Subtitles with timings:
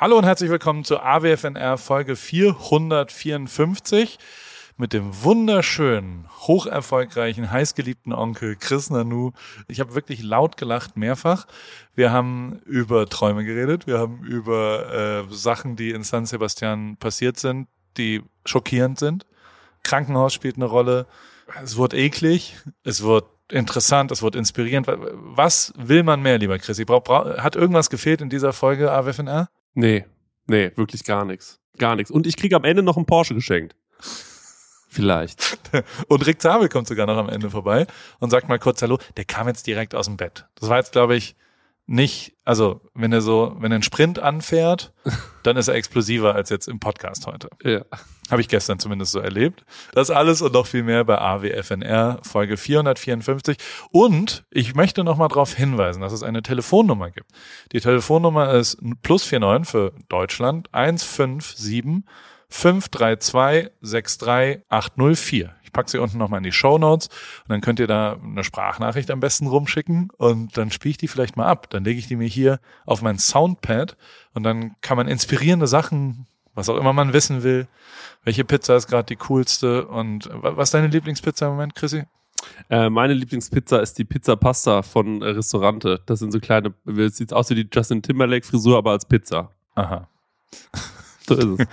[0.00, 4.20] Hallo und herzlich willkommen zur AWFNR Folge 454
[4.76, 9.32] mit dem wunderschönen, hocherfolgreichen, heißgeliebten Onkel Chris Nanu.
[9.66, 11.48] Ich habe wirklich laut gelacht, mehrfach.
[11.96, 17.40] Wir haben über Träume geredet, wir haben über äh, Sachen, die in San Sebastian passiert
[17.40, 19.26] sind, die schockierend sind.
[19.82, 21.08] Krankenhaus spielt eine Rolle.
[21.60, 24.86] Es wird eklig, es wird interessant, es wird inspirierend.
[24.86, 26.80] Was will man mehr, lieber Chris?
[26.86, 29.48] Brauch, brauch, hat irgendwas gefehlt in dieser Folge AWFNR?
[29.78, 30.06] Nee,
[30.48, 31.60] nee, wirklich gar nichts.
[31.78, 32.10] Gar nichts.
[32.10, 33.76] Und ich kriege am Ende noch einen Porsche geschenkt.
[34.88, 35.56] Vielleicht.
[36.08, 37.86] Und Rick Zabel kommt sogar noch am Ende vorbei
[38.18, 38.98] und sagt mal kurz Hallo.
[39.16, 40.46] Der kam jetzt direkt aus dem Bett.
[40.56, 41.36] Das war jetzt, glaube ich,
[41.88, 44.92] nicht, also wenn er so, wenn er einen Sprint anfährt,
[45.42, 47.48] dann ist er explosiver als jetzt im Podcast heute.
[47.64, 47.82] Ja.
[48.30, 49.64] Habe ich gestern zumindest so erlebt.
[49.92, 53.56] Das alles und noch viel mehr bei AWFNR Folge 454.
[53.90, 57.30] Und ich möchte noch mal darauf hinweisen, dass es eine Telefonnummer gibt.
[57.72, 62.04] Die Telefonnummer ist plus 49 für Deutschland 157
[62.50, 65.54] 532 63804.
[65.78, 68.42] Ich packe sie unten nochmal in die Show Notes und dann könnt ihr da eine
[68.42, 71.70] Sprachnachricht am besten rumschicken und dann spiele ich die vielleicht mal ab.
[71.70, 73.96] Dann lege ich die mir hier auf mein Soundpad
[74.34, 77.68] und dann kann man inspirierende Sachen, was auch immer man wissen will,
[78.24, 82.06] welche Pizza ist gerade die coolste und was ist deine Lieblingspizza im Moment, Chrissy?
[82.70, 86.00] Äh, meine Lieblingspizza ist die Pizza Pasta von äh, Restaurante.
[86.06, 86.74] Das sind so kleine,
[87.10, 89.52] sieht aus wie die Justin Timberlake Frisur, aber als Pizza.
[89.76, 90.08] Aha.
[91.28, 91.68] So ist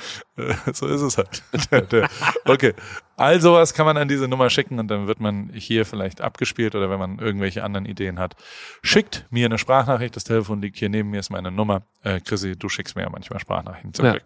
[0.65, 0.79] es.
[0.79, 2.09] so ist es halt.
[2.45, 2.73] okay.
[3.17, 6.75] Also was kann man an diese Nummer schicken und dann wird man hier vielleicht abgespielt
[6.75, 8.35] oder wenn man irgendwelche anderen Ideen hat,
[8.81, 10.15] schickt mir eine Sprachnachricht.
[10.15, 11.83] Das Telefon liegt hier neben mir, ist meine Nummer.
[12.03, 14.17] Äh, Chrissy, du schickst mir ja manchmal Sprachnachrichten zum ja.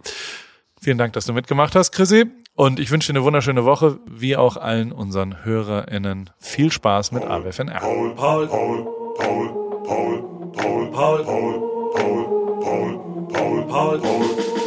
[0.81, 2.25] Vielen Dank, dass du mitgemacht hast, Chrissy.
[2.55, 6.30] Und ich wünsche dir eine wunderschöne Woche, wie auch allen unseren HörerInnen.
[6.39, 7.80] Viel Spaß mit AWFNR.
[7.80, 8.85] Paul, Paul, Paul,
[9.17, 9.50] Paul,
[9.83, 14.58] Paul, Paul, Paul, Paul, Paul, Paul, Paul, Paul.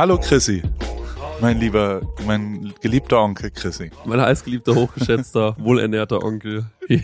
[0.00, 0.62] Hallo Chrissy.
[1.40, 3.90] Mein lieber, mein geliebter Onkel Chrissy.
[4.04, 6.66] Mein heißgeliebter, hochgeschätzter, wohlernährter Onkel.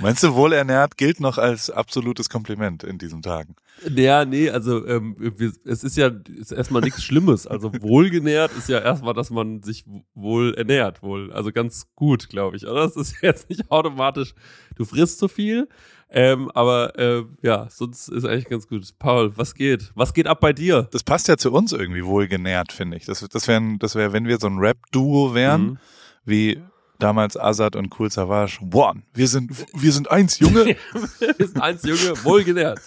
[0.00, 3.54] Meinst du, wohlernährt gilt noch als absolutes Kompliment in diesen Tagen?
[3.94, 5.16] Ja, nee, also ähm,
[5.64, 7.46] es ist ja ist erstmal nichts Schlimmes.
[7.46, 9.84] Also wohlgenährt ist ja erstmal, dass man sich
[10.14, 11.32] wohl ernährt, wohl.
[11.32, 12.66] Also ganz gut, glaube ich.
[12.66, 12.82] Oder?
[12.84, 14.34] Das ist jetzt nicht automatisch,
[14.76, 15.68] du frisst zu viel,
[16.16, 18.86] ähm, aber äh, ja, sonst ist eigentlich ganz gut.
[19.00, 19.90] Paul, was geht?
[19.96, 20.88] Was geht ab bei dir?
[20.92, 23.04] Das passt ja zu uns irgendwie wohlgenährt, finde ich.
[23.04, 25.78] Das, das wäre, das wär, wenn wir so ein Rap-Duo wären, mhm.
[26.24, 26.62] wie
[27.00, 28.60] damals Azad und Cool Savage.
[28.72, 29.02] One.
[29.12, 30.64] Wir sind, wir sind eins, Junge.
[31.18, 32.14] wir sind eins, Junge.
[32.22, 32.80] Wohlgenährt.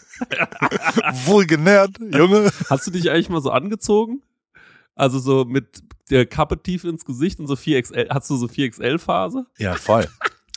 [1.26, 2.50] wohlgenährt, Junge.
[2.70, 4.22] Hast du dich eigentlich mal so angezogen?
[4.96, 8.10] Also so mit der Kappe tief ins Gesicht und so 4XL.
[8.10, 9.48] Hast du so 4XL-Phase?
[9.58, 10.08] Ja, voll.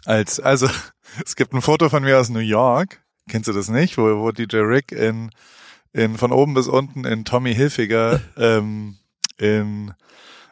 [0.05, 0.69] Als, also,
[1.25, 3.03] es gibt ein Foto von mir aus New York.
[3.29, 3.99] Kennst du das nicht?
[3.99, 5.31] Wo, wo DJ Rick in,
[5.93, 8.99] in, von oben bis unten in Tommy Hilfiger, ähm,
[9.39, 9.93] in,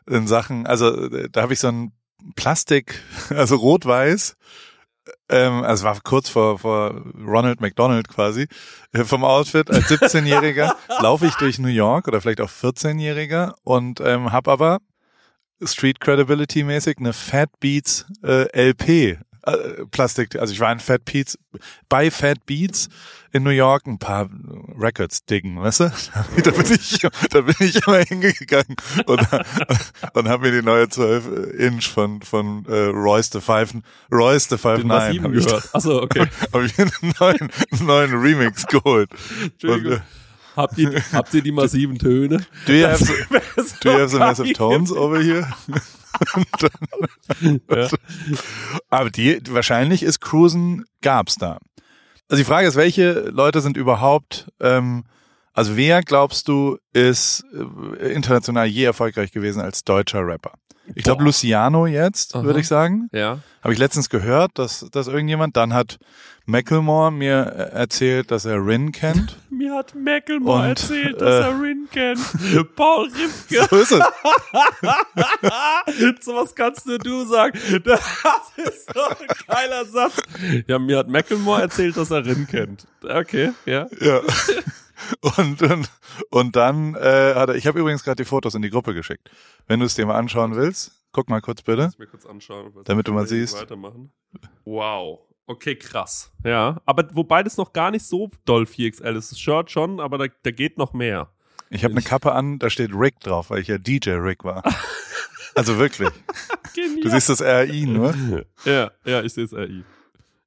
[0.06, 1.92] in Sachen, also, da habe ich so ein
[2.36, 4.36] Plastik, also rot-weiß,
[5.28, 8.46] ähm, also war kurz vor, vor Ronald McDonald quasi,
[8.92, 14.00] äh, vom Outfit als 17-Jähriger laufe ich durch New York oder vielleicht auch 14-Jähriger und
[14.00, 14.78] ähm, habe aber
[15.62, 19.18] Street Credibility mäßig eine Fat Beats äh, LP
[19.54, 21.38] äh, Plastik, also ich war in Fat Beats,
[21.88, 22.88] bei Fat Beats
[23.32, 24.28] in New York ein paar
[24.78, 25.92] Records diggen, weißt du?
[26.44, 26.98] da bin ich,
[27.30, 28.76] da bin ich immer hingegangen
[29.06, 29.20] und,
[30.14, 33.74] und habe mir die neue 12 Inch von, von äh, Royce the Five,
[34.10, 35.22] Royce the Five Den Nine.
[35.22, 35.68] Hab ich, gehört.
[35.74, 36.26] Achso, okay.
[36.52, 39.10] Habe ich einen neuen, neuen Remix geholt.
[39.42, 39.92] Entschuldigung.
[39.92, 40.02] Und, äh,
[40.56, 42.44] Habt ihr, habt ihr die massiven Töne?
[42.66, 43.12] Do you have, so,
[43.80, 45.46] do you have the massive tones over here?
[46.60, 47.88] Dann, ja.
[48.90, 51.58] Aber die, wahrscheinlich ist Cruisen gab's da.
[52.28, 55.04] Also die Frage ist, welche Leute sind überhaupt, ähm,
[55.52, 57.44] also wer glaubst du ist
[58.00, 60.52] äh, international je erfolgreich gewesen als deutscher Rapper?
[60.94, 63.08] Ich glaube Luciano jetzt, würde ich sagen.
[63.12, 63.38] Ja.
[63.62, 65.98] Habe ich letztens gehört, dass, dass irgendjemand, dann hat
[66.48, 69.36] Macklemore mir äh, erzählt, dass er Rin kennt.
[69.50, 72.20] mir hat Macklemore Und, erzählt, dass äh, er Rin kennt.
[72.76, 73.66] Paul Ripke.
[73.68, 73.98] So ist es.
[76.24, 77.58] so was kannst nur du sagen.
[77.84, 78.00] Das
[78.56, 80.22] ist so ein geiler Satz.
[80.66, 82.86] Ja, mir hat Macklemore erzählt, dass er Rin kennt.
[83.02, 83.86] Okay, ja.
[84.00, 84.22] Ja.
[85.36, 85.90] Und, und,
[86.30, 89.30] und dann äh, hat er, ich habe übrigens gerade die Fotos in die Gruppe geschickt.
[89.66, 91.90] Wenn du es dir mal anschauen willst, guck mal kurz bitte.
[91.98, 93.60] mir kurz anschauen, damit du mal siehst.
[93.60, 94.12] Weitermachen.
[94.64, 95.20] Wow.
[95.46, 96.30] Okay, krass.
[96.44, 99.32] Ja, aber wobei das noch gar nicht so doll 4XL ist.
[99.32, 101.32] Das Shirt schon, aber da, da geht noch mehr.
[101.70, 104.62] Ich habe eine Kappe an, da steht Rick drauf, weil ich ja DJ Rick war.
[105.54, 106.10] Also wirklich.
[106.74, 107.00] Genial.
[107.00, 108.14] Du siehst das RI nur.
[108.64, 109.84] Ja, ja, ich sehe es RI.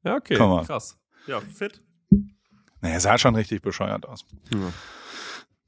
[0.03, 0.97] Ja, okay, krass.
[1.27, 1.81] Ja, fit.
[2.81, 4.25] Naja, sah schon richtig bescheuert aus.
[4.53, 4.59] Ja.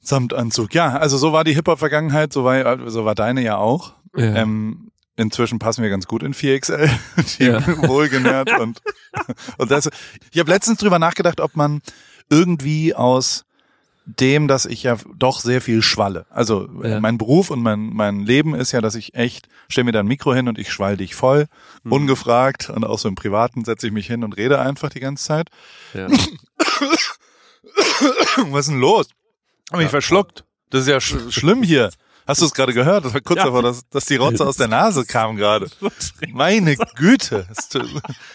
[0.01, 0.73] Samtanzug.
[0.73, 3.93] Ja, also so war die Hip-Hop-Vergangenheit, so war, so war deine ja auch.
[4.15, 4.35] Ja.
[4.35, 6.89] Ähm, inzwischen passen wir ganz gut in 4XL,
[7.39, 7.65] die Ja.
[7.87, 8.81] wohlgenährt und,
[9.57, 9.89] und das.
[10.31, 11.81] Ich habe letztens drüber nachgedacht, ob man
[12.29, 13.45] irgendwie aus
[14.05, 16.25] dem, dass ich ja doch sehr viel schwalle.
[16.29, 16.99] Also Ja.
[16.99, 20.07] mein Beruf und mein, mein Leben ist ja, dass ich echt, stell mir da ein
[20.07, 21.47] Mikro hin und ich schwall dich voll,
[21.83, 21.91] Mhm.
[21.93, 25.23] ungefragt und auch so im Privaten setze ich mich hin und rede einfach die ganze
[25.25, 25.49] Zeit.
[25.93, 26.07] Ja.
[28.49, 29.07] Was ist denn los?
[29.71, 29.89] Hab mich Ja.
[29.89, 30.43] verschluckt.
[30.69, 31.89] Das ist ja sch schlimm hier.
[32.27, 33.05] Hast du es gerade gehört?
[33.05, 33.45] Das war kurz Ja.
[33.45, 35.67] davor, dass, dass die Rotze aus der Nase kam gerade.
[36.31, 37.47] Meine Güte.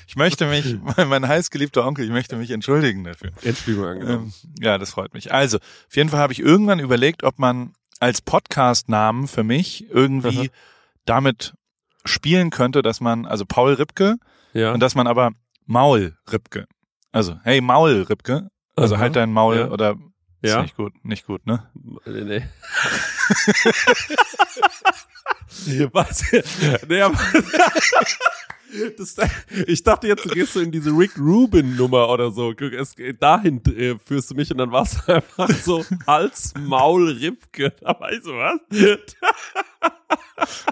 [0.06, 0.76] Ich möchte mich,
[1.08, 3.30] mein, heißgeliebter Onkel, ich möchte mich entschuldigen dafür.
[3.42, 4.32] Endspielung angenommen.
[4.44, 5.32] Ähm, ja, das freut mich.
[5.32, 10.48] Also, auf jeden Fall habe ich irgendwann überlegt, ob man als Podcast-Namen für mich irgendwie
[10.50, 10.54] Aha.
[11.04, 11.54] damit
[12.04, 14.16] spielen könnte, dass man, also Paul Ripke,
[14.52, 14.72] ja.
[14.72, 15.32] und dass man aber
[15.66, 16.66] Maul Ripke.
[17.12, 18.48] Also, hey Maul Ripke.
[18.76, 19.02] Also Aha.
[19.02, 19.68] halt dein Maul Ja.
[19.70, 19.96] oder
[20.42, 20.62] ist Ja.
[20.62, 21.68] nicht gut, nicht gut, ne?
[22.06, 22.42] Nee, nee.
[25.92, 26.24] Was?
[26.88, 27.18] Nee, aber
[28.98, 29.16] das,
[29.66, 32.52] ich dachte jetzt, du gehst so in diese Rick Rubin Nummer oder so.
[32.52, 37.72] Es, dahin äh, führst du mich und dann warst du einfach so Hals, Maul, Ripke.
[37.80, 38.60] Da war ich so, was?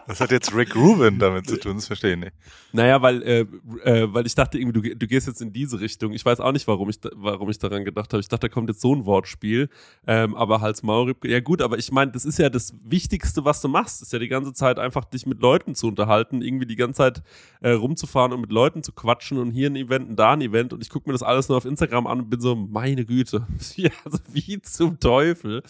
[0.06, 1.74] Was hat jetzt Rick Rubin damit zu tun?
[1.74, 2.32] Das verstehe ich nicht.
[2.72, 3.40] Naja, weil, äh,
[3.84, 6.12] äh, weil ich dachte irgendwie, du, du gehst jetzt in diese Richtung.
[6.12, 8.20] Ich weiß auch nicht, warum ich, warum ich daran gedacht habe.
[8.20, 9.68] Ich dachte, da kommt jetzt so ein Wortspiel.
[10.06, 11.28] Ähm, aber Hals, Maul, Ripke.
[11.28, 14.02] Ja gut, aber ich meine, das ist ja das Wichtigste, was du machst.
[14.02, 17.22] Ist ja die ganze Zeit einfach dich mit Leuten zu unterhalten, irgendwie die ganze Zeit
[17.60, 20.72] äh, rumzufahren und mit Leuten zu quatschen und hier ein Event und da ein Event.
[20.72, 23.46] Und ich gucke mir das alles nur auf Instagram an und bin so, meine Güte,
[23.76, 25.62] ja, also wie zum Teufel.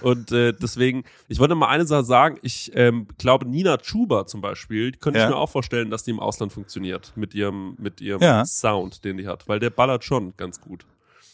[0.00, 2.38] Und äh, deswegen, ich wollte mal eine Sache sagen.
[2.42, 5.26] Ich ähm, glaube, Nina Chuba zum Beispiel, könnte Ja.
[5.26, 8.44] ich mir auch vorstellen, dass die im Ausland funktioniert mit ihrem, mit ihrem Ja.
[8.44, 10.84] Sound, den die hat, weil der ballert schon ganz gut.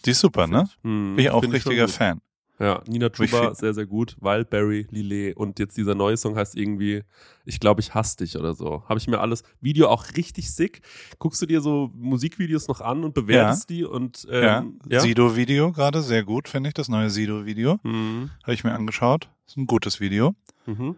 [0.04, 0.68] Die ist super, ne?
[0.84, 1.94] Hm, Bin ich auch find schon richtiger gut.
[1.94, 2.20] Fan.
[2.60, 4.16] Ja, Nina Chuba, sehr, sehr gut.
[4.20, 7.04] Wildberry, Lillet und jetzt dieser neue Song heißt irgendwie,
[7.44, 8.82] ich glaube, ich hasse dich oder so.
[8.88, 10.80] Habe ich mir alles, Video auch richtig sick.
[11.20, 14.58] Guckst du dir so Musikvideos noch an und bewertest die und Ja.
[14.58, 14.98] ähm, ja?
[14.98, 16.74] Sido-Video gerade, sehr gut, finde ich.
[16.74, 17.78] Das neue Sido-Video.
[17.84, 18.30] Mhm.
[18.42, 19.28] Habe ich mir angeschaut.
[19.46, 20.34] Ist ein gutes Video.
[20.66, 20.96] Mhm.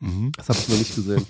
[0.00, 0.32] Mhm.
[0.36, 1.26] Das habe ich noch nicht gesehen.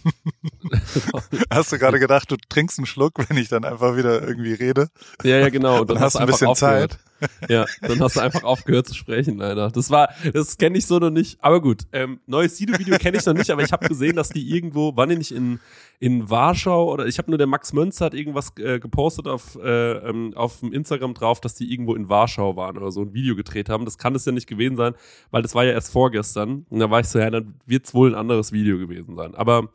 [1.51, 4.89] Hast du gerade gedacht, du trinkst einen Schluck, wenn ich dann einfach wieder irgendwie rede?
[5.23, 5.81] ja, ja, genau.
[5.81, 6.93] Und Dann hast du ein bisschen aufgehört.
[6.93, 7.01] Zeit.
[7.49, 9.71] Ja, dann hast du einfach aufgehört zu sprechen, leider.
[9.71, 11.39] Das war, das kenne ich so noch nicht.
[11.43, 14.51] Aber gut, ähm, neues Sido-Video kenne ich noch nicht, aber ich habe gesehen, dass die
[14.51, 15.61] irgendwo, waren die nicht in,
[16.01, 19.93] in Warschau oder ich habe nur der Max Mönzer hat irgendwas äh, gepostet auf, äh,
[20.09, 23.35] ähm, auf dem Instagram drauf, dass die irgendwo in Warschau waren oder so ein Video
[23.35, 23.85] gedreht haben.
[23.85, 24.95] Das kann es ja nicht gewesen sein,
[25.31, 26.67] weil das war ja erst vorgestern.
[26.71, 29.35] Und da war ich so, ja, dann wird's wohl ein anderes Video gewesen sein.
[29.35, 29.71] Aber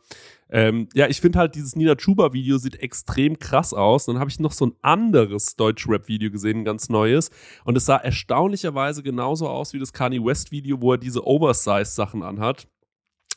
[0.50, 4.06] ähm, ja, ich finde halt, dieses Nina Chuba-Video sieht extrem krass aus.
[4.06, 7.30] Dann habe ich noch so ein anderes Deutsch-Rap-Video gesehen, ein ganz neues.
[7.64, 12.68] Und es sah erstaunlicherweise genauso aus wie das Kanye West-Video, wo er diese Oversize-Sachen anhat.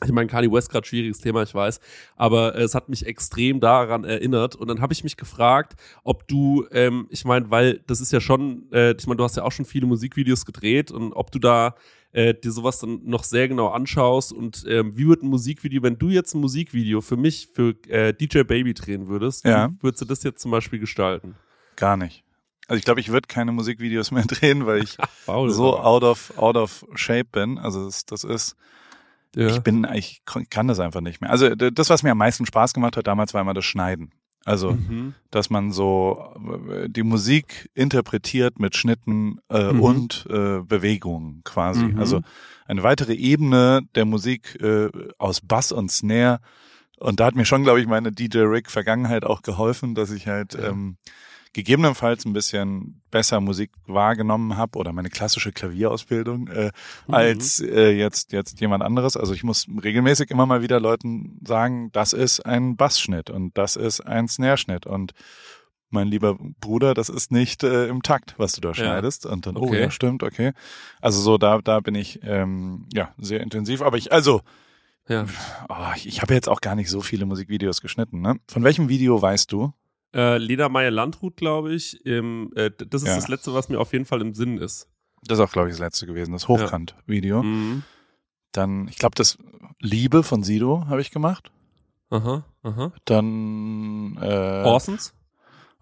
[0.06, 1.80] Ich meine, Kanye West gerade schwieriges Thema, ich weiß,
[2.16, 4.56] aber äh, es hat mich extrem daran erinnert.
[4.56, 5.74] Und dann habe ich mich gefragt,
[6.04, 9.38] ob du, ähm, ich meine, weil das ist ja schon, äh, ich meine, du hast
[9.38, 11.74] ja auch schon viele Musikvideos gedreht und ob du da
[12.12, 15.98] äh, dir sowas dann noch sehr genau anschaust und ähm, wie wird ein Musikvideo, wenn
[15.98, 19.70] du jetzt ein Musikvideo für mich, für äh, DJ Baby drehen würdest, Ja.
[19.72, 21.36] wie würdest du das jetzt zum Beispiel gestalten?
[21.76, 22.24] Gar nicht.
[22.68, 26.56] Also ich glaube, ich würde keine Musikvideos mehr drehen, weil ich so out of, out
[26.56, 27.58] of shape bin.
[27.58, 28.56] Also das, das ist,
[29.38, 29.48] ja.
[29.48, 31.30] ich bin, ich kann das einfach nicht mehr.
[31.30, 34.12] Also das, was mir am meisten Spaß gemacht hat damals, war immer das Schneiden.
[34.46, 35.14] Also, Mhm.
[35.30, 36.34] dass man so
[36.72, 39.82] äh, die Musik interpretiert mit Schnitten äh, Mhm.
[39.82, 41.84] und äh, Bewegungen quasi.
[41.84, 42.00] Mhm.
[42.00, 42.22] Also
[42.66, 46.40] eine weitere Ebene der Musik äh, aus Bass und Snare.
[46.98, 50.28] Und da hat mir schon, glaube ich, meine DJ Rick Vergangenheit auch geholfen, dass ich
[50.28, 50.96] halt ähm,
[51.58, 56.72] gegebenenfalls ein bisschen besser Musik wahrgenommen habe oder meine klassische Klavierausbildung äh,
[57.08, 57.14] Mhm.
[57.14, 59.18] als äh, jetzt jetzt jemand anderes.
[59.18, 63.76] Also ich muss regelmäßig immer mal wieder Leuten sagen, das ist ein Bassschnitt und das
[63.76, 65.14] ist ein Snare-Schnitt und
[65.90, 69.26] mein lieber Bruder, das ist nicht äh, im Takt, was du da schneidest.
[69.26, 69.80] Und dann, oh Okay.
[69.82, 70.52] ja, stimmt, okay.
[71.02, 73.82] Also so, da, da bin ich ähm, ja sehr intensiv.
[73.82, 74.42] Aber ich, also,
[75.08, 75.26] Ja.
[75.70, 78.20] oh, ich, ich habe jetzt auch gar nicht so viele Musikvideos geschnitten.
[78.22, 78.36] Ne?
[78.50, 79.72] Von welchem Video weißt du?
[80.14, 82.06] Äh, Lena Meyer Landrut, glaube ich.
[82.06, 83.16] Ähm, äh, das ist Ja.
[83.16, 84.88] das Letzte, was mir auf jeden Fall im Sinn ist.
[85.24, 87.44] Das ist auch, glaube ich, das letzte gewesen, das Hochkant-Video.
[87.44, 87.84] Mhm.
[88.52, 89.38] Dann, ich glaube, das
[89.80, 91.52] Liebe von Sido habe ich gemacht.
[92.10, 92.94] Aha, aha.
[93.06, 95.14] Dann äh, Orsons?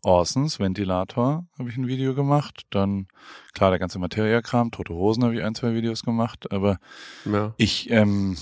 [0.04, 2.64] Orsons Ventilator habe ich ein Video gemacht.
[2.72, 3.08] Dann,
[3.54, 6.52] klar, der ganze Materiakram, Tote Hosen habe ich ein, zwei Videos gemacht.
[6.52, 6.78] Aber
[7.26, 7.54] Ja.
[7.58, 8.38] ich, ähm,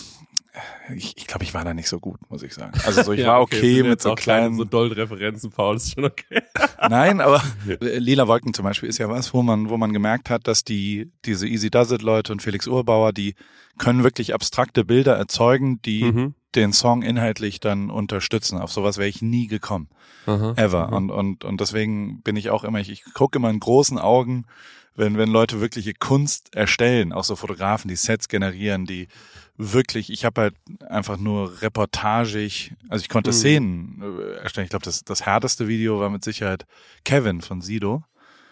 [0.95, 2.73] ich, ich glaube, ich war da nicht so gut, muss ich sagen.
[2.85, 5.93] Also so, ich Ja, war okay, sind mit so kleinen, So doll Referenzen, Paul, ist
[5.93, 6.41] schon okay.
[6.89, 7.41] Nein, aber
[7.79, 11.11] Lila Wolken zum Beispiel ist ja was, wo man, wo man gemerkt hat, dass die,
[11.25, 13.35] diese Easy Does It Leute und Felix Urbauer, die
[13.79, 16.35] können wirklich abstrakte Bilder erzeugen, die Mhm.
[16.53, 18.59] den Song inhaltlich dann unterstützen.
[18.59, 19.87] Auf sowas wäre ich nie gekommen.
[20.27, 20.53] Aha.
[20.55, 20.87] Ever.
[20.87, 20.93] Mhm.
[20.93, 24.45] Und, und, und deswegen bin ich auch immer, ich, ich gucke immer in großen Augen,
[24.95, 29.07] wenn, wenn Leute wirkliche Kunst erstellen, auch so Fotografen, die Sets generieren, die
[29.57, 30.55] wirklich, ich habe halt
[30.89, 33.33] einfach nur reportagig, also ich konnte Mhm.
[33.35, 34.65] Szenen äh, erstellen.
[34.65, 36.65] Ich glaube, das, das härteste Video war mit Sicherheit
[37.05, 38.03] Kevin von Sido.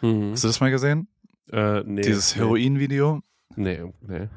[0.01, 0.31] Mhm.
[0.31, 1.08] Hast du das mal gesehen?
[1.51, 2.36] Äh, nee, Dieses.
[2.36, 3.22] Heroin-Video,
[3.55, 4.29] Nee, nee.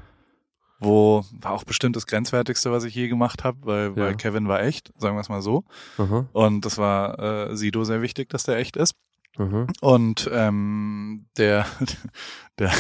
[0.81, 3.97] wo war auch bestimmt das grenzwertigste, was ich je gemacht habe, weil, Ja.
[3.97, 5.65] weil Kevin war echt, sagen wir es mal so.
[5.99, 8.95] Aha, Und das war äh, Sido sehr wichtig, dass der echt ist.
[9.37, 9.67] Aha.
[9.81, 11.67] Und ähm, der,
[12.59, 12.73] der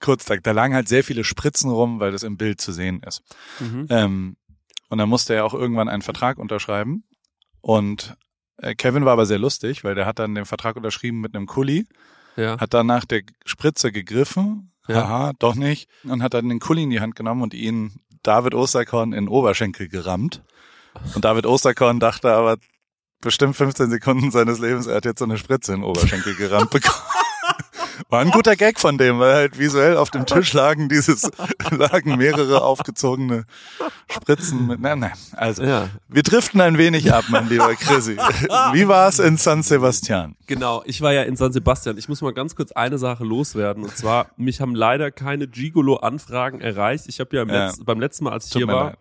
[0.00, 3.02] kurz da, da lagen halt sehr viele Spritzen rum, weil das im Bild zu sehen
[3.06, 3.22] ist.
[3.60, 3.86] Mhm.
[3.90, 4.36] Ähm,
[4.88, 7.04] und dann musste er auch irgendwann einen Vertrag unterschreiben.
[7.60, 8.16] Und
[8.58, 11.46] äh, Kevin war aber sehr lustig, weil der hat dann den Vertrag unterschrieben mit einem
[11.46, 11.86] Kuli,
[12.36, 12.58] Ja.
[12.60, 14.96] hat dann nach der Spritze gegriffen, Ja.
[15.08, 18.54] haha, doch nicht, und hat dann den Kuli in die Hand genommen und ihn David
[18.54, 20.42] Osterkorn in den Oberschenkel gerammt.
[21.14, 22.58] Und David Osterkorn dachte aber
[23.22, 26.70] bestimmt 15 Sekunden seines Lebens, er hat jetzt so eine Spritze in den Oberschenkel gerammt
[26.70, 26.98] bekommen.
[28.08, 31.30] War ein guter Gag von dem, weil halt visuell auf dem Tisch lagen dieses,
[31.70, 33.44] lagen mehrere aufgezogene
[34.10, 35.62] Spritzen mit, nein, nein, also.
[35.62, 38.16] Ja, Wir driften ein wenig ab, mein lieber Chrissy.
[38.72, 40.36] Wie war es in San Sebastian?
[40.46, 40.82] genau.
[40.84, 41.96] Ich war ja in San Sebastian.
[41.96, 43.84] Ich muss mal ganz kurz eine Sache loswerden.
[43.84, 47.04] Und zwar, mich haben leider keine Gigolo-Anfragen erreicht.
[47.08, 47.68] Ich habe ja, Ja.
[47.68, 48.94] Letz-, beim letzten Mal, als ich Tut hier war,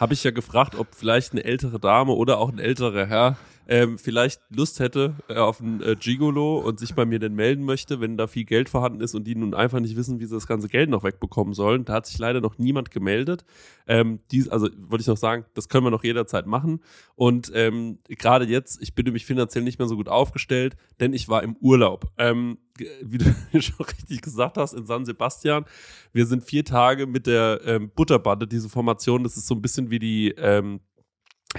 [0.00, 3.36] habe ich ja gefragt, ob vielleicht eine ältere Dame oder auch ein älterer Herr
[3.68, 7.64] ähm, vielleicht Lust hätte äh, auf ein äh, Gigolo und sich bei mir denn melden
[7.64, 10.34] möchte, wenn da viel Geld vorhanden ist und die nun einfach nicht wissen, wie sie
[10.34, 11.84] das ganze Geld noch wegbekommen sollen.
[11.84, 13.44] Da hat sich leider noch niemand gemeldet.
[13.86, 16.80] Ähm, dies, also wollte ich noch sagen, das können wir noch jederzeit machen.
[17.14, 21.28] Und ähm, gerade jetzt, ich bin nämlich finanziell nicht mehr so gut aufgestellt, denn ich
[21.28, 22.10] war im Urlaub.
[22.18, 22.58] Ähm,
[23.02, 23.24] wie du
[23.60, 25.64] schon richtig gesagt hast, in San Sebastian.
[26.12, 29.90] Wir sind vier Tage mit der ähm, Butterbande, diese Formation, das ist so ein bisschen
[29.90, 30.80] wie die ähm,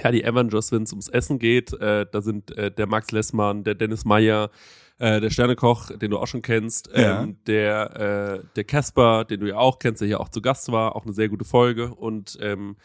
[0.02, 3.64] ja, die Avengers, wenn es ums Essen geht, äh, da sind äh, der Max Lessmann,
[3.64, 4.50] der Dennis Meyer,
[4.98, 7.22] äh, der Sternekoch, den du auch schon kennst, Ja.
[7.22, 10.70] ähm, der äh, der Casper, den du ja auch kennst, der hier auch zu Gast
[10.72, 12.76] war, auch eine sehr gute Folge und ähm,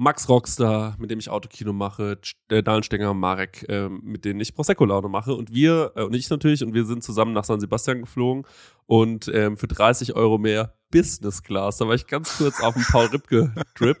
[0.00, 4.24] Max Rockstar, mit dem ich Autokino mache, Sch- äh, Dahlen Stenger und Marek, ähm, mit
[4.24, 7.42] denen ich Prosecco-Laune mache und wir, äh, und ich natürlich, und wir sind zusammen nach
[7.42, 8.44] San Sebastian geflogen
[8.86, 12.84] und ähm, für 30 Euro mehr Business Class, da war ich ganz kurz auf dem
[12.84, 13.98] Paul Ripke Trip.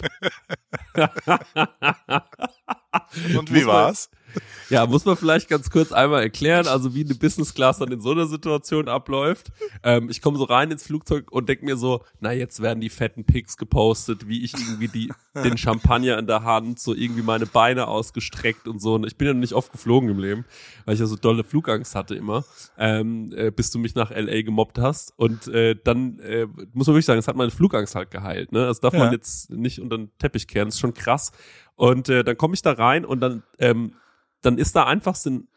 [3.36, 4.08] Und wie war's?
[4.70, 8.00] Ja, muss man vielleicht ganz kurz einmal erklären, also wie eine Business Class dann in
[8.02, 9.48] so einer Situation abläuft.
[9.82, 12.90] Ähm, ich komme so rein ins Flugzeug und denk mir so, na jetzt werden die
[12.90, 15.10] fetten Pics gepostet, wie ich irgendwie die,
[15.42, 18.94] den Champagner in der Hand, so irgendwie meine Beine ausgestreckt und so.
[18.96, 20.44] Und ich bin ja noch nicht oft geflogen im Leben,
[20.84, 22.44] weil ich ja so dolle Flugangst hatte immer,
[22.76, 25.14] ähm, äh, bis du mich nach LA gemobbt hast.
[25.16, 28.52] Und äh, dann äh, muss man wirklich sagen, es hat meine Flugangst halt geheilt.
[28.52, 28.66] Ne?
[28.66, 29.00] Das darf Ja.
[29.00, 31.32] man jetzt nicht unter den Teppich kehren, das ist schon krass.
[31.76, 33.92] Und äh, dann komme ich da rein und dann ähm,
[34.42, 35.48] dann ist da einfach sind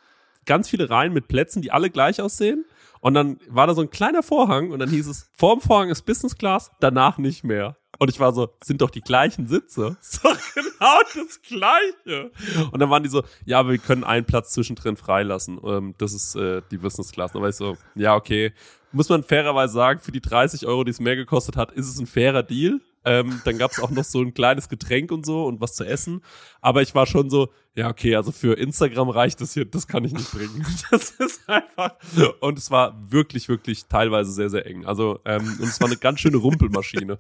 [0.46, 2.66] ganz viele Reihen mit Plätzen, die alle gleich aussehen.
[3.00, 5.90] Und dann war da so ein kleiner Vorhang und dann hieß es, vor dem Vorhang
[5.90, 7.78] ist Business Class, danach nicht mehr.
[7.98, 9.96] Und ich war so, sind doch die gleichen Sitze.
[10.24, 12.32] Doch genau das Gleiche.
[12.72, 15.60] Und dann waren die so, ja, aber wir können einen Platz zwischendrin freilassen.
[15.64, 17.36] Ähm, das ist äh, die Business Class.
[17.36, 18.54] War ich so, ja, okay.
[18.92, 22.00] Muss man fairerweise sagen, für die 30 Euro, die es mehr gekostet hat, ist es
[22.00, 22.82] ein fairer Deal.
[23.04, 25.84] Ähm, dann gab es auch noch so ein kleines Getränk und so und was zu
[25.84, 26.22] essen.
[26.62, 30.04] Aber ich war schon so, ja, okay, also für Instagram reicht das hier, das kann
[30.04, 30.66] ich nicht bringen.
[30.92, 31.96] Das ist einfach.
[32.42, 34.86] Und es war wirklich, wirklich teilweise sehr, sehr eng.
[34.86, 37.18] Also, ähm, und es war eine ganz schöne Rumpelmaschine,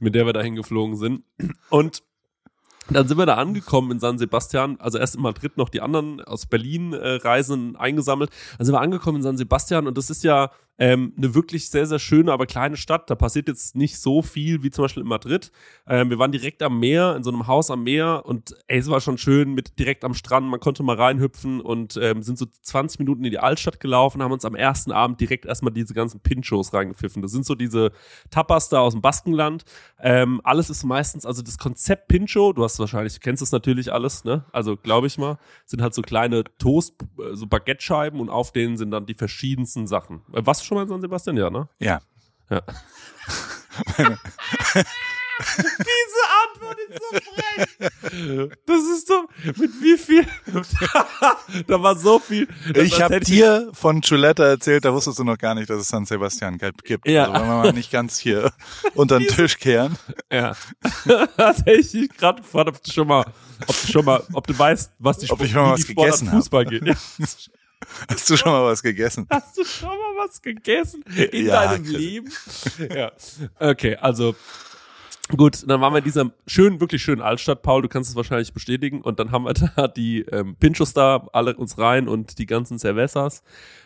[0.00, 1.24] mit der wir dahin geflogen sind.
[1.68, 2.02] Und
[2.90, 6.22] dann sind wir da angekommen in San Sebastian, also erst in Madrid noch die anderen
[6.22, 8.30] aus Berlin äh, Reisen eingesammelt.
[8.56, 11.86] Dann sind wir angekommen in San Sebastian und das ist ja ähm, eine wirklich sehr,
[11.86, 13.10] sehr schöne, aber kleine Stadt.
[13.10, 15.50] Da passiert jetzt nicht so viel wie zum Beispiel in Madrid.
[15.88, 18.88] Ähm, wir waren direkt am Meer, in so einem Haus am Meer und ey, es
[18.88, 20.46] war schon schön mit direkt am Strand.
[20.46, 24.32] Man konnte mal reinhüpfen und ähm, sind so 20 Minuten in die Altstadt gelaufen, haben
[24.32, 27.22] uns am ersten Abend direkt erstmal diese ganzen Pinchos reingepfiffen.
[27.22, 27.90] Das sind so diese
[28.30, 29.64] Tapas da aus dem Baskenland.
[30.00, 33.92] Ähm, alles ist meistens, also das Konzept Pincho, du hast wahrscheinlich, du kennst das natürlich
[33.92, 34.44] alles, ne?
[34.52, 38.76] Also glaube ich mal, sind halt so kleine Toast, äh, so Baguette-Scheiben und auf denen
[38.76, 40.22] sind dann die verschiedensten Sachen.
[40.32, 41.36] Äh, du schon mal in San Sebastian?
[41.36, 41.68] Ja, ne?
[41.78, 42.00] Ja.
[42.50, 42.60] Ja.
[45.38, 48.50] Diese Antwort ist so frech.
[48.66, 50.26] Das ist so, mit wie viel?
[51.68, 52.48] da war so viel.
[52.74, 56.06] Ich habe dir von Chuleta erzählt, da wusstest du noch gar nicht, dass es San
[56.06, 57.06] Sebastian gibt.
[57.06, 57.30] Ja.
[57.30, 58.52] Also wollen wir mal nicht ganz hier
[58.94, 59.96] unter den Tisch kehren.
[60.32, 60.56] Ja.
[61.36, 63.24] das hätte ich dich gerade gefragt, ob du schon mal,
[63.66, 66.32] ob du schon mal, ob du weißt, was die Ob ich schon mal was gegessen
[66.32, 66.38] hab.
[66.38, 66.84] Fußball geht.
[66.84, 66.94] Ja.
[68.10, 69.26] Hast du schon mal was gegessen?
[69.30, 71.92] Hast du schon mal was gegessen in Ja, deinem Chris.
[71.96, 72.32] Leben?
[72.94, 73.12] Ja.
[73.58, 74.34] Okay, also
[75.36, 78.52] gut, dann waren wir in dieser schönen, wirklich schönen Altstadt, Paul, du kannst es wahrscheinlich
[78.52, 79.00] bestätigen.
[79.00, 82.78] Und dann haben wir da die ähm, Pinchos da alle uns rein und die ganzen
[82.78, 83.42] Cervezas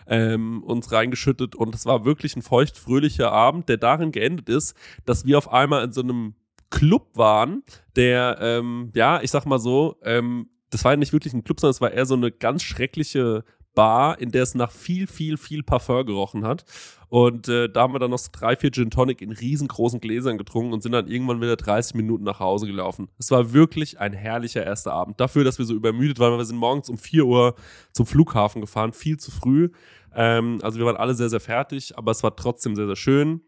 [0.06, 1.54] ähm, uns reingeschüttet.
[1.54, 5.52] Und es war wirklich ein feucht, fröhlicher Abend, der darin geendet ist, dass wir auf
[5.52, 6.34] einmal in so einem
[6.70, 7.62] Club waren,
[7.96, 11.60] der, ähm, ja, ich sag mal so, ähm, das war ja nicht wirklich ein Club,
[11.60, 15.36] sondern es war eher so eine ganz schreckliche Bar, in der es nach viel, viel,
[15.36, 16.64] viel Parfum gerochen hat.
[17.08, 20.38] Und äh, da haben wir dann noch so drei, vier Gin Tonic in riesengroßen Gläsern
[20.38, 23.08] getrunken und sind dann irgendwann wieder 30 Minuten nach Hause gelaufen.
[23.18, 25.20] Es war wirklich ein herrlicher erster Abend.
[25.20, 27.54] Dafür, dass wir so übermüdet waren, weil wir sind morgens um 4 Uhr
[27.92, 29.68] zum Flughafen gefahren, viel zu früh.
[30.14, 33.42] Ähm, also wir waren alle sehr, sehr fertig, aber es war trotzdem sehr, sehr schön.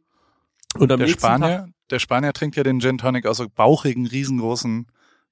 [0.78, 3.46] Und am Der nächsten Tag, Spanier, der Spanier trinkt ja den Gin Tonic aus so
[3.48, 4.86] bauchigen, riesengroßen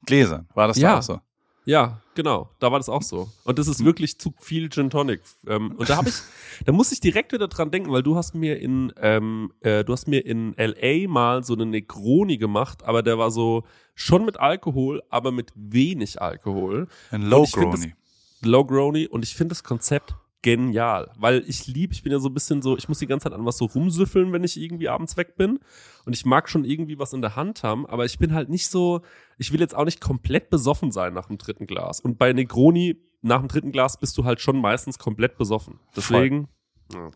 [0.06, 0.48] Gläsern.
[0.54, 0.92] War das Ja.
[0.92, 1.20] da auch so?
[1.64, 2.50] Ja, genau.
[2.58, 3.28] Da war das auch so.
[3.44, 5.20] Und das ist wirklich zu viel Gin Tonic.
[5.46, 6.16] Ähm, und da habe ich,
[6.64, 9.92] da muss ich direkt wieder dran denken, weil du hast mir in, ähm, äh, du
[9.92, 13.64] hast mir in LA mal so eine Negroni gemacht, aber der war so
[13.94, 16.88] schon mit Alkohol, aber mit wenig Alkohol.
[17.10, 17.94] Ein Low Grony.
[18.42, 22.28] Low Grony und ich finde das Konzept genial, weil ich liebe, ich bin ja so
[22.28, 24.88] ein bisschen so, ich muss die ganze Zeit an was so rumsüffeln, wenn ich irgendwie
[24.88, 25.60] abends weg bin
[26.04, 28.68] und ich mag schon irgendwie was in der Hand haben, aber ich bin halt nicht
[28.68, 29.02] so,
[29.38, 32.96] ich will jetzt auch nicht komplett besoffen sein nach dem dritten Glas und bei Negroni
[33.22, 35.78] nach dem dritten Glas bist du halt schon meistens komplett besoffen.
[35.96, 36.48] Deswegen
[36.92, 37.10] ja,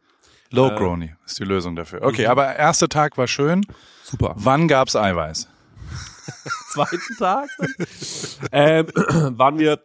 [0.51, 2.03] Low Äh, Grony ist die Lösung dafür.
[2.03, 2.31] Okay, mhm.
[2.31, 3.67] aber erster Tag war schön.
[4.05, 4.35] super.
[4.37, 5.49] Wann gab's Eiweiß?
[6.73, 7.49] zweiten Tag
[8.53, 8.87] ähm,
[9.39, 9.81] waren wir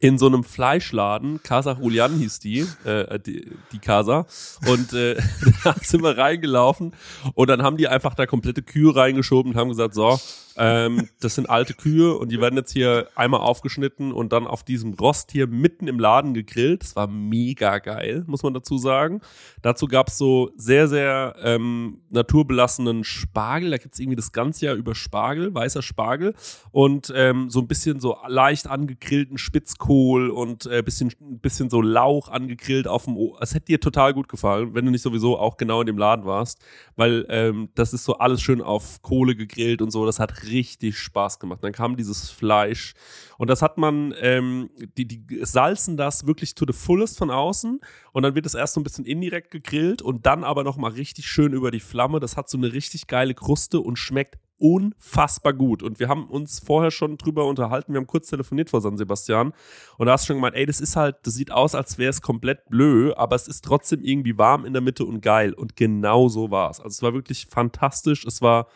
[0.00, 4.26] in so einem Fleischladen, Casa Julian hieß die, äh, die, die Casa,
[4.66, 5.16] und äh,
[5.64, 6.92] da sind wir reingelaufen
[7.34, 10.18] und dann haben die einfach da komplette Kühe reingeschoben und haben gesagt, so,
[10.56, 14.62] ähm, das sind alte Kühe und die werden jetzt hier einmal aufgeschnitten und dann auf
[14.62, 16.82] diesem Rost hier mitten im Laden gegrillt.
[16.82, 19.20] Das war mega geil, muss man dazu sagen.
[19.62, 23.70] Dazu gab's so sehr, sehr ähm, naturbelassenen Spargel.
[23.70, 26.34] Da gibt's irgendwie das ganze Jahr über Spargel, weißer Spargel
[26.70, 32.28] und ähm, so ein bisschen so leicht angegrillten Spitzkohl und äh, bisschen, bisschen so Lauch
[32.28, 33.36] angegrillt auf dem O.
[33.40, 36.24] Es hätte dir total gut gefallen, wenn du nicht sowieso auch genau in dem Laden
[36.24, 36.60] warst,
[36.96, 40.06] weil ähm, das ist so alles schön auf Kohle gegrillt und so.
[40.06, 41.62] Das hat richtig Spaß gemacht.
[41.62, 42.94] Dann kam dieses Fleisch
[43.38, 47.80] und das hat man, ähm, die, die salzen das wirklich to the fullest von außen
[48.12, 50.92] und dann wird es erst so ein bisschen indirekt gegrillt und dann aber noch mal
[50.92, 52.20] richtig schön über die Flamme.
[52.20, 55.82] Das hat so eine richtig geile Kruste und schmeckt unfassbar gut.
[55.82, 57.92] Und wir haben uns vorher schon drüber unterhalten.
[57.92, 59.52] Wir haben kurz telefoniert vor San Sebastian.
[59.98, 62.10] Und da hast du schon gemeint, ey, das ist halt, das sieht aus, als wäre
[62.10, 65.52] es komplett blö, aber es ist trotzdem irgendwie warm in der Mitte und geil.
[65.52, 66.78] Und genau so war es.
[66.78, 68.24] Also es war wirklich fantastisch.
[68.24, 68.68] Es war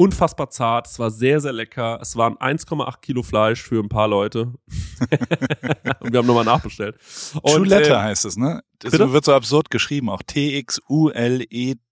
[0.00, 0.86] unfassbar zart.
[0.86, 1.98] Es war sehr, sehr lecker.
[2.00, 4.54] Es waren 1,8 Kilo Fleisch für ein paar Leute.
[6.00, 6.96] und wir haben nochmal nachbestellt.
[7.42, 8.62] Und, Chuleta äh, heißt es, ne?
[8.78, 9.12] Das bitte?
[9.12, 11.84] wird so absurd geschrieben, auch T-X-U-L-E-T-A.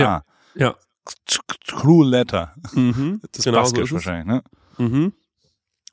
[0.00, 0.22] Ja.
[0.54, 0.76] ja.
[1.64, 2.54] Chuleta.
[2.72, 3.20] Mhm.
[3.32, 3.94] Das ist Genau so baskisch ist es.
[3.94, 4.44] wahrscheinlich, ne?
[4.78, 5.04] Mhm.
[5.04, 5.14] Und,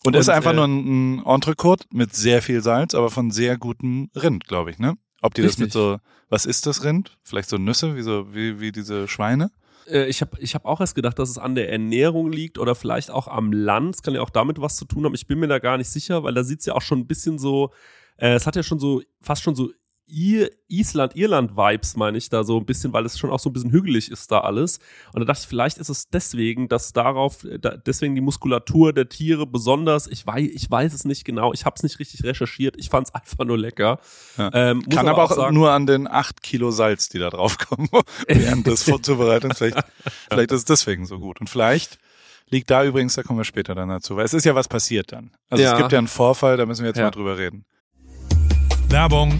[0.05, 3.57] Und, ist einfach äh, nur ein, ein Entrecote mit sehr viel Salz, aber von sehr
[3.57, 4.95] gutem Rind, glaube ich, ne?
[5.21, 5.81] Ob die das mit Richtig.
[5.81, 5.97] so,
[6.29, 7.17] was ist das Rind?
[7.23, 9.49] Vielleicht so Nüsse, wie so, wie, wie diese Schweine?
[9.87, 12.75] Äh, ich habe ich hab auch erst gedacht, dass es an der Ernährung liegt oder
[12.75, 13.95] vielleicht auch am Land.
[13.95, 15.15] Es kann ja auch damit was zu tun haben.
[15.15, 17.39] Ich bin mir da gar nicht sicher, weil da sieht's ja auch schon ein bisschen
[17.39, 17.71] so,
[18.17, 19.71] äh, es hat ja schon so, fast schon so
[20.15, 23.53] Ir Island, Irland-Vibes, meine ich, da so ein bisschen, weil es schon auch so ein
[23.53, 24.77] bisschen hügelig ist da alles.
[25.11, 28.93] Und da dachte ich, vielleicht ist es deswegen, dass darauf, äh, da, deswegen die Muskulatur
[28.93, 32.23] der Tiere besonders, ich weiß, ich weiß es nicht genau, ich habe es nicht richtig
[32.23, 33.99] recherchiert, ich fand es einfach nur lecker.
[34.37, 34.51] Ja.
[34.53, 37.89] Ähm, Kann aber auch, sagen, nur an den acht Kilo Salz, die da draufkommen,
[38.27, 39.57] während des Vorzubereitens.
[39.57, 39.79] Vielleicht,
[40.29, 41.41] vielleicht ist es deswegen so gut.
[41.41, 41.97] Und vielleicht
[42.49, 45.11] liegt da übrigens, da kommen wir später dann dazu, weil es ist ja was passiert
[45.11, 45.31] dann.
[45.49, 45.71] Also Ja.
[45.71, 47.05] es gibt ja einen Vorfall, da müssen wir jetzt Ja.
[47.05, 47.65] mal drüber reden.
[48.89, 49.39] Werbung.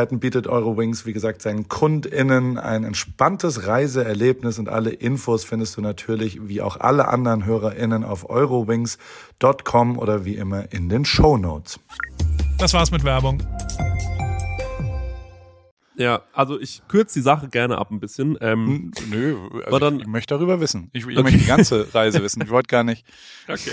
[0.01, 5.81] Möglichkeiten bietet Eurowings, wie gesagt, seinen KundInnen ein entspanntes Reiseerlebnis und alle Infos findest du
[5.81, 11.79] natürlich wie auch alle anderen HörerInnen auf eurowings.com oder wie immer in den Show Notes.
[12.57, 13.43] Das war's mit Werbung.
[15.97, 18.35] Ja, also ich kürze die Sache gerne ab ein bisschen.
[18.41, 20.89] Ähm, Nö, also dann, ich, ich, möchte darüber wissen.
[20.93, 21.21] Ich, ich okay.
[21.21, 22.41] möchte die ganze Reise wissen.
[22.41, 23.05] Ich wollte gar nicht.
[23.47, 23.71] Okay.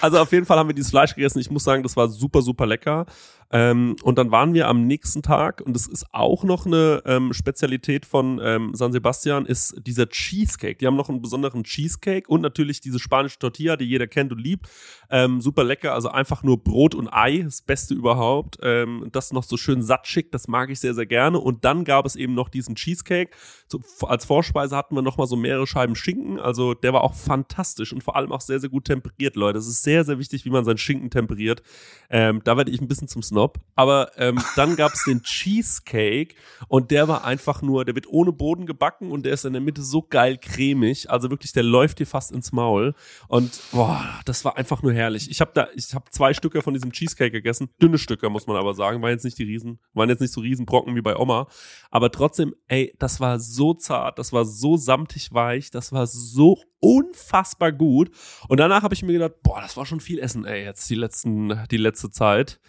[0.00, 1.38] Also auf jeden Fall haben wir dieses Fleisch gegessen.
[1.38, 3.06] Ich muss sagen, das war super, super lecker.
[3.52, 7.34] Ähm, und dann waren wir am nächsten Tag, und das ist auch noch eine ähm,
[7.34, 10.78] Spezialität von ähm, San Sebastian, ist dieser Cheesecake.
[10.78, 14.38] Die haben noch einen besonderen Cheesecake und natürlich diese spanische Tortilla, die jeder kennt und
[14.38, 14.68] liebt.
[15.10, 18.58] Ähm, super lecker, also einfach nur Brot und Ei, das Beste überhaupt.
[18.62, 21.38] Ähm, das noch so schön satschig, das mag ich sehr, sehr gerne.
[21.38, 23.30] Und dann gab es eben noch diesen Cheesecake.
[23.68, 26.38] So, als Vorspeise hatten wir noch mal so mehrere Scheiben Schinken.
[26.38, 29.58] Also der war auch fantastisch und vor allem auch sehr, sehr gut temperiert, Leute.
[29.58, 31.62] Es ist sehr, sehr wichtig, wie man seinen Schinken temperiert.
[32.08, 33.41] Ähm, da werde ich ein bisschen zum Snob.
[33.42, 33.58] Snob.
[33.74, 36.34] Aber ähm, dann gab es den Cheesecake
[36.68, 39.62] und der war einfach nur, der wird ohne Boden gebacken und der ist in der
[39.62, 41.10] Mitte so geil cremig.
[41.10, 42.94] Also wirklich, der läuft dir fast ins Maul.
[43.28, 45.30] Und boah, das war einfach nur herrlich.
[45.30, 47.70] Ich habe da, ich habe zwei Stücke von diesem Cheesecake gegessen.
[47.80, 49.00] Dünne Stücke, muss man aber sagen.
[49.00, 51.48] Waren jetzt nicht die Riesen, waren jetzt nicht so Riesenbrocken wie bei Oma.
[51.90, 56.58] Aber trotzdem, ey, das war so zart, das war so samtig weich, das war so
[56.80, 58.10] unfassbar gut.
[58.48, 60.94] Und danach habe ich mir gedacht, boah, das war schon viel Essen, ey, jetzt die
[60.94, 62.60] letzten, die letzte Zeit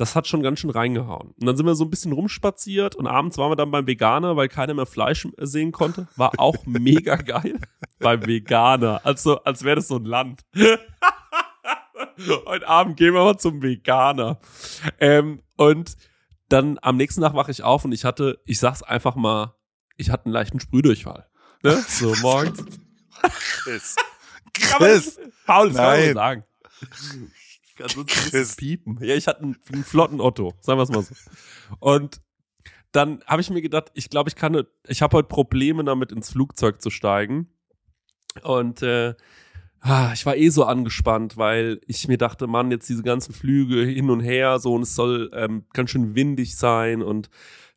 [0.00, 1.34] das hat schon ganz schön reingehauen.
[1.38, 4.34] Und dann sind wir so ein bisschen rumspaziert und abends waren wir dann beim Veganer,
[4.34, 6.08] weil keiner mehr Fleisch sehen konnte.
[6.16, 7.60] War auch mega geil.
[7.98, 9.02] beim Veganer.
[9.04, 10.40] Also, als wäre das so ein Land.
[12.46, 14.40] Heute Abend gehen wir mal zum Veganer.
[14.98, 15.96] Ähm, und
[16.48, 19.54] dann am nächsten Tag wache ich auf und ich hatte, ich sag's einfach mal,
[19.98, 21.26] ich hatte einen leichten Sprühdurchfall.
[21.62, 21.84] Ne?
[21.88, 22.64] So morgens.
[23.62, 23.96] Chris.
[24.54, 25.20] Chris.
[25.44, 26.44] Paul, das kann man sagen
[27.80, 28.98] kann sonst ein piepen.
[29.02, 31.14] Ja, ich hatte einen, einen flotten Otto, sagen wir es mal so.
[31.78, 32.20] Und
[32.92, 36.30] dann habe ich mir gedacht, ich glaube, ich kann, ich habe heute Probleme damit ins
[36.30, 37.48] Flugzeug zu steigen.
[38.42, 39.14] Und äh,
[39.80, 43.84] ah, ich war eh so angespannt, weil ich mir dachte, Mann, jetzt diese ganzen Flüge
[43.84, 47.30] hin und her, so und es soll ähm, ganz schön windig sein und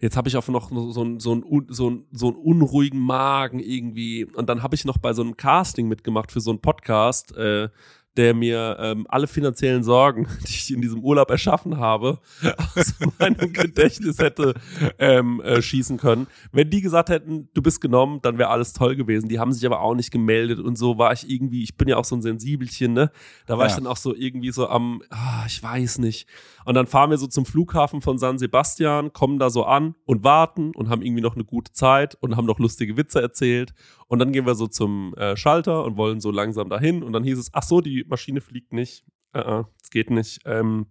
[0.03, 4.25] jetzt habe ich auch noch so, so, so, ein, so, so einen unruhigen Magen irgendwie.
[4.25, 7.35] Und dann habe ich noch bei so einem Casting mitgemacht für so einen Podcast.
[7.37, 7.69] Äh,
[8.17, 12.19] der mir ähm, alle finanziellen Sorgen, die ich in diesem Urlaub erschaffen habe,
[12.75, 14.53] aus meinem Gedächtnis hätte
[14.99, 16.27] ähm, äh, schießen können.
[16.51, 19.29] Wenn die gesagt hätten, du bist genommen, dann wäre alles toll gewesen.
[19.29, 21.97] Die haben sich aber auch nicht gemeldet und so war ich irgendwie, ich bin ja
[21.97, 23.11] auch so ein Sensibelchen, ne?
[23.45, 23.69] Da war ja.
[23.69, 26.27] ich dann auch so irgendwie so am, ah, ich weiß nicht.
[26.65, 30.23] Und dann fahren wir so zum Flughafen von San Sebastian, kommen da so an und
[30.23, 33.73] warten und haben irgendwie noch eine gute Zeit und haben noch lustige Witze erzählt.
[34.13, 37.01] Und dann gehen wir so zum äh, Schalter und wollen so langsam dahin.
[37.01, 39.03] Und dann hieß es, ach so, die Maschine fliegt nicht.
[39.33, 40.41] Äh, uh, es geht nicht.
[40.45, 40.85] Ähm,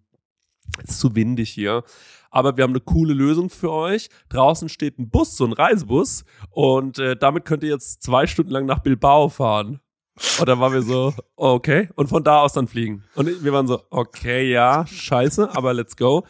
[0.82, 1.84] es ist zu windig hier.
[2.32, 4.08] Aber wir haben eine coole Lösung für euch.
[4.28, 6.24] Draußen steht ein Bus, so ein Reisebus.
[6.50, 9.78] Und äh, damit könnt ihr jetzt zwei Stunden lang nach Bilbao fahren.
[10.40, 11.90] Und dann waren wir so, okay.
[11.94, 13.04] Und von da aus dann fliegen.
[13.14, 16.26] Und wir waren so, okay, ja, scheiße, aber let's go.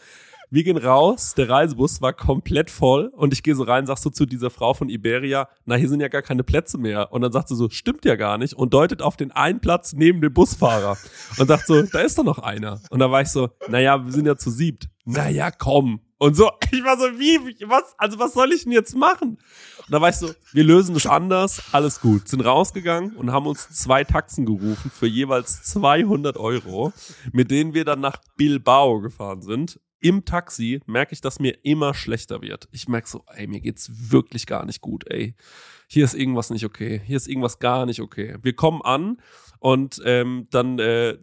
[0.55, 4.11] Wir gehen raus, der Reisebus war komplett voll und ich gehe so rein, sagst du
[4.11, 7.11] zu dieser Frau von Iberia, na, hier sind ja gar keine Plätze mehr.
[7.11, 9.95] Und dann sagt sie so, stimmt ja gar nicht und deutet auf den einen Platz
[9.95, 10.99] neben dem Busfahrer
[11.39, 12.83] und sagt so, da ist doch noch einer.
[12.91, 14.91] Und da war ich so, naja, wir sind ja zu siebt.
[15.07, 16.03] Naja, komm.
[16.19, 19.39] Und so, ich war so, wie, was, also was soll ich denn jetzt machen?
[19.79, 22.29] Und da war ich so, wir lösen es anders, alles gut.
[22.29, 26.93] Sind rausgegangen und haben uns zwei Taxen gerufen für jeweils 200 Euro,
[27.33, 31.95] mit denen wir dann nach Bilbao gefahren sind im Taxi merke ich, dass mir immer
[31.95, 32.69] schlechter wird.
[32.73, 35.35] Ich merke so, ey, mir geht's wirklich gar nicht gut, ey.
[35.87, 37.01] Hier ist irgendwas nicht okay.
[37.05, 38.37] Hier ist irgendwas gar nicht okay.
[38.43, 39.21] Wir kommen an
[39.63, 41.17] und ähm, dann, äh,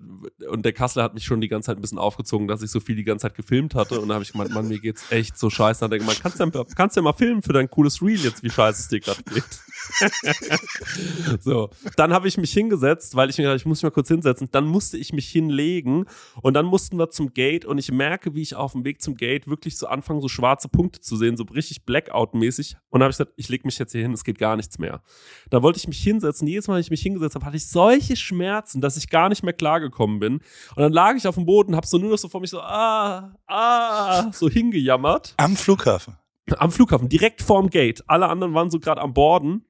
[0.49, 2.80] und der Kassler hat mich schon die ganze Zeit ein bisschen aufgezogen, dass ich so
[2.80, 3.99] viel die ganze Zeit gefilmt hatte.
[3.99, 5.82] Und dann habe ich gemeint, Mann, mir geht's echt so scheiße.
[5.82, 8.17] Dann hat er gemeint, kannst du ja, kannst ja mal filmen für dein cooles Reel
[8.17, 9.43] jetzt, wie scheiße es dir gerade geht.
[11.41, 14.08] so, dann habe ich mich hingesetzt, weil ich mir gedacht, ich muss mich mal kurz
[14.08, 14.47] hinsetzen.
[14.54, 16.06] Dann musste ich mich hinlegen
[16.41, 19.15] und dann mussten wir zum Gate und ich merke, wie ich auf dem Weg zum
[19.15, 22.78] Gate wirklich so anfange, so schwarze Punkte zu sehen, so richtig Blackout-mäßig.
[22.89, 24.80] Und dann habe ich gesagt, ich leg mich jetzt hier hin, es geht gar nichts
[24.80, 25.02] mehr.
[25.49, 26.47] Da wollte ich mich hinsetzen.
[26.47, 29.43] Jedes Mal, wenn ich mich hingesetzt habe, hatte ich solche Schmerzen, dass ich gar nicht
[29.43, 30.35] mehr klargekommen bin.
[30.75, 32.61] Und dann lag ich auf dem Boden, hab so nur noch so vor mich so,
[32.61, 35.33] ah, ah, so hingejammert.
[35.37, 36.17] Am Flughafen.
[36.57, 38.03] Am Flughafen, direkt vorm Gate.
[38.07, 39.65] Alle anderen waren so gerade am Borden.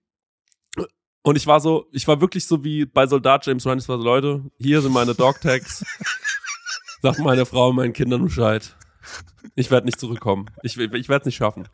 [1.21, 3.79] Und ich war so, ich war wirklich so wie bei Soldat James Ryan.
[3.79, 5.85] Ich war so, Leute, hier sind meine Dog-Tags.
[7.01, 8.75] Sag meine Frau und meinen Kindern Bescheid.
[9.55, 10.49] Ich werde nicht zurückkommen.
[10.63, 11.67] Ich, ich werde es nicht schaffen.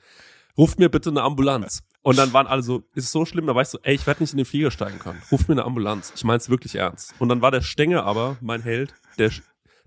[0.57, 1.83] Ruft mir bitte eine Ambulanz.
[2.05, 3.47] Und dann waren alle so, ist es so schlimm?
[3.47, 5.19] Da war ich so, ey, ich werde nicht in den Flieger steigen können.
[5.31, 6.13] Ruft mir eine Ambulanz.
[6.15, 7.15] Ich meine es wirklich ernst.
[7.17, 9.31] Und dann war der Stengel aber, mein Held, der,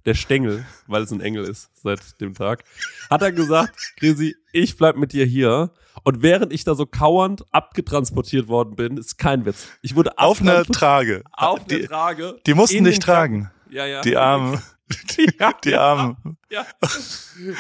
[0.05, 2.65] der Stengel, weil es ein Engel ist seit dem Tag,
[3.09, 5.71] hat er gesagt, Grisi, ich bleib mit dir hier.
[6.03, 9.69] Und während ich da so kauernd abgetransportiert worden bin, ist kein Witz.
[9.83, 11.23] Ich wurde Auf einer Trage.
[11.31, 12.41] auf die, eine Trage.
[12.47, 13.49] die mussten dich tragen.
[13.71, 14.01] Ja, ja.
[14.01, 14.17] Die
[14.89, 15.35] Armen.
[15.39, 15.75] ja, Die.
[15.75, 16.39] Armen.
[16.51, 16.67] Ja.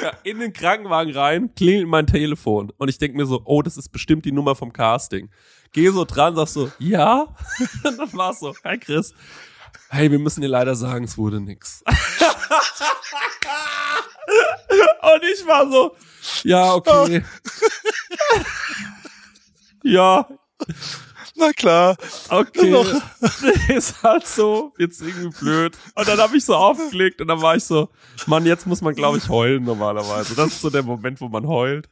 [0.03, 3.77] ja, in den Krankenwagen rein, klingelt mein Telefon und ich denk mir so, oh, das
[3.77, 5.31] ist bestimmt die Nummer vom Casting.
[5.73, 7.27] Geh so dran, sag so, ja.
[7.85, 9.13] Und dann war's so, hi Chris.
[9.91, 11.83] Hey, wir müssen dir leider sagen, es wurde nix.
[11.87, 11.95] und
[15.25, 15.95] ich war so,
[16.43, 17.23] ja, okay.
[19.83, 20.27] ja,
[21.39, 21.97] Na klar.
[22.31, 22.85] okay.
[23.69, 25.77] ist halt so, jetzt irgendwie blöd.
[25.95, 27.89] Und dann habe ich so aufgelegt und dann war ich so,
[28.27, 30.35] Mann, jetzt muss man, glaube ich, heulen normalerweise.
[30.35, 31.89] Das ist so der Moment, wo man heult.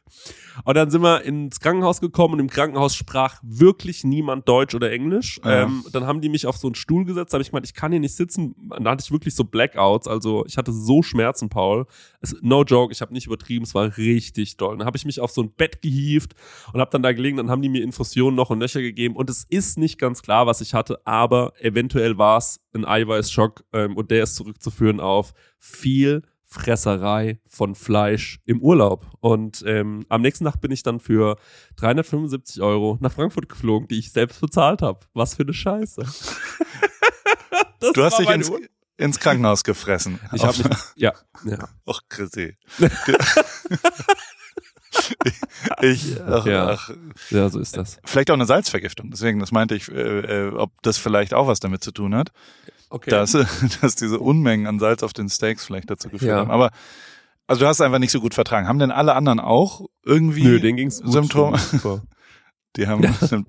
[0.63, 4.91] Und dann sind wir ins Krankenhaus gekommen und im Krankenhaus sprach wirklich niemand Deutsch oder
[4.91, 5.39] Englisch.
[5.43, 5.63] Ja.
[5.63, 7.73] Ähm, dann haben die mich auf so einen Stuhl gesetzt, da habe ich gemeint, ich
[7.73, 8.55] kann hier nicht sitzen.
[8.79, 11.85] Da hatte ich wirklich so Blackouts, also ich hatte so Schmerzen, Paul.
[12.21, 14.77] Es, no joke, ich habe nicht übertrieben, es war richtig doll.
[14.77, 16.33] Dann habe ich mich auf so ein Bett gehievt
[16.73, 19.29] und habe dann da gelegen, dann haben die mir Infusionen noch und Nöcher gegeben und
[19.29, 23.95] es ist nicht ganz klar, was ich hatte, aber eventuell war es ein Eiweißschock ähm,
[23.95, 29.05] und der ist zurückzuführen auf viel Fresserei von Fleisch im Urlaub.
[29.19, 31.35] Und ähm, am nächsten Tag bin ich dann für
[31.75, 35.01] 375 Euro nach Frankfurt geflogen, die ich selbst bezahlt habe.
[35.13, 36.03] Was für eine Scheiße.
[37.93, 38.51] Du hast dich ins,
[38.97, 40.19] ins Krankenhaus gefressen.
[40.33, 41.13] Ich habe mich, ja,
[41.45, 41.69] ja.
[41.85, 42.57] Och, Chrissy.
[45.81, 46.69] ich, ach, Ja.
[46.69, 46.89] ach,
[47.29, 47.99] Ja, so ist das.
[48.03, 49.11] vielleicht auch eine Salzvergiftung.
[49.11, 52.31] Deswegen, das meinte ich, äh, äh, ob das vielleicht auch was damit zu tun hat,
[52.89, 53.09] Okay.
[53.09, 53.31] dass,
[53.81, 56.37] dass diese Unmengen an Salz auf den Steaks vielleicht dazu geführt Ja.
[56.37, 56.51] haben.
[56.51, 56.71] Aber
[57.47, 58.67] also du hast es einfach nicht so gut vertragen.
[58.67, 61.11] Haben denn alle anderen auch irgendwie Nö, denen ging's gut.
[61.11, 61.57] Symptome?
[61.57, 62.01] Super.
[62.75, 63.45] Die haben einen,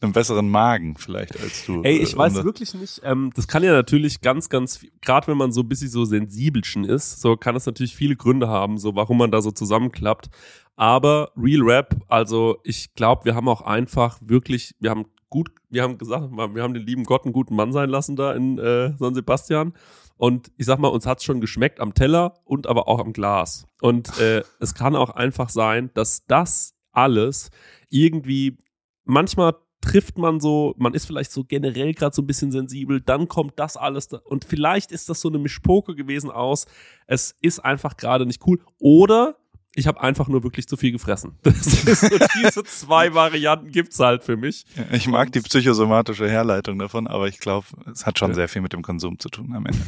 [0.00, 1.82] einen besseren Magen vielleicht als du.
[1.82, 3.00] Ey, ich Äh, weiß wirklich nicht.
[3.02, 6.84] Ähm, das kann ja natürlich ganz, ganz, gerade wenn man so ein bisschen so sensibelchen
[6.84, 10.28] ist, so kann es natürlich viele Gründe haben, so warum man da so zusammenklappt.
[10.76, 15.82] Aber Real Rap, also ich glaube, wir haben auch einfach wirklich, wir haben gut, wir
[15.82, 18.96] haben gesagt, wir haben den lieben Gott einen guten Mann sein lassen da in äh,
[18.96, 19.72] San Sebastian.
[20.16, 23.66] Und ich sag mal, uns hat's schon geschmeckt am Teller und aber auch am Glas.
[23.80, 27.50] Und äh, es kann auch einfach sein, dass das alles
[27.90, 28.58] irgendwie
[29.02, 33.26] manchmal trifft man so, man ist vielleicht so generell gerade so ein bisschen sensibel, dann
[33.26, 36.66] kommt das alles da, und vielleicht ist das so eine Mischpoke gewesen aus,
[37.08, 39.36] es ist einfach gerade nicht cool oder
[39.76, 41.38] ich habe einfach nur wirklich zu viel gefressen.
[41.44, 42.08] So,
[42.40, 44.64] diese zwei Varianten gibt's halt für mich.
[44.92, 48.34] Ich mag die psychosomatische Herleitung davon, aber ich glaube, es hat schon Ja.
[48.34, 49.80] sehr viel mit dem Konsum zu tun am Ende.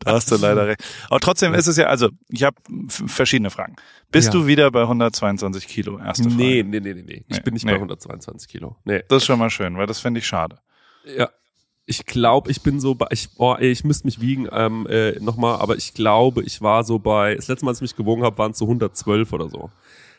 [0.00, 0.82] da hast du leider recht.
[1.10, 2.56] Aber trotzdem ist es ja, also ich habe
[2.88, 3.76] verschiedene Fragen.
[4.10, 4.32] Bist Ja.
[4.40, 5.98] du wieder bei 122 Kilo?
[5.98, 6.36] Erste Frage.
[6.36, 7.24] Nee, nee, nee, nee, nee.
[7.28, 7.72] Ich Nee, bin nicht nee.
[7.72, 8.76] bei 122 Kilo.
[8.84, 9.02] Nee.
[9.08, 10.58] Das ist schon mal schön, weil das finde ich schade.
[11.04, 11.28] Ja.
[11.88, 15.18] Ich glaube, ich bin so bei, ich, oh, ey, ich müsste mich wiegen ähm, äh,
[15.20, 18.22] nochmal, aber ich glaube, ich war so bei, das letzte Mal, als ich mich gewogen
[18.22, 19.70] habe, waren es so 112 oder so.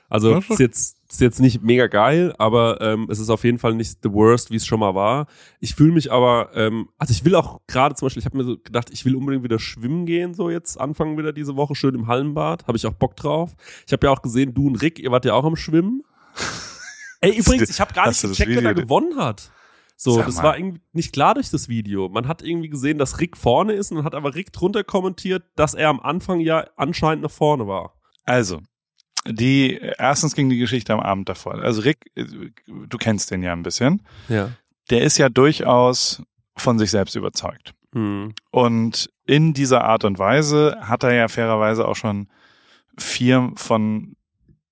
[0.10, 3.60] Also Das ist jetzt, ist jetzt nicht mega geil, aber ähm, es ist auf jeden
[3.60, 5.28] Fall nicht the worst, wie es schon mal war.
[5.60, 8.44] Ich fühle mich aber, ähm, also ich will auch gerade zum Beispiel, ich habe mir
[8.44, 11.94] so gedacht, ich will unbedingt wieder schwimmen gehen, so jetzt anfangen wieder diese Woche schön
[11.94, 13.52] im Hallenbad, habe ich auch Bock drauf.
[13.86, 16.04] Ich habe ja auch gesehen, du und Rick, ihr wart ja auch am Schwimmen.
[17.22, 19.52] Ey, übrigens, ich habe gar nicht gecheckt, wer da gewonnen hat.
[20.02, 22.08] So, das war irgendwie nicht klar durch das Video.
[22.08, 25.74] Man hat irgendwie gesehen, dass Rick vorne ist und hat aber Rick drunter kommentiert, dass
[25.74, 28.00] er am Anfang ja anscheinend nach vorne war.
[28.24, 28.62] Also,
[29.28, 31.56] die, erstens ging die Geschichte am Abend davor.
[31.56, 32.24] Also Rick, äh,
[32.66, 34.02] du kennst den ja ein bisschen.
[34.30, 34.52] Ja.
[34.90, 36.24] Der ist ja durchaus
[36.56, 37.74] von sich selbst überzeugt.
[37.94, 38.34] Hm.
[38.52, 42.30] Und in dieser Art und Weise hat er ja fairerweise auch schon
[42.98, 44.16] vier von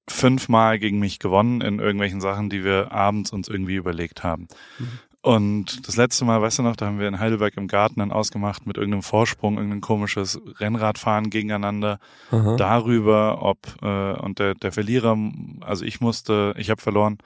[0.07, 4.47] fünfmal gegen mich gewonnen in irgendwelchen Sachen, die wir abends uns irgendwie überlegt haben.
[4.79, 4.99] Mhm.
[5.27, 8.13] Und das letzte Mal, weißt du noch, da haben wir in Heidelberg im Garten dann
[8.13, 11.99] ausgemacht mit irgendeinem Vorsprung, irgendein komisches Rennradfahren gegeneinander
[12.31, 12.55] Aha.
[12.55, 15.17] darüber, ob äh, und der, der Verlierer,
[15.59, 17.17] also ich musste, ich habe verloren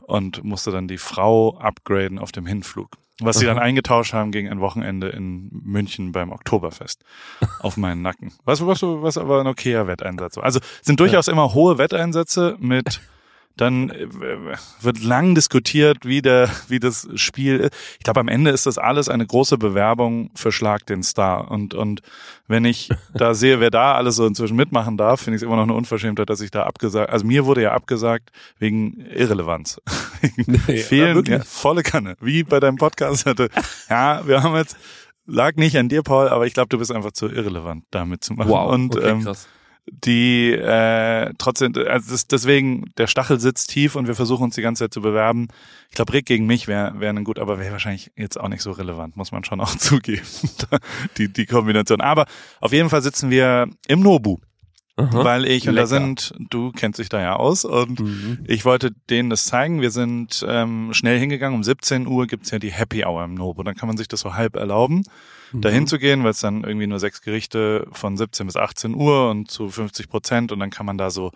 [0.00, 2.96] und musste dann die Frau upgraden auf dem Hinflug.
[3.20, 7.04] Was sie dann eingetauscht haben gegen ein Wochenende in München beim Oktoberfest
[7.58, 8.32] auf meinen Nacken.
[8.46, 10.44] Was, was, was aber ein okayer Wetteinsatz war.
[10.44, 11.34] Also sind durchaus ja.
[11.34, 13.02] immer hohe Wetteinsätze mit
[13.56, 14.06] dann äh,
[14.80, 17.70] wird lang diskutiert, wie der, wie das Spiel.
[17.98, 21.50] Ich glaube, am Ende ist das alles eine große Bewerbung für Schlag den Star.
[21.50, 22.00] Und und
[22.48, 25.56] wenn ich da sehe, wer da alles so inzwischen mitmachen darf, finde ich es immer
[25.56, 27.10] noch eine Unverschämtheit, dass ich da abgesagt.
[27.10, 29.80] Also mir wurde ja abgesagt wegen Irrelevanz.
[30.36, 32.16] nee, Fehlen, ja, volle Kanne.
[32.20, 33.48] Wie bei deinem Podcast hatte.
[33.90, 34.76] Ja, wir haben jetzt
[35.26, 38.34] lag nicht an dir, Paul, aber ich glaube, du bist einfach zu irrelevant, damit zu
[38.34, 38.50] machen.
[38.50, 39.46] Wow, und okay, ähm, krass
[39.86, 44.62] die äh, trotzdem, also das, deswegen, der Stachel sitzt tief und wir versuchen uns die
[44.62, 45.48] ganze Zeit zu bewerben.
[45.88, 48.62] Ich glaube, Rick gegen mich wäre wär ein gut, aber wäre wahrscheinlich jetzt auch nicht
[48.62, 50.26] so relevant, muss man schon auch zugeben,
[51.18, 52.00] die, die Kombination.
[52.00, 52.26] Aber
[52.60, 54.38] auf jeden Fall sitzen wir im Nobu.
[54.96, 58.40] Aha, weil ich, und da sind, du kennst dich da ja aus, und mhm.
[58.44, 59.80] ich wollte denen das zeigen.
[59.80, 61.56] Wir sind ähm, schnell hingegangen.
[61.56, 63.62] Um 17 Uhr gibt's ja die Happy Hour im Nobu.
[63.62, 65.02] Dann kann man sich das so halb erlauben
[65.52, 65.86] dahin mhm.
[65.86, 69.50] zu gehen, weil es dann irgendwie nur sechs Gerichte von 17 bis 18 Uhr und
[69.50, 71.32] zu 50 Prozent und dann kann man da so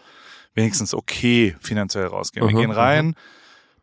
[0.54, 2.46] wenigstens okay finanziell rausgehen.
[2.46, 3.14] Wir gehen rein,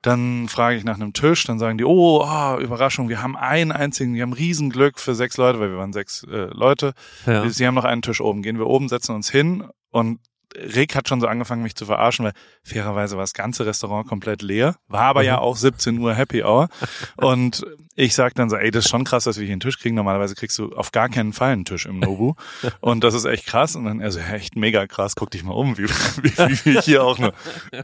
[0.01, 3.71] dann frage ich nach einem Tisch, dann sagen die, oh, oh, Überraschung, wir haben einen
[3.71, 6.93] einzigen, wir haben Riesenglück für sechs Leute, weil wir waren sechs äh, Leute.
[7.25, 7.47] Ja.
[7.47, 8.41] Sie haben noch einen Tisch oben.
[8.41, 10.19] Gehen wir oben, setzen uns hin und
[10.55, 14.41] Rick hat schon so angefangen, mich zu verarschen, weil fairerweise war das ganze Restaurant komplett
[14.41, 16.69] leer, war aber ja auch 17 Uhr Happy Hour.
[17.17, 19.77] Und ich sag dann so, ey, das ist schon krass, dass wir hier einen Tisch
[19.77, 19.95] kriegen.
[19.95, 22.33] Normalerweise kriegst du auf gar keinen Fall einen Tisch im Nobu.
[22.79, 23.75] Und das ist echt krass.
[23.75, 25.83] Und dann, also echt mega krass, guck dich mal um, wie,
[26.23, 27.33] wie, wie wir hier auch nur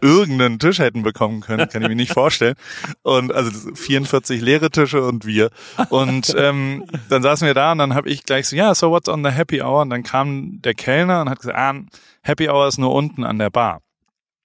[0.02, 2.56] irgendeinen Tisch hätten bekommen können, kann ich mir nicht vorstellen.
[3.04, 5.52] Und also 44 leere Tische und wir.
[5.90, 8.90] Und ähm, dann saßen wir da und dann habe ich gleich so, ja, yeah, so
[8.90, 9.82] what's on the Happy Hour?
[9.82, 11.74] Und dann kam der Kellner und hat gesagt, ah,
[12.24, 13.82] Happy Hour ist nur unten an der Bar.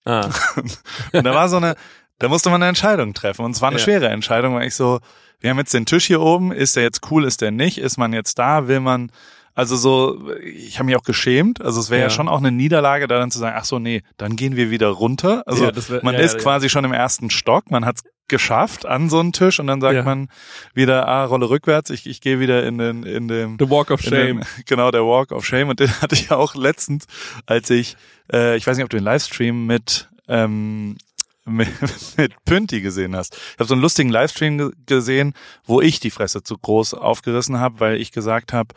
[0.05, 0.29] Ah.
[1.13, 1.77] und da war so eine,
[2.19, 3.45] da musste man eine Entscheidung treffen.
[3.45, 3.85] Und es war eine ja.
[3.85, 5.01] schwere Entscheidung, weil ich so,
[5.41, 7.97] wir haben jetzt den Tisch hier oben, ist der jetzt cool, ist der nicht, ist
[7.97, 9.11] man jetzt da, will man,
[9.55, 11.61] also so, ich habe mich auch geschämt.
[11.61, 12.07] Also es wäre ja.
[12.07, 12.11] ja.
[12.11, 14.89] schon auch eine Niederlage, da dann zu sagen, ach so, nee, dann gehen wir wieder
[14.89, 15.43] runter.
[15.47, 19.11] Also ja, wär, man ja, ist quasi schon im ersten Stock, man hat's geschafft an
[19.11, 20.29] so einen Tisch und dann sagt man
[20.73, 24.01] wieder, ah, Rolle rückwärts, ich, ich gehe wieder in den, in dem The Walk of
[24.01, 24.39] Shame.
[24.39, 25.69] Dem, genau, der Walk of Shame.
[25.69, 27.07] Und den hatte ich auch letztens,
[27.47, 27.97] als ich,
[28.33, 30.97] äh, ich weiß nicht, ob du den Livestream mit ähm,
[31.45, 31.69] mit,
[32.17, 33.35] mit Pünti gesehen hast.
[33.35, 37.81] Ich habe so einen lustigen Livestream gesehen, wo ich die Fresse zu groß aufgerissen habe,
[37.81, 38.75] weil ich gesagt habe,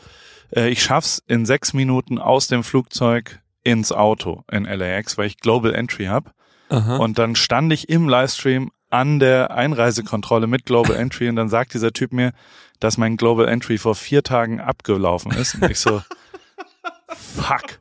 [0.56, 5.38] äh, ich schaff's in sechs Minuten aus dem Flugzeug ins Auto in LAX, weil ich
[5.38, 6.32] Global Entry habe.
[7.00, 11.74] Und dann stand ich im Livestream an der Einreisekontrolle mit Global Entry und dann sagt
[11.74, 12.34] dieser Typ mir,
[12.80, 15.56] dass mein Global Entry vor vier Tagen abgelaufen ist.
[15.56, 16.02] Und ich so,
[17.08, 17.80] fuck.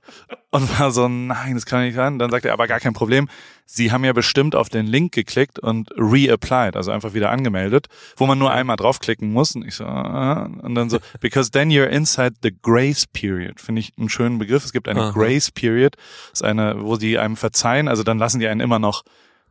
[0.51, 2.19] Und war so, nein, das kann nicht sein.
[2.19, 3.29] Dann sagt er, aber gar kein Problem.
[3.69, 8.27] Sie haben ja bestimmt auf den Link geklickt und reapplied, also einfach wieder angemeldet, wo
[8.27, 9.57] man nur einmal draufklicken muss.
[9.57, 10.49] Und ich so, ah.
[10.63, 13.61] und dann so, because then you're inside the grace period.
[13.61, 14.65] Finde ich einen schönen Begriff.
[14.65, 15.11] Es gibt eine Aha.
[15.11, 15.97] grace period.
[16.33, 17.89] Ist eine, wo sie einem verzeihen.
[17.89, 19.03] Also dann lassen die einen immer noch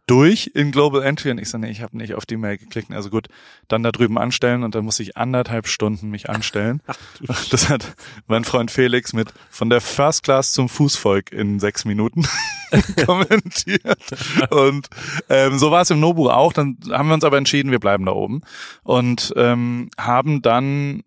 [0.07, 2.91] durch in Global Entry und ich so, nee, ich habe nicht auf die Mail geklickt.
[2.91, 3.27] Also gut,
[3.67, 6.81] dann da drüben anstellen und dann muss ich anderthalb Stunden mich anstellen.
[7.49, 7.95] das hat
[8.27, 12.27] mein Freund Felix mit von der First Class zum Fußvolk in sechs Minuten
[13.05, 13.99] kommentiert.
[14.51, 14.87] Und
[15.29, 16.53] ähm, so war es im Nobu auch.
[16.53, 18.41] Dann haben wir uns aber entschieden, wir bleiben da oben
[18.83, 21.03] und ähm, haben dann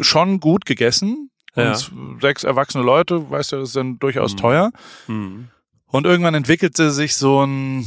[0.00, 1.30] schon gut gegessen.
[1.54, 1.72] Ja.
[1.72, 4.36] Und sechs erwachsene Leute, weißt du, das ist dann durchaus mhm.
[4.38, 4.72] teuer.
[5.06, 5.48] Mhm.
[5.92, 7.86] Und irgendwann entwickelte sich so ein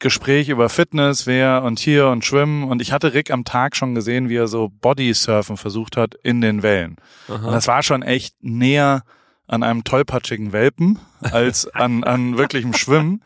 [0.00, 2.64] Gespräch über Fitness, wer und hier und Schwimmen.
[2.64, 6.40] Und ich hatte Rick am Tag schon gesehen, wie er so Bodysurfen versucht hat in
[6.40, 6.96] den Wellen.
[7.28, 7.46] Aha.
[7.46, 9.02] Und das war schon echt näher
[9.46, 13.22] an einem tollpatschigen Welpen als an, an wirklichem Schwimmen.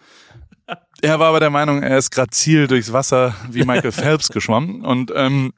[1.00, 4.84] Er war aber der Meinung, er ist grazil durchs Wasser wie Michael Phelps geschwommen.
[4.84, 5.52] Und ähm,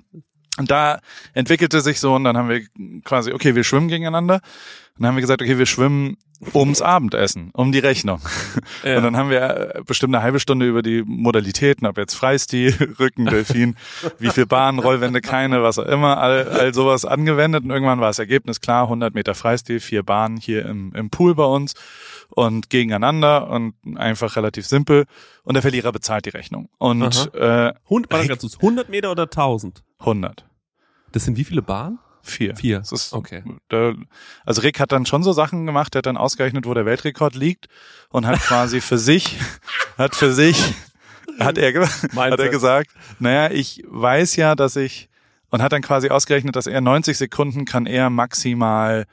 [0.59, 1.01] da
[1.33, 2.61] entwickelte sich so, und dann haben wir
[3.05, 4.43] quasi, okay, wir schwimmen gegeneinander.
[4.97, 6.17] Und dann haben wir gesagt, okay, wir schwimmen
[6.55, 8.21] ums Abendessen, um die Rechnung.
[8.85, 8.99] Ja.
[8.99, 13.27] Und dann haben wir bestimmt eine halbe Stunde über die Modalitäten, ob jetzt Freistil, Rücken,
[13.27, 13.77] Delfin,
[14.19, 17.65] wie viel Bahnen, Rollwände, keine, was auch immer, all, all sowas angewendet.
[17.65, 21.35] Und irgendwann war das Ergebnis klar, 100 Meter Freistil, vier Bahnen hier im, im Pool
[21.35, 21.75] bei uns
[22.29, 25.07] und gegeneinander und einfach relativ simpel.
[25.45, 26.69] Und der Verlierer bezahlt die Rechnung.
[26.79, 27.69] Und Aha.
[27.71, 29.83] äh, 100, 100 Meter oder 1000?
[29.99, 30.45] 100.
[31.13, 31.99] Das sind wie viele Bahnen?
[32.25, 32.57] Vier.
[32.57, 32.79] Vier.
[32.79, 33.43] Das ist, Okay.
[33.69, 33.95] Da,
[34.45, 37.35] also Rick hat dann schon so Sachen gemacht, der hat dann ausgerechnet, wo der Weltrekord
[37.35, 37.67] liegt
[38.09, 39.39] und hat quasi für sich,
[39.99, 40.75] hat für sich,
[41.39, 45.09] hat er, hat er gesagt, naja, ich weiß ja, dass ich,
[45.51, 49.05] und hat dann quasi ausgerechnet, dass er 90 Sekunden kann er maximal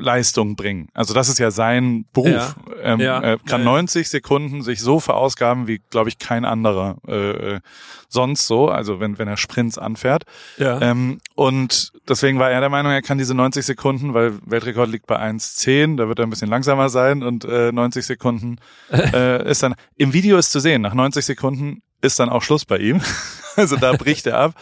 [0.00, 0.88] Leistung bringen.
[0.94, 2.28] Also das ist ja sein Beruf.
[2.30, 2.54] Ja.
[2.82, 3.20] Ähm, Ja.
[3.20, 3.72] Er kann Ja, ja.
[3.72, 7.60] 90 Sekunden sich so verausgaben, wie, glaube ich, kein anderer äh, äh,
[8.08, 10.24] sonst so, also wenn, wenn er Sprints anfährt.
[10.58, 10.80] Ja.
[10.80, 15.06] Ähm, und deswegen war er der Meinung, er kann diese 90 Sekunden, weil Weltrekord liegt
[15.06, 18.56] bei 1,10, da wird er ein bisschen langsamer sein und äh, 90 Sekunden
[18.92, 22.64] äh, ist dann, im Video ist zu sehen, nach 90 Sekunden ist dann auch Schluss
[22.64, 23.00] bei ihm.
[23.54, 24.54] Also da bricht er ab.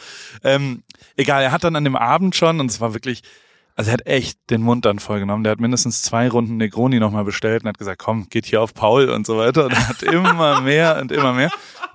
[0.42, 0.82] Ähm,
[1.14, 3.22] egal, er hat dann an dem Abend schon, und es war wirklich,
[3.80, 5.42] also er hat echt den Mund dann vollgenommen.
[5.42, 8.74] Der hat mindestens zwei Runden Negroni nochmal bestellt und hat gesagt, komm, geht hier auf
[8.74, 9.64] Paul und so weiter.
[9.64, 11.50] Und er hat immer mehr und immer mehr.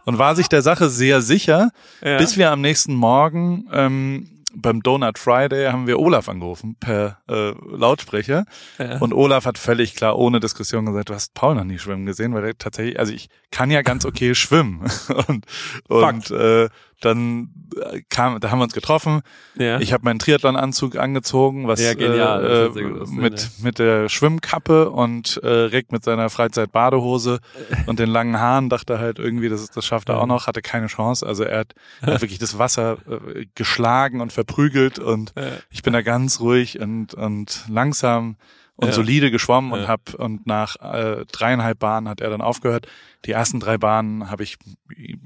[0.06, 1.70] Und war sich der Sache sehr sicher,
[2.04, 2.18] Ja.
[2.18, 7.52] bis wir am nächsten Morgen ähm, beim Donut Friday haben wir Olaf angerufen per äh,
[7.76, 8.46] Lautsprecher.
[8.80, 8.98] Ja.
[9.00, 12.34] Und Olaf hat völlig klar ohne Diskussion gesagt, du hast Paul noch nie schwimmen gesehen,
[12.34, 14.82] weil er tatsächlich, also ich kann ja ganz okay schwimmen.
[15.28, 15.46] Und,
[15.88, 16.70] und äh,
[17.02, 19.22] dann äh, kam, da haben wir uns getroffen.
[19.56, 19.80] ja.
[19.80, 21.92] Ich habe meinen Triathlon-Anzug angezogen, was Ja,
[22.40, 23.22] äh, sah sehr gut aus, ne?
[23.22, 27.40] mit mit der Schwimmkappe und äh, Rick mit seiner Freizeit-Badehose
[27.86, 30.88] und den langen Haaren dachte halt irgendwie, das, das schafft er auch noch, hatte keine
[30.88, 31.26] Chance.
[31.26, 35.34] Also er hat, hat wirklich das Wasser äh, geschlagen und verprügelt und
[35.70, 38.36] ich bin da ganz ruhig und und langsam
[38.78, 38.94] und Ja.
[38.94, 39.88] solide geschwommen und Ja.
[39.88, 42.88] hab und nach äh, dreieinhalb Bahnen hat er dann aufgehört.
[43.26, 44.58] Die ersten drei Bahnen habe ich
[44.88, 45.18] wie,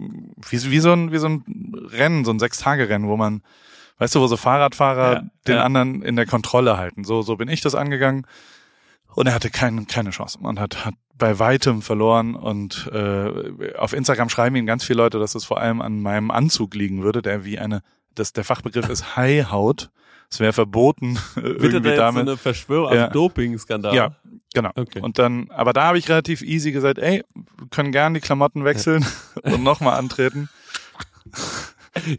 [0.52, 1.44] wie so ein wie so ein
[1.92, 3.42] Rennen, so ein Sechs-Tage-Rennen, wo man
[4.02, 7.04] Weißt du, wo so Fahrradfahrer Ja, den anderen in der Kontrolle halten.
[7.04, 8.26] So, so bin ich das angegangen.
[9.14, 10.38] Und er hatte keine, keine Chance.
[10.42, 12.34] Man hat, hat bei weitem verloren.
[12.36, 16.32] Und äh, auf Instagram schreiben ihm ganz viele Leute, dass es vor allem an meinem
[16.32, 17.82] Anzug liegen würde, der wie eine,
[18.16, 19.90] das, der Fachbegriff ist High-Haut.
[20.32, 22.26] Es wäre verboten, irgendwie da damit.
[22.26, 23.08] so eine Verschwörung, also Ja.
[23.10, 23.96] Doping-Skandal.
[23.96, 24.16] Ja,
[24.54, 24.70] genau.
[24.76, 25.02] Okay.
[25.02, 28.64] Und dann, aber da habe ich relativ easy gesagt, ey, wir können gern die Klamotten
[28.64, 29.06] wechseln
[29.44, 30.50] und nochmal antreten.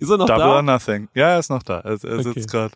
[0.01, 0.57] Ist er noch Double da?
[0.57, 1.09] or nothing.
[1.15, 1.79] Ja, er ist noch da.
[1.81, 2.23] Er, er Okay.
[2.25, 2.75] sitzt gerade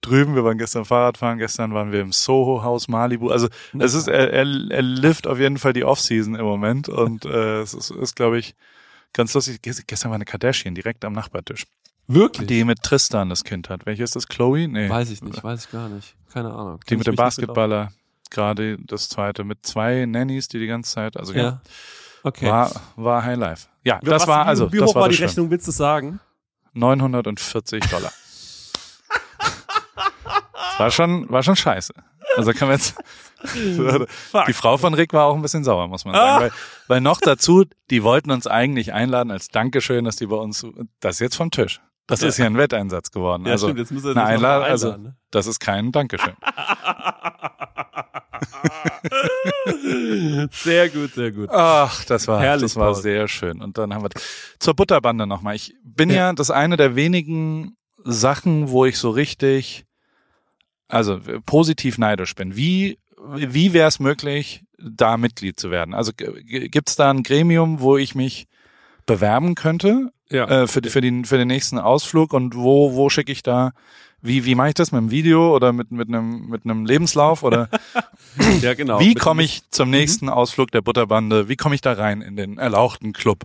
[0.00, 0.34] drüben.
[0.36, 1.38] Wir waren gestern Fahrradfahren.
[1.38, 3.30] Gestern waren wir im Soho-Haus Malibu.
[3.30, 6.88] Also es ist, er, er, er lift auf jeden Fall die Off-Season im Moment.
[6.88, 8.54] Und äh, es ist, ist glaube ich,
[9.12, 9.58] ganz lustig.
[9.62, 11.64] Ges- Gestern war eine Kardashian direkt am Nachbartisch.
[12.08, 12.46] Wirklich?
[12.46, 13.84] Die mit Tristan das Kind hat.
[13.86, 14.28] Welche ist das?
[14.28, 14.68] Chloe?
[14.68, 14.88] Nee.
[14.88, 16.14] Weiß ich nicht, weiß ich gar nicht.
[16.32, 16.80] Keine Ahnung.
[16.88, 17.92] die mit dem Basketballer.
[18.30, 19.44] Gerade das zweite.
[19.44, 21.42] Mit zwei Nannies, die die ganze Zeit, also ja.
[21.42, 21.60] Ja.
[22.22, 22.46] Okay.
[22.50, 23.68] war, war High Life.
[23.84, 25.22] Ja, das Was- war wie, also, Wie das hoch war, war das die.
[25.24, 26.18] Rechnung, willst du sagen?
[26.74, 28.12] 940 Dollar.
[30.78, 31.94] War schon, war schon scheiße.
[32.36, 32.94] Also kann man jetzt,
[34.48, 36.18] die Frau von Rick war auch ein bisschen sauer, muss man Ah.
[36.18, 36.40] sagen.
[36.44, 36.50] Weil,
[36.88, 40.66] weil noch dazu, die wollten uns eigentlich einladen als Dankeschön, dass die bei uns,
[41.00, 41.80] das ist jetzt vom Tisch.
[42.06, 42.28] Das Ja.
[42.28, 43.44] ist hier ein Wetteinsatz geworden.
[43.46, 45.16] Ja, also, stimmt, jetzt müssen wir eine Einladung, also, ne?
[45.30, 46.34] das ist kein Dankeschön.
[50.52, 51.48] sehr gut, sehr gut.
[51.50, 53.02] Ach, das war, Herrlich, das war Paul.
[53.02, 53.60] sehr schön.
[53.60, 54.10] Und dann haben wir
[54.58, 55.56] zur Butterbande nochmal.
[55.56, 56.32] Ich bin ja.
[56.32, 59.84] das eine der wenigen Sachen, wo ich so richtig,
[60.88, 62.56] also äh, positiv neidisch bin.
[62.56, 62.98] Wie,
[63.34, 65.94] wie wäre es möglich, da Mitglied zu werden?
[65.94, 68.46] Also gibt es da ein Gremium, wo ich mich
[69.06, 70.62] bewerben könnte Ja.
[70.62, 73.72] äh, für, für, den, für den nächsten Ausflug und wo, wo schicke ich da,
[74.22, 77.42] wie, wie mache ich das mit einem Video oder mit, mit, einem, mit einem Lebenslauf
[77.42, 77.68] oder
[78.60, 78.98] ja, genau.
[78.98, 81.48] wie komme ich zum nächsten Ausflug der Butterbande?
[81.48, 83.44] Wie komme ich da rein in den erlauchten Club?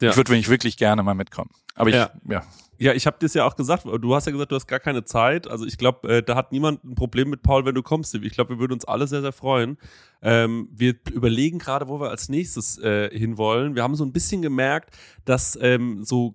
[0.00, 0.10] Ja.
[0.10, 1.50] Ich würde wirklich gerne mal mitkommen.
[1.74, 2.10] Aber ich, Ja.
[2.28, 2.42] ja.
[2.82, 3.84] Ja, ich habe das ja auch gesagt.
[3.84, 5.46] Du hast ja gesagt, du hast gar keine Zeit.
[5.46, 8.12] Also ich glaube, äh, da hat niemand ein Problem mit Paul, wenn du kommst.
[8.12, 9.78] Ich glaube, wir würden uns alle sehr, sehr freuen.
[10.20, 13.76] Ähm, wir überlegen gerade, wo wir als nächstes äh, hinwollen.
[13.76, 16.34] Wir haben so ein bisschen gemerkt, dass ähm, so,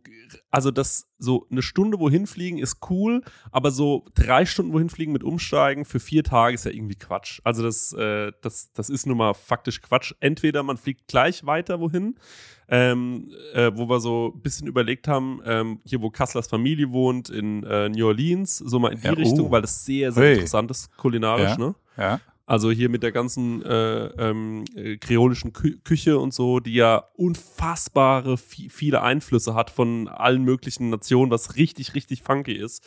[0.50, 5.12] also dass so eine Stunde wohin fliegen ist cool, aber so drei Stunden wohin fliegen
[5.12, 7.42] mit Umsteigen für vier Tage ist ja irgendwie Quatsch.
[7.44, 10.14] Also das, äh, das, das ist nun mal faktisch Quatsch.
[10.22, 12.16] Entweder man fliegt gleich weiter wohin,
[12.70, 17.30] ähm, äh, wo wir so ein bisschen überlegt haben, ähm, hier wo Kasslers Familie wohnt,
[17.30, 19.52] in äh, New Orleans, so mal in die Ja, Richtung, uh.
[19.52, 20.34] weil das sehr, sehr Hey.
[20.34, 21.58] interessant ist, kulinarisch, Ja.
[21.58, 21.76] ne?
[21.98, 22.20] ja.
[22.50, 27.04] Also hier mit der ganzen äh, ähm, äh, kreolischen Kü Küche und so, die ja
[27.18, 32.86] unfassbare vi viele Einflüsse hat von allen möglichen Nationen, was richtig, richtig funky ist.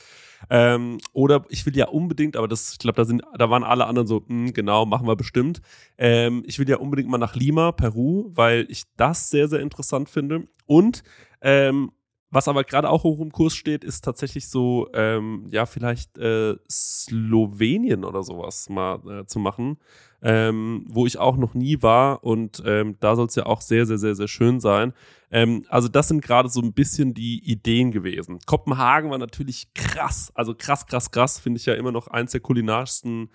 [0.48, 3.84] Ähm, oder ich will ja unbedingt, aber das, ich glaube, da sind, da waren alle
[3.84, 5.60] anderen so, "Hm, genau, machen wir bestimmt.
[5.98, 10.08] Ähm, ich will ja unbedingt mal nach Lima, Peru, weil ich das sehr, sehr interessant
[10.08, 10.48] finde.
[10.64, 11.02] Und
[11.42, 11.92] ähm,
[12.30, 16.56] was aber gerade auch hoch im Kurs steht, ist tatsächlich so, ähm, ja, vielleicht äh,
[16.70, 19.78] Slowenien oder sowas mal äh, zu machen,
[20.22, 23.84] ähm, wo ich auch noch nie war und ähm, da soll es ja auch sehr,
[23.84, 24.92] sehr, sehr, sehr schön sein.
[25.32, 28.38] Ähm, also das sind gerade so ein bisschen die Ideen gewesen.
[28.46, 32.40] Kopenhagen war natürlich krass, also krass, krass, krass, finde ich ja immer noch eins der
[32.40, 33.30] kulinarischsten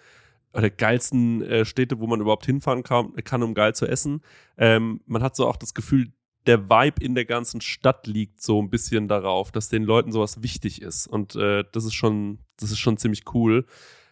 [0.53, 4.21] oder geilsten äh, Städte, wo man überhaupt hinfahren kann, kann um geil zu essen.
[4.57, 6.13] Ähm, man hat so auch das Gefühl,
[6.47, 10.41] der Vibe in der ganzen Stadt liegt so ein bisschen darauf, dass den Leuten sowas
[10.41, 11.07] wichtig ist.
[11.07, 13.65] Und äh, das ist schon, das ist schon ziemlich cool.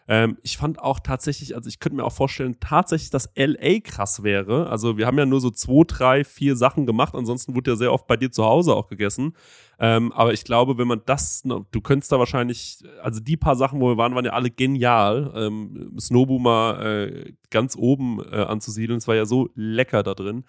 [0.06, 4.22] Ähm, ich fand auch tatsächlich, also ich könnte mir auch vorstellen, tatsächlich, dass LA krass
[4.22, 4.68] wäre.
[4.68, 7.14] Also wir haben ja nur so zwei, drei, vier Sachen gemacht.
[7.14, 9.34] Ansonsten wurde ja sehr oft bei dir zu Hause auch gegessen.
[9.78, 13.80] Ähm, aber ich glaube, wenn man das, du könntest da wahrscheinlich, also die paar Sachen,
[13.80, 15.32] wo wir waren, waren ja alle genial.
[15.34, 20.44] Ähm, Snowboomer äh, ganz oben äh, anzusiedeln, es war ja so lecker da drin.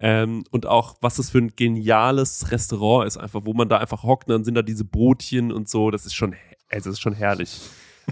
[0.00, 4.02] Ähm, und auch, was das für ein geniales Restaurant ist, einfach, wo man da einfach
[4.02, 6.34] hockt, und dann sind da diese Brotchen und so, das ist schon,
[6.70, 7.60] also das ist schon herrlich.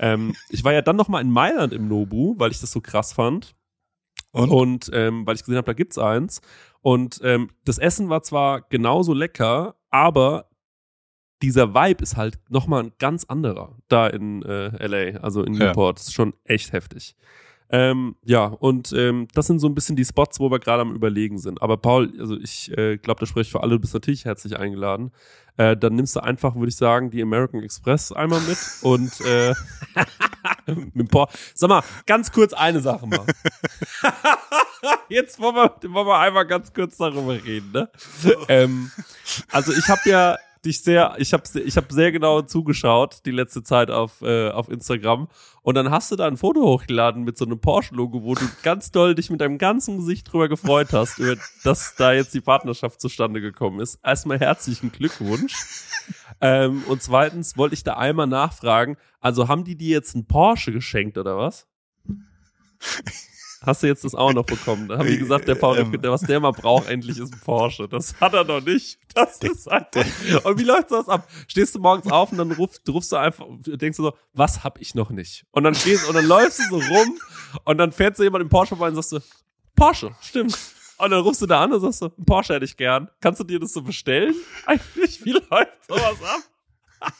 [0.00, 2.80] ähm, ich war ja dann noch mal in Mailand im Nobu, weil ich das so
[2.80, 3.54] krass fand.
[4.32, 6.42] Und, und ähm, weil ich gesehen habe, da gibt's eins.
[6.82, 10.50] Und ähm, das Essen war zwar genauso lecker, aber
[11.42, 15.52] dieser Vibe ist halt noch mal ein ganz anderer da in äh, LA, also in
[15.52, 15.98] Newport.
[15.98, 16.00] Ja.
[16.00, 17.16] Das ist schon echt heftig.
[17.70, 20.94] Ähm, ja, und ähm, das sind so ein bisschen die Spots, wo wir gerade am
[20.94, 21.60] Überlegen sind.
[21.60, 24.58] Aber Paul, also ich äh, glaube, das spreche ich für alle, du bist natürlich herzlich
[24.58, 25.12] eingeladen.
[25.58, 29.54] Äh, dann nimmst du einfach, würde ich sagen, die American Express einmal mit und äh,
[30.94, 31.26] mit Paul.
[31.54, 33.26] Sag mal, ganz kurz eine Sache mal.
[35.08, 37.72] Jetzt wollen wir, wollen wir einmal ganz kurz darüber reden.
[37.72, 37.90] Ne?
[38.48, 38.90] Ähm,
[39.50, 40.38] also ich habe ja
[40.68, 44.68] dich sehr, ich habe ich hab sehr genau zugeschaut die letzte Zeit auf, äh, auf
[44.68, 45.28] Instagram
[45.62, 48.90] und dann hast du da ein Foto hochgeladen mit so einem Porsche-Logo, wo du ganz
[48.90, 53.00] doll dich mit deinem ganzen Gesicht drüber gefreut hast, über, dass da jetzt die Partnerschaft
[53.00, 53.98] zustande gekommen ist.
[54.04, 55.54] Erstmal herzlichen Glückwunsch.
[56.40, 60.72] ähm, und zweitens wollte ich da einmal nachfragen, also haben die dir jetzt ein Porsche
[60.72, 61.66] geschenkt oder was?
[63.60, 64.88] Hast du jetzt das auch noch bekommen?
[64.88, 67.88] Da haben die gesagt, der Paul, ähm, was der mal braucht, endlich ist ein Porsche.
[67.88, 69.00] Das hat er noch nicht.
[69.14, 70.04] Das der, ist einfach.
[70.44, 71.28] Und wie läuft das ab?
[71.48, 74.80] Stehst du morgens auf und dann rufst, rufst du einfach, denkst du so, was hab
[74.80, 75.44] ich noch nicht?
[75.50, 77.18] Und dann stehst und dann läufst du so rum
[77.64, 79.18] und dann fährt so jemand im Porsche vorbei und sagst du,
[79.74, 80.56] Porsche, stimmt.
[80.98, 83.08] Und dann rufst du da an und sagst so, ein Porsche hätte ich gern.
[83.20, 84.34] Kannst du dir das so bestellen?
[84.66, 87.12] Eigentlich, wie läuft sowas ab?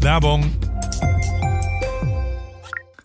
[0.00, 0.50] Werbung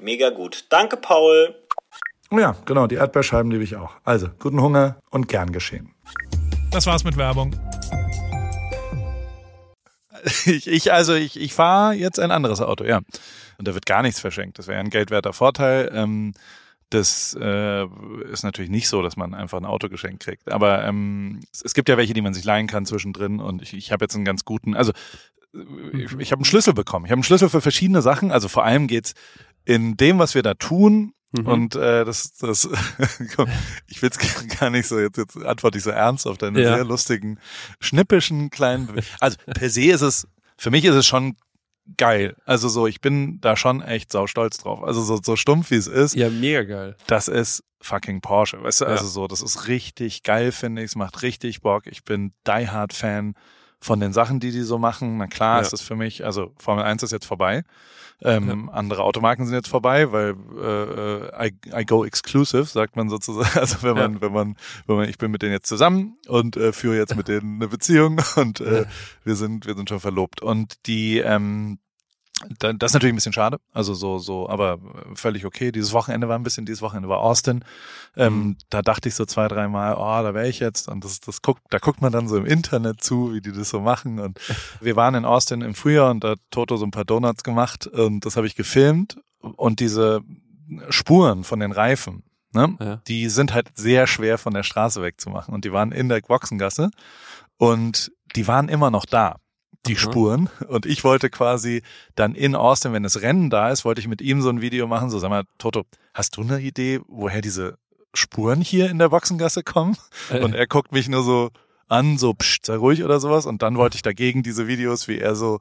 [0.00, 0.66] Mega gut.
[0.68, 1.56] Danke, Paul.
[2.30, 3.94] Ja, genau, die Erdbeerscheiben liebe ich auch.
[4.04, 5.92] Also, guten Hunger und gern geschehen.
[6.70, 7.54] Das war's mit Werbung.
[10.44, 12.98] Ich, ich also ich, ich fahre jetzt ein anderes Auto, ja.
[13.56, 14.58] Und da wird gar nichts verschenkt.
[14.58, 15.90] Das wäre ein geldwerter Vorteil.
[15.94, 16.34] Ähm,
[16.90, 17.84] das äh,
[18.30, 20.50] ist natürlich nicht so, dass man einfach ein Auto geschenkt kriegt.
[20.50, 23.40] Aber ähm, es gibt ja welche, die man sich leihen kann zwischendrin.
[23.40, 24.92] Und ich, ich habe jetzt einen ganz guten, also
[25.92, 27.06] ich, ich habe einen Schlüssel bekommen.
[27.06, 28.30] Ich habe einen Schlüssel für verschiedene Sachen.
[28.30, 29.14] Also vor allem geht's
[29.64, 31.12] in dem, was wir da tun.
[31.32, 31.46] Mhm.
[31.46, 32.68] Und äh, das, das,
[33.86, 34.18] ich will's
[34.58, 36.74] gar nicht so, jetzt, jetzt antworte ich so ernst auf deine Ja.
[36.76, 37.38] sehr lustigen,
[37.80, 38.88] schnippischen kleinen.
[39.20, 41.36] Also per se ist es, für mich ist es schon
[41.96, 42.34] geil.
[42.46, 44.82] Also so, ich bin da schon echt saustolz drauf.
[44.82, 46.96] Also so, so stumpf wie es ist, Ja, mega geil.
[47.06, 48.62] das ist fucking Porsche.
[48.62, 48.92] Weißt du, Ja.
[48.92, 50.90] also so, das ist richtig geil, finde ich.
[50.92, 51.86] Es macht richtig Bock.
[51.86, 53.34] Ich bin Die Hard Fan
[53.80, 55.18] von den Sachen, die die so machen.
[55.18, 55.62] Na klar Ja.
[55.62, 57.62] ist das für mich, also Formel 1 ist jetzt vorbei.
[58.20, 63.48] Ähm, Andere Automarken sind jetzt vorbei, weil äh, I, I go exclusive, sagt man sozusagen.
[63.58, 64.56] Also wenn man, wenn man,
[64.88, 67.68] wenn man, ich bin mit denen jetzt zusammen und äh, führe jetzt mit denen eine
[67.68, 68.86] Beziehung und äh,
[69.22, 70.42] wir sind, wir sind schon verlobt.
[70.42, 71.78] Und die, ähm,
[72.58, 73.58] da- das ist natürlich ein bisschen schade.
[73.72, 74.78] Also so, so, aber
[75.14, 75.72] völlig okay.
[75.72, 77.64] Dieses Wochenende war ein bisschen, dieses Wochenende war Austin.
[78.16, 78.56] Ähm, Mhm.
[78.70, 80.88] Da dachte ich so zwei, dreimal, oh, da wäre ich jetzt.
[80.88, 83.70] Und das, das guckt, da guckt man dann so im Internet zu, wie die das
[83.70, 84.18] so machen.
[84.20, 84.38] Und
[84.80, 87.86] wir waren in Austin im Frühjahr und da hat Toto so ein paar Donuts gemacht
[87.86, 89.18] und das habe ich gefilmt.
[89.40, 90.20] Und diese
[90.90, 92.22] Spuren von den Reifen,
[92.52, 92.96] ne, Ja.
[93.08, 95.54] die sind halt sehr schwer von der Straße wegzumachen.
[95.54, 96.90] Und die waren in der Boxengasse
[97.56, 99.36] und die waren immer noch da
[99.88, 100.02] die Aha.
[100.02, 100.48] Spuren.
[100.68, 101.82] Und ich wollte quasi
[102.14, 104.86] dann in Austin, wenn das Rennen da ist, wollte ich mit ihm so ein Video
[104.86, 105.10] machen.
[105.10, 105.84] So, sag mal, Toto,
[106.14, 107.78] hast du eine Idee, woher diese
[108.14, 109.96] Spuren hier in der Boxengasse kommen?
[110.30, 111.50] Äh, Und er guckt mich nur so
[111.88, 113.46] an, so psst, sei ruhig oder sowas.
[113.46, 115.58] Und dann wollte ich dagegen diese Videos, wie er so,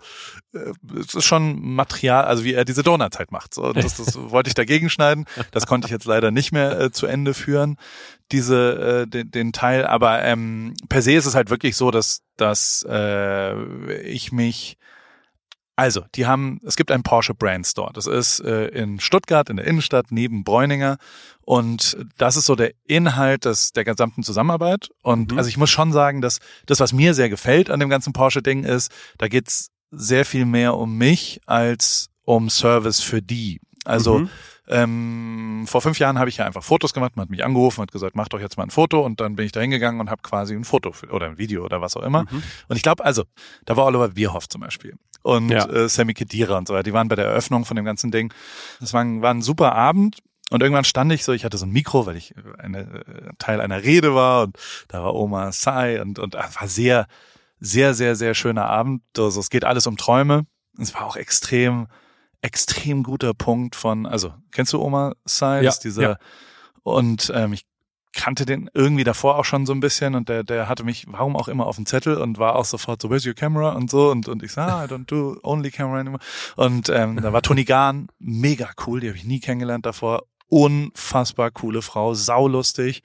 [0.53, 3.53] äh, es ist schon Material, also wie er diese Donuts halt macht.
[3.53, 5.25] So, das, das wollte ich dagegen schneiden.
[5.51, 7.77] Das konnte ich jetzt leider nicht mehr äh, zu Ende führen,
[8.31, 9.85] diese, äh, den, den Teil.
[9.85, 14.77] Aber ähm, per se ist es halt wirklich so, dass, dass äh, ich mich
[15.79, 17.91] also, die haben, es gibt einen Porsche Brand Store.
[17.93, 20.97] Das ist äh, in Stuttgart, in der Innenstadt, neben Bräuninger.
[21.41, 24.89] Und das ist so der Inhalt des, der gesamten Zusammenarbeit.
[25.03, 25.37] Und Mhm.
[25.37, 28.63] also ich muss schon sagen, dass das, was mir sehr gefällt an dem ganzen Porsche-Ding
[28.63, 33.61] ist, da geht's sehr viel mehr um mich als um Service für die.
[33.85, 34.29] Also Mhm.
[34.67, 37.91] Ähm, vor fünf Jahren habe ich ja einfach Fotos gemacht, man hat mich angerufen, hat
[37.91, 40.21] gesagt, mach doch jetzt mal ein Foto und dann bin ich da hingegangen und habe
[40.21, 42.23] quasi ein Foto für, oder ein Video oder was auch immer.
[42.29, 42.43] Mhm.
[42.67, 43.23] Und ich glaube, also,
[43.65, 45.65] da war Oliver Bierhoff zum Beispiel und Ja.
[45.69, 46.83] äh, Sammy Kedira und so weiter.
[46.83, 48.33] Die waren bei der Eröffnung von dem ganzen Ding.
[48.79, 50.19] Das war ein, war ein super Abend.
[50.49, 53.59] Und irgendwann stand ich so, ich hatte so ein Mikro, weil ich eine, äh, Teil
[53.59, 54.57] einer Rede war und
[54.87, 57.07] da war Oma Sai und, und ah, war sehr,
[57.59, 59.01] sehr, sehr, sehr schöner Abend.
[59.17, 60.45] Also es geht alles um Träume.
[60.79, 61.87] Es war auch extrem,
[62.41, 65.63] extrem guter Punkt von, also kennst du Oma Sai?
[65.63, 66.17] Ja, dieser, ja.
[66.83, 67.65] und ähm, ich
[68.13, 71.35] kannte den irgendwie davor auch schon so ein bisschen und der, der hatte mich, warum
[71.35, 74.09] auch immer, auf dem Zettel und war auch sofort so, where's your camera und so
[74.09, 76.21] und, und ich sag, ah, I don't do only camera anymore.
[76.55, 81.51] Und ähm, da war Toni Gahn, mega cool, die habe ich nie kennengelernt davor, unfassbar
[81.51, 83.03] coole Frau, saulustig,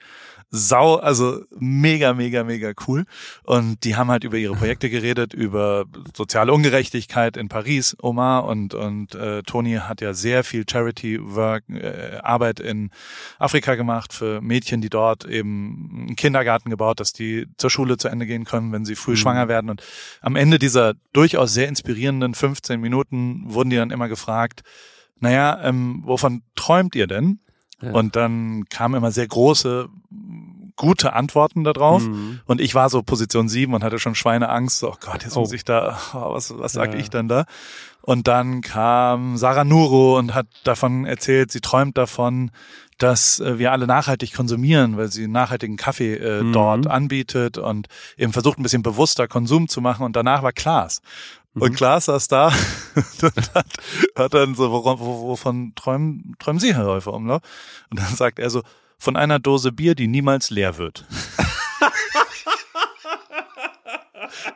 [0.55, 3.05] sau, also mega, mega, mega cool.
[3.43, 5.85] Und die haben halt über ihre Projekte geredet, über
[6.15, 11.63] soziale Ungerechtigkeit in Paris, Omar und und äh, Toni hat ja sehr viel Charity Work,
[11.69, 12.91] äh, Arbeit in
[13.39, 18.07] Afrika gemacht für Mädchen, die dort eben einen Kindergarten gebaut, dass die zur Schule zu
[18.07, 19.17] Ende gehen können, wenn sie früh Mhm.
[19.17, 19.71] schwanger werden.
[19.71, 19.81] Und
[20.21, 24.61] am Ende dieser durchaus sehr inspirierenden 15 Minuten wurden die dann immer gefragt,
[25.19, 27.39] naja, ähm, wovon träumt ihr denn?
[27.81, 27.91] Ja.
[27.91, 29.89] Und dann kamen immer sehr große,
[30.75, 32.03] gute Antworten darauf.
[32.03, 32.41] Mhm.
[32.45, 34.79] Und ich war so Position 7 und hatte schon Schweineangst.
[34.79, 35.41] So, oh Gott, jetzt Oh.
[35.41, 36.99] muss ich da, oh, was, was sag Ja.
[36.99, 37.45] ich dann da?
[38.01, 42.51] Und dann kam Sarah Nuro und hat davon erzählt, sie träumt davon,
[42.97, 46.53] dass äh, wir alle nachhaltig konsumieren, weil sie nachhaltigen Kaffee äh, Mhm.
[46.53, 50.03] dort anbietet und eben versucht, ein bisschen bewusster Konsum zu machen.
[50.05, 51.01] Und danach war Klaas.
[51.55, 51.75] Und Mhm.
[51.75, 52.47] Klaas saß da
[53.21, 53.65] und hat,
[54.17, 57.41] hat dann so, woran, wo, wovon träumen, träumen Sie, Herr Häufer Umlauf?
[57.89, 58.63] Und dann sagt er so,
[58.97, 61.05] von einer Dose Bier, die niemals leer wird.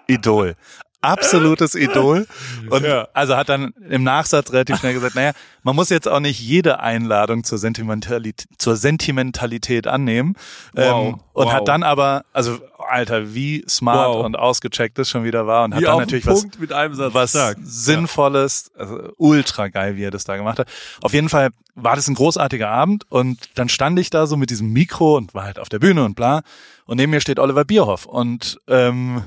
[0.08, 0.56] Idol.
[1.02, 2.28] Absolutes Idol.
[2.70, 3.08] Und Ja.
[3.14, 5.32] also hat dann im Nachsatz relativ schnell gesagt, naja,
[5.64, 10.36] man muss jetzt auch nicht jede Einladung zur Sentimentalität, zur Sentimentalität annehmen.
[10.74, 10.84] Wow.
[11.14, 11.54] Ähm, und Wow.
[11.54, 12.58] hat dann aber, also
[12.90, 14.26] Alter, wie smart Wow.
[14.26, 16.46] und ausgecheckt das schon wieder war und hat Wie dann natürlich was
[17.14, 17.58] was stark.
[17.62, 20.68] Sinnvolles, also ultra geil, wie er das da gemacht hat.
[21.02, 24.50] Auf jeden Fall war das ein großartiger Abend und dann stand ich da so mit
[24.50, 26.42] diesem Mikro und war halt auf der Bühne und bla.
[26.86, 29.24] Und neben mir steht Oliver Bierhoff und ähm,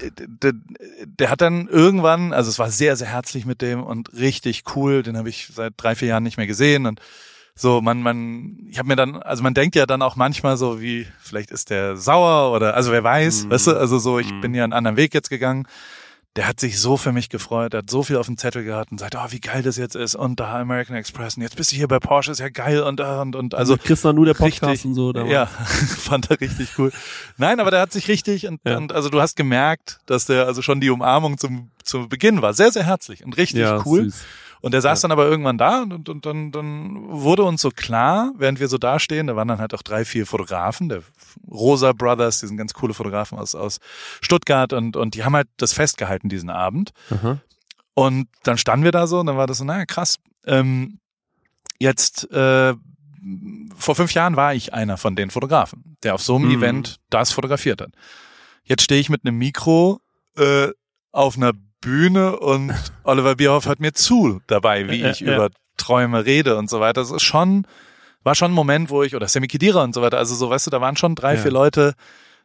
[0.00, 0.52] der,
[1.04, 5.02] der hat dann irgendwann, also es war sehr, sehr herzlich mit dem und richtig cool,
[5.02, 7.00] den habe ich seit drei, vier Jahren nicht mehr gesehen und
[7.58, 10.80] so, man, man, ich habe mir dann, also man denkt ja dann auch manchmal so
[10.80, 13.50] wie, vielleicht ist der sauer oder, also wer weiß, Mhm.
[13.50, 14.40] weißt du, also so, ich Mhm.
[14.42, 15.66] bin ja einen anderen Weg jetzt gegangen.
[16.36, 18.98] Der hat sich so für mich gefreut, hat so viel auf dem Zettel gehabt und
[18.98, 21.76] sagt, oh, wie geil das jetzt ist und da American Express und jetzt bist du
[21.76, 23.76] hier bei Porsche, ist ja geil und da und, und also.
[23.76, 25.12] Chris war nur der Podcast richtig, und so.
[25.12, 25.32] damals.
[25.32, 25.46] Ja,
[25.98, 26.92] fand er richtig cool.
[27.38, 28.76] Nein, aber der hat sich richtig und, Ja.
[28.76, 32.52] und also du hast gemerkt, dass der also schon die Umarmung zum, zum Beginn war.
[32.52, 34.04] Sehr, sehr herzlich und richtig ja, cool.
[34.04, 34.24] Süß.
[34.60, 37.70] Und der saß dann aber irgendwann da und, und, und dann, dann wurde uns so
[37.70, 41.02] klar, während wir so dastehen, da waren dann halt auch drei, vier Fotografen, der
[41.50, 43.78] Rosa Brothers, die sind ganz coole Fotografen aus, aus
[44.20, 46.90] Stuttgart und, und die haben halt das festgehalten diesen Abend.
[47.10, 47.38] Aha.
[47.94, 50.16] Und dann standen wir da so und dann war das so, naja, krass.
[50.46, 50.98] Ähm,
[51.78, 52.74] jetzt, äh,
[53.76, 56.54] vor fünf Jahren war ich einer von den Fotografen, der auf so einem Mhm.
[56.58, 57.90] Event das fotografiert hat.
[58.64, 60.00] Jetzt stehe ich mit einem Mikro
[60.36, 60.68] äh,
[61.12, 61.52] auf einer
[61.86, 62.74] Bühne und
[63.04, 65.34] Oliver Bierhoff hört mir zu dabei, wie ich ja.
[65.36, 67.00] über Träume rede und so weiter.
[67.00, 67.64] Das ist schon,
[68.24, 70.66] war schon ein Moment, wo ich, oder Semi Khedira und so weiter, also so, weißt
[70.66, 71.42] du, da waren schon drei, Ja.
[71.42, 71.94] vier Leute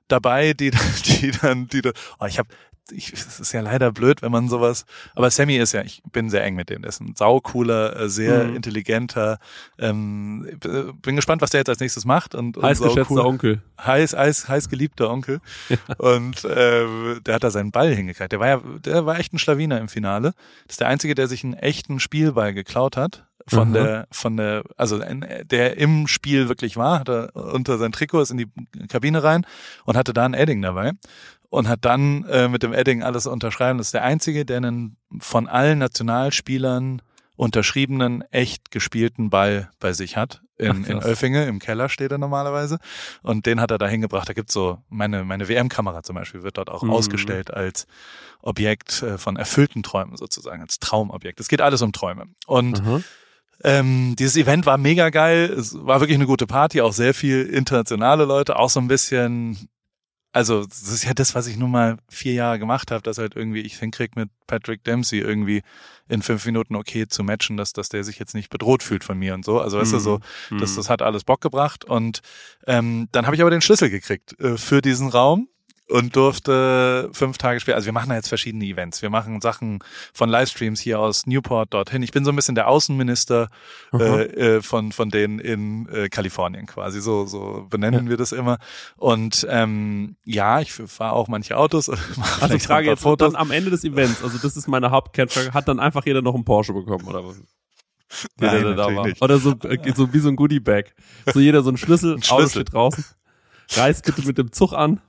[0.07, 0.69] dabei, die,
[1.05, 2.49] die dann, die, da- oh, ich habe
[2.91, 4.85] ich, es ist ja leider blöd, wenn man sowas,
[5.15, 8.09] aber Sammy ist ja, ich bin sehr eng mit dem, der ist ein saucooler, äh,
[8.09, 8.55] sehr Mhm.
[8.55, 9.39] intelligenter,
[9.79, 10.47] ähm,
[11.01, 13.21] bin gespannt, was der jetzt als nächstes macht und, und Heiß geschätzter saucool.
[13.25, 13.61] Onkel.
[13.83, 15.39] heiß, heiß, heiß geliebter Onkel
[15.97, 19.39] und äh, der hat da seinen Ball hingekriegt, der war ja, der war echt ein
[19.39, 20.33] Schlawiner im Finale,
[20.67, 23.83] das ist der einzige, der sich einen echten Spielball geklaut hat, von Aha.
[23.83, 28.29] der, von der, also der im Spiel wirklich war, hat er unter sein Trikot ist
[28.29, 28.47] in die
[28.87, 29.47] Kabine rein
[29.83, 30.91] und hatte da ein Edding dabei
[31.51, 33.77] und hat dann äh, mit dem Edding alles unterschreiben.
[33.77, 37.01] Das ist der einzige, der einen von allen Nationalspielern
[37.35, 40.41] unterschriebenen, echt gespielten Ball bei sich hat.
[40.57, 40.97] In, Ach, in.
[40.97, 42.77] Oelfinge, im Keller steht er normalerweise.
[43.23, 44.29] Und den hat er da hingebracht.
[44.29, 46.91] Da gibt's so, meine, meine WM-Kamera zum Beispiel wird dort auch Mhm.
[46.91, 47.85] ausgestellt als
[48.41, 51.39] Objekt äh, von erfüllten Träumen sozusagen, als Traumobjekt.
[51.39, 52.25] Es geht alles um Träume.
[52.45, 52.81] Und
[53.63, 55.45] ähm, dieses Event war mega geil.
[55.51, 59.67] Es war wirklich eine gute Party, auch sehr viel internationale Leute, auch so ein bisschen.
[60.33, 63.35] Also das ist ja das, was ich nun mal vier Jahre gemacht habe, dass halt
[63.35, 65.61] irgendwie ich hinkrieg mit Patrick Dempsey irgendwie
[66.07, 69.17] in fünf Minuten okay zu matchen, dass, dass der sich jetzt nicht bedroht fühlt von
[69.17, 69.59] mir und so.
[69.59, 70.19] Also weißt du, so,
[70.51, 70.75] das, Mhm.
[70.77, 71.83] das hat alles Bock gebracht.
[71.83, 72.21] Und
[72.65, 75.49] ähm, dann habe ich aber den Schlüssel gekriegt äh, für diesen Raum
[75.91, 79.01] und durfte fünf Tage später, also wir machen da jetzt verschiedene Events.
[79.01, 79.79] Wir machen Sachen
[80.13, 82.01] von Livestreams hier aus Newport dorthin.
[82.01, 83.49] Ich bin so ein bisschen der Außenminister
[83.93, 84.23] äh,
[84.55, 87.01] äh, von von denen in äh, Kalifornien quasi.
[87.01, 88.57] So so benennen wir das immer.
[88.97, 91.91] Und ähm, ja, ich fahre auch manche Autos.
[92.41, 93.33] Also ein Frage jetzt Fotos.
[93.33, 96.33] dann am Ende des Events, also das ist meine Hauptkernfrage, hat dann einfach jeder noch
[96.33, 97.41] einen Porsche bekommen oder was?
[98.39, 99.21] Der, Nein, der nicht.
[99.21, 100.93] Oder so, äh, so wie so ein Goodie-Bag.
[101.33, 102.49] So jeder so ein Schlüssel, Ein Auto Schlüssel.
[102.49, 103.05] steht draußen.
[103.73, 104.99] Reiß bitte mit dem Zug an.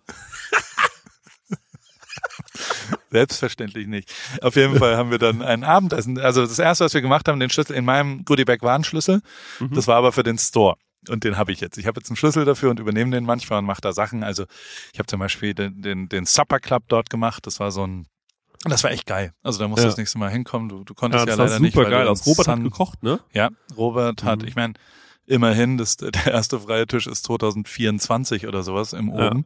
[3.12, 4.12] Selbstverständlich nicht.
[4.40, 6.18] Auf jeden Fall haben wir dann ein Abendessen.
[6.18, 9.20] Also das erste, was wir gemacht haben, den Schlüssel in meinem Goodiebag war ein Schlüssel.
[9.60, 9.74] Mhm.
[9.74, 10.76] Das war aber für den Store.
[11.08, 11.78] Und den habe ich jetzt.
[11.78, 14.22] Ich habe jetzt einen Schlüssel dafür und übernehme den manchmal und mache da Sachen.
[14.24, 14.44] Also
[14.92, 17.46] ich habe zum Beispiel den, den, den Supper Club dort gemacht.
[17.46, 18.06] Das war so ein,
[18.64, 19.32] das war echt geil.
[19.42, 19.88] Also da musst du Ja.
[19.90, 20.68] das nächste Mal hinkommen.
[20.68, 21.74] Du, du konntest Ja, ja, leider nicht.
[21.74, 22.24] super weil du geil aus.
[22.26, 23.18] Robert hat Sun- gekocht, ne?
[23.32, 24.48] ja, Robert hat, Mhm.
[24.48, 24.74] ich meine,
[25.26, 29.28] immerhin, das, der erste freie Tisch ist 2024 oder sowas im Ja.
[29.28, 29.44] Oben.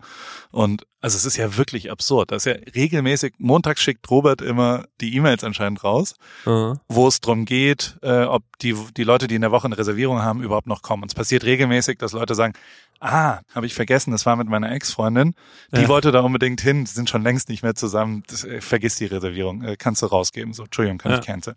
[0.51, 2.33] Und also es ist ja wirklich absurd.
[2.33, 6.15] Das ist ja regelmäßig, montags schickt Robert immer die E-Mails anscheinend raus,
[6.45, 6.81] Aha.
[6.89, 10.21] wo es drum geht, äh, ob die, die Leute, die in der Woche eine Reservierung
[10.23, 11.03] haben, überhaupt noch kommen.
[11.03, 12.55] Und es passiert regelmäßig, dass Leute sagen,
[13.01, 15.35] ah, habe ich vergessen, das war mit meiner Ex-Freundin,
[15.73, 15.89] die Ja.
[15.89, 19.07] wollte da unbedingt hin, die sind schon längst nicht mehr zusammen, das, äh, vergiss die
[19.07, 20.53] Reservierung, äh, kannst du rausgeben.
[20.55, 21.19] So, Entschuldigung, kann Ja.
[21.19, 21.57] ich canceln.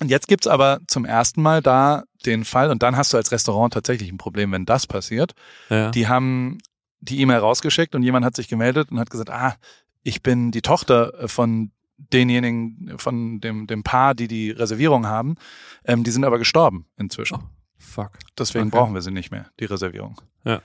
[0.00, 3.32] Und jetzt gibt's aber zum ersten Mal da den Fall, und dann hast du als
[3.32, 5.34] Restaurant tatsächlich ein Problem, wenn das passiert.
[5.68, 5.90] Ja.
[5.90, 6.58] Die haben
[7.00, 9.56] die E-Mail rausgeschickt und jemand hat sich gemeldet und hat gesagt, ah,
[10.02, 15.36] ich bin die Tochter äh, von denjenigen, von dem, dem Paar, die die Reservierung haben.
[15.84, 17.36] Ähm, die sind aber gestorben inzwischen.
[17.36, 17.48] Oh,
[17.78, 18.12] Fuck.
[18.38, 18.76] Deswegen okay.
[18.76, 20.20] brauchen wir sie nicht mehr, die Reservierung.
[20.44, 20.62] Ja.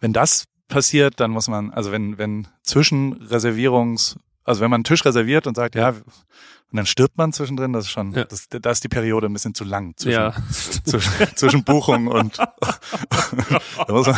[0.00, 4.84] Wenn das passiert, dann muss man, also wenn, wenn zwischen Reservierungs, also wenn man einen
[4.84, 5.94] Tisch reserviert und sagt, ja,
[6.72, 8.24] und dann stirbt man zwischendrin, das ist schon, Ja.
[8.24, 10.32] das, da ist die Periode ein bisschen zu lang zwischen, Ja.
[10.84, 14.16] zwischen, zwischen Buchung und da muss man,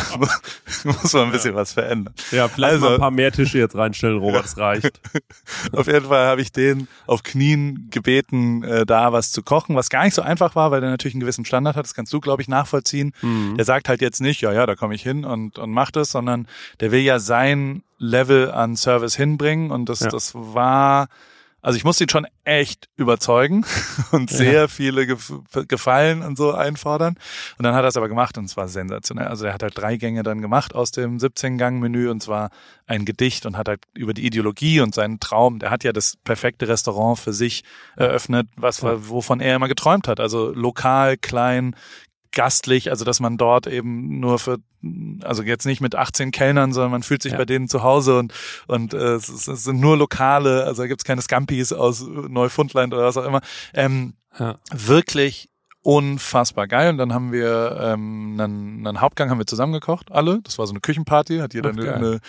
[0.83, 2.13] muss man ein bisschen was verändern.
[2.31, 5.01] Ja, vielleicht Also- mal ein paar mehr Tische jetzt reinstellen, Robert, das reicht.
[5.73, 9.89] Auf jeden Fall habe ich den auf Knien gebeten, äh, da was zu kochen, was
[9.89, 11.85] gar nicht so einfach war, weil der natürlich einen gewissen Standard hat.
[11.85, 13.13] Das kannst du, glaube ich, nachvollziehen.
[13.21, 13.55] Mhm.
[13.57, 16.11] Der sagt halt jetzt nicht, ja, ja, da komme ich hin und, und mach das,
[16.11, 16.47] sondern
[16.79, 20.09] der will ja sein Level an Service hinbringen und das, Ja.
[20.09, 21.07] das war,
[21.63, 23.65] also ich musste ihn schon echt überzeugen
[24.11, 25.31] und sehr viele Gef
[25.67, 27.15] Gefallen und so einfordern.
[27.57, 29.27] Und dann hat er es aber gemacht und es war sensationell.
[29.27, 32.49] Also er hat halt drei Gänge dann gemacht aus dem 17-Gang-Menü und zwar
[32.85, 36.17] ein Gedicht und hat halt über die Ideologie und seinen Traum, der hat ja das
[36.23, 37.63] perfekte Restaurant für sich
[37.95, 39.09] eröffnet, was Ja.
[39.09, 40.19] wovon er immer geträumt hat.
[40.19, 41.75] Also lokal, klein,
[42.33, 44.57] gastlich, also dass man dort eben nur für,
[45.23, 47.37] also jetzt nicht mit 18 Kellnern, sondern man fühlt sich Ja.
[47.37, 48.33] bei denen zu Hause und
[48.67, 53.03] und äh, es, es sind nur Lokale, also da gibt's keine Scampis aus Neufundland oder
[53.05, 53.41] was auch immer.
[53.73, 54.55] Ähm, Ja.
[54.73, 55.49] wirklich
[55.85, 56.89] unfassbar geil.
[56.91, 60.39] Und dann haben wir ähm, einen, einen Hauptgang haben wir zusammengekocht, alle.
[60.43, 62.19] Das war so eine Küchenparty, hat jeder Ach, eine, eine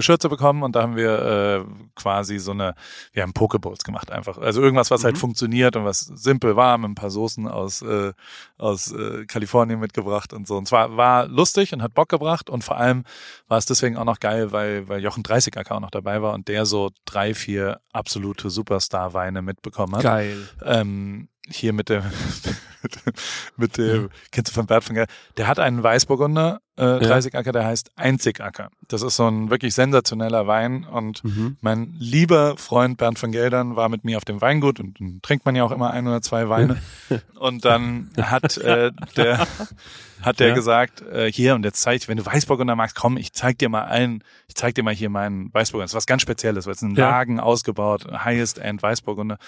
[0.00, 1.64] Schürze bekommen und da haben wir äh,
[1.94, 2.74] quasi so eine,
[3.12, 4.38] wir haben Pokebowls gemacht einfach.
[4.38, 5.20] Also irgendwas, was halt Mhm.
[5.20, 8.12] funktioniert und was simpel war, mit ein paar Soßen aus, äh,
[8.58, 10.56] aus äh, Kalifornien mitgebracht und so.
[10.56, 13.04] Und zwar war lustig und hat Bock gebracht und vor allem
[13.48, 16.34] war es deswegen auch noch geil, weil, weil Jochen 30 Acker auch noch dabei war
[16.34, 20.48] und der so drei, vier absolute Superstar-Weine mitbekommen hat Geil.
[20.64, 22.02] ähm, hier mit dem,
[23.56, 25.06] mit dem, dem kennst du von Bert von Gell?
[25.36, 28.70] Der hat einen Weißburgunder, äh, 30 Acker, der heißt Einzigacker.
[28.88, 31.56] Das ist so ein wirklich sensationeller Wein und Mhm.
[31.60, 35.44] mein lieber Freund Bernd von Geldern war mit mir auf dem Weingut und dann trinkt
[35.44, 36.78] man ja auch immer ein oder zwei Weine.
[37.38, 39.46] und dann hat äh, der
[40.22, 40.54] hat der Ja.
[40.54, 43.68] gesagt, äh, hier und jetzt zeig ich, wenn du Weißburgunder magst, komm, ich zeig dir
[43.68, 45.84] mal einen, ich zeig dir mal hier meinen Weißburgunder.
[45.84, 47.10] Das ist was ganz Spezielles, weil es ein Ja.
[47.10, 49.38] Lagen ausgebaut, Highest End Weißburgunder.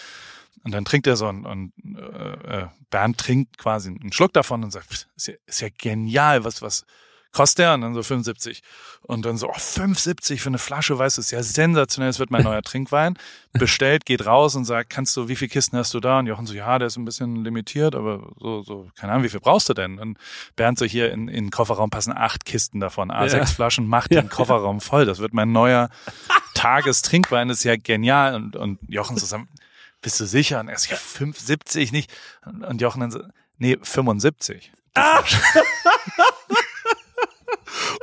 [0.64, 4.62] Und dann trinkt er so und, und äh, äh, Bernd trinkt quasi einen Schluck davon
[4.62, 6.84] und sagt, "Pff, ist ja, ist ja genial, was, was
[7.32, 7.74] kostet der?
[7.74, 8.62] Und dann so 75.
[9.00, 12.30] Und dann so, oh, 5,70 für eine Flasche, weißt du, ist ja sensationell, das wird
[12.30, 13.14] mein neuer Trinkwein.
[13.54, 16.18] Bestellt, geht raus und sagt, kannst du, wie viele Kisten hast du da?
[16.18, 19.30] Und Jochen so, ja, der ist ein bisschen limitiert, aber so, so, keine Ahnung, wie
[19.30, 19.98] viel brauchst du denn?
[19.98, 20.18] Und
[20.56, 23.46] Bernd so, hier in, in den Kofferraum passen acht Kisten davon, A6 Ja.
[23.46, 24.20] Flaschen, macht Ja.
[24.20, 25.06] den Kofferraum voll.
[25.06, 25.88] Das wird mein neuer
[26.54, 28.34] Tagestrinkwein, das ist ja genial.
[28.34, 29.42] Und, und Jochen so, sag,
[30.02, 30.60] bist du sicher?
[30.60, 32.12] Und er so, ja, 5,70 nicht.
[32.44, 33.20] Und Jochen dann so,
[33.58, 34.72] nee, 75.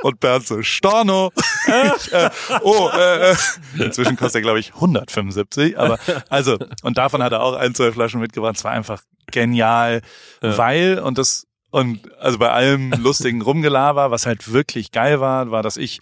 [0.02, 1.32] Und Bernd so, Storno.
[1.68, 2.30] Ich, äh,
[2.62, 3.36] oh, äh, äh.
[3.78, 5.78] Inzwischen kostet er, glaube ich, 175.
[5.78, 8.56] Aber also, und davon hat er auch ein, zwei Flaschen mitgebracht.
[8.56, 10.02] Es war einfach genial,
[10.42, 10.58] Ja.
[10.58, 15.62] weil, und das, und also bei allem lustigen Rumgelaber, was halt wirklich geil war, war,
[15.64, 16.00] dass ich,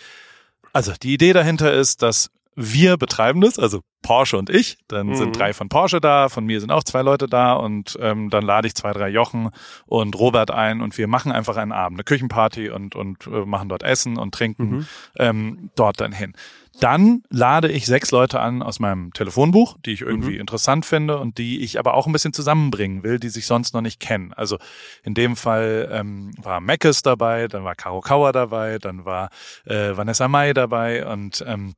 [0.74, 2.30] also die Idee dahinter ist, dass
[2.60, 4.78] wir betreiben das, also Porsche und ich.
[4.88, 5.16] Dann Mhm.
[5.16, 8.44] sind drei von Porsche da, von mir sind auch zwei Leute da und ähm, dann
[8.44, 9.52] lade ich zwei, drei Jochen
[9.86, 13.70] und Robert ein und wir machen einfach einen Abend, eine Küchenparty und, und äh, machen
[13.70, 14.88] dort Essen und trinken Mhm.
[15.20, 16.34] ähm, dort dann hin.
[16.80, 20.42] Dann lade ich sechs Leute an aus meinem Telefonbuch, die ich irgendwie Mhm.
[20.42, 23.82] interessant finde und die ich aber auch ein bisschen zusammenbringen will, die sich sonst noch
[23.82, 24.34] nicht kennen.
[24.34, 24.58] Also
[25.04, 29.30] in dem Fall ähm, war Meckes dabei, dann war Caro Kauer dabei, dann war
[29.66, 31.74] äh, Vanessa May dabei und ähm,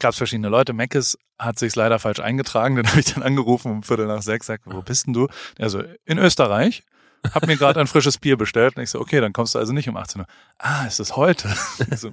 [0.00, 0.72] gab es verschiedene Leute.
[0.72, 2.76] Meckes hat sich leider falsch eingetragen.
[2.76, 4.46] Den habe ich dann angerufen um Viertel nach sechs.
[4.46, 5.28] Sagt, wo bist denn du?
[5.58, 6.82] Also in Österreich.
[7.32, 9.72] Hab mir gerade ein frisches Bier bestellt und ich so, okay, dann kommst du also
[9.72, 10.26] nicht um 18 Uhr.
[10.58, 11.48] Ah, ist es heute?
[11.96, 12.12] So,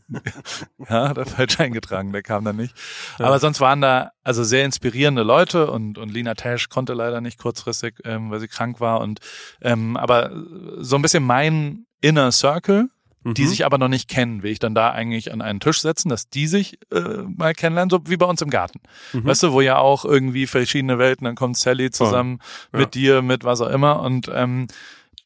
[0.89, 2.75] ja, hat er falsch eingetragen, der kam dann nicht.
[3.17, 7.39] Aber sonst waren da also sehr inspirierende Leute und, und Lina Tesch konnte leider nicht
[7.39, 9.01] kurzfristig, ähm, weil sie krank war.
[9.01, 9.19] Und
[9.61, 10.31] ähm, aber
[10.77, 12.89] so ein bisschen mein Inner Circle,
[13.23, 13.47] die Mhm.
[13.47, 16.29] sich aber noch nicht kennen, will ich dann da eigentlich an einen Tisch setzen, dass
[16.29, 18.79] die sich äh, mal kennenlernen, so wie bei uns im Garten.
[19.13, 19.25] Mhm.
[19.25, 22.39] Weißt du, wo ja auch irgendwie verschiedene Welten, dann kommt Sally zusammen
[22.73, 22.79] Ja.
[22.79, 24.67] mit dir, mit was auch immer und ähm,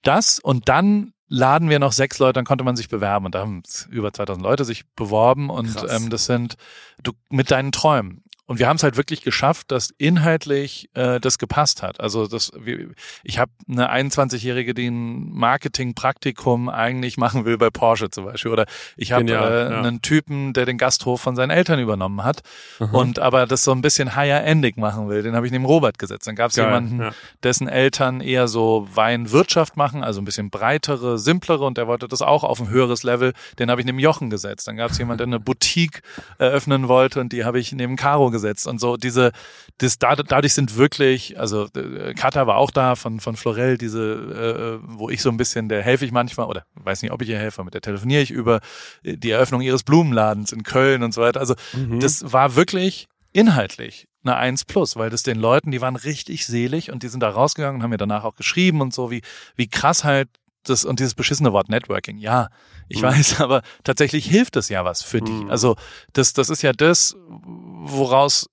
[0.04, 3.40] das und dann laden wir noch sechs Leute, dann konnte man sich bewerben und da
[3.40, 6.00] haben über 2000 Leute sich beworben und Krass.
[6.04, 6.56] ähm, das sind
[7.02, 8.22] du mit deinen Träumen.
[8.48, 12.00] Und wir haben es halt wirklich geschafft, dass inhaltlich äh, das gepasst hat.
[12.00, 12.90] Also das, wir,
[13.24, 18.52] ich habe eine 21-Jährige, die ein Marketingpraktikum eigentlich machen will bei Porsche zum Beispiel.
[18.52, 18.66] Oder
[18.98, 19.80] ich habe äh, ja.
[19.80, 22.44] einen Typen, der den Gasthof von seinen Eltern übernommen hat
[22.80, 22.96] Aha.
[22.96, 25.24] und aber das so ein bisschen higher-endig machen will.
[25.24, 26.28] Den habe ich neben Robert gesetzt.
[26.28, 27.12] Dann gab es jemanden, ja.
[27.42, 32.22] dessen Eltern eher so Weinwirtschaft machen, also ein bisschen breitere, simplere und der wollte das
[32.22, 33.34] auch auf ein höheres Level.
[33.58, 34.68] Den habe ich neben Jochen gesetzt.
[34.68, 36.04] Dann gab es jemanden, der eine Boutique
[36.38, 39.32] eröffnen wollte und die habe ich neben Caro gesetzt und so diese,
[39.80, 44.80] das, da- dadurch sind wirklich, also äh, Kata war auch da von von Florell, diese,
[44.84, 47.30] äh, wo ich so ein bisschen, der helfe ich manchmal oder weiß nicht, ob ich
[47.30, 48.60] ihr helfe, mit der telefoniere ich über
[49.04, 51.40] äh, die Eröffnung ihres Blumenladens in Köln und so weiter.
[51.40, 52.00] Also Mhm.
[52.00, 56.92] das war wirklich inhaltlich eine 1 plus, weil das den Leuten, die waren richtig selig
[56.92, 59.22] und die sind da rausgegangen und haben mir danach auch geschrieben und so, wie,
[59.56, 60.30] wie krass halt
[60.70, 62.18] das und dieses beschissene Wort Networking.
[62.18, 62.50] Ja,
[62.88, 63.06] ich Mhm.
[63.08, 65.32] weiß, aber tatsächlich hilft es ja was für die.
[65.32, 65.50] Mhm.
[65.50, 65.76] Also
[66.14, 68.48] das, das ist ja das, woraus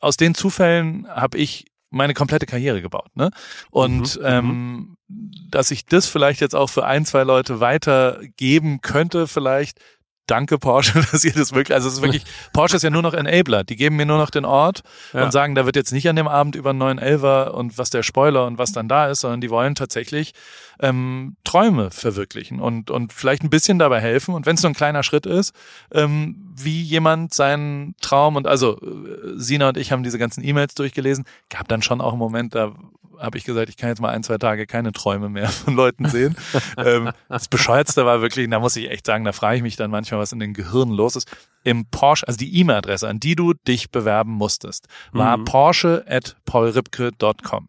[0.00, 3.14] aus den Zufällen habe ich meine komplette Karriere gebaut.
[3.14, 3.30] Ne?
[3.70, 9.26] Und Mhm, ähm, dass ich das vielleicht jetzt auch für ein, zwei Leute weitergeben könnte,
[9.26, 9.78] vielleicht.
[10.26, 13.12] Danke Porsche, dass ihr das wirklich, also es ist wirklich, Porsche ist ja nur noch
[13.12, 13.62] Enabler.
[13.62, 14.80] Die geben mir nur noch den Ort
[15.12, 15.22] Ja.
[15.24, 17.90] und sagen, da wird jetzt nicht an dem Abend über einen neuen Elver und was
[17.90, 20.32] der Spoiler und was dann da ist, sondern die wollen tatsächlich
[20.80, 24.34] ähm, Träume verwirklichen und, und vielleicht ein bisschen dabei helfen.
[24.34, 25.54] Und wenn es nur ein kleiner Schritt ist,
[25.92, 30.74] ähm, wie jemand seinen Traum und also äh, Sina und ich haben diese ganzen E-Mails
[30.74, 32.72] durchgelesen, gab dann schon auch einen Moment, da
[33.20, 36.08] habe ich gesagt, ich kann jetzt mal ein, zwei Tage keine Träume mehr von Leuten
[36.08, 36.34] sehen.
[36.76, 39.90] ähm, das Bescheuertste war wirklich, da muss ich echt sagen, da frage ich mich dann
[39.92, 41.30] manchmal, was in den Gehirnen los ist.
[41.62, 45.44] Im Porsche, also die E-Mail-Adresse, an die du dich bewerben musstest, war Mhm.
[45.44, 47.68] porsche at paulripke.com.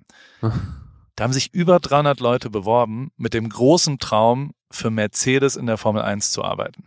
[1.15, 5.77] Da haben sich über 300 Leute beworben mit dem großen Traum, für Mercedes in der
[5.77, 6.85] Formel 1 zu arbeiten.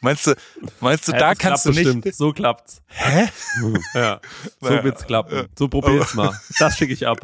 [0.00, 0.34] Meinst du,
[0.80, 2.14] meinst du, Ja, da kannst du nicht, bestimmt.
[2.14, 2.82] So klappt's.
[2.86, 3.28] hä?
[3.94, 4.20] Ja,
[4.60, 5.48] so wird's klappen.
[5.58, 6.38] So probier's mal.
[6.60, 7.18] Das schicke ich ab.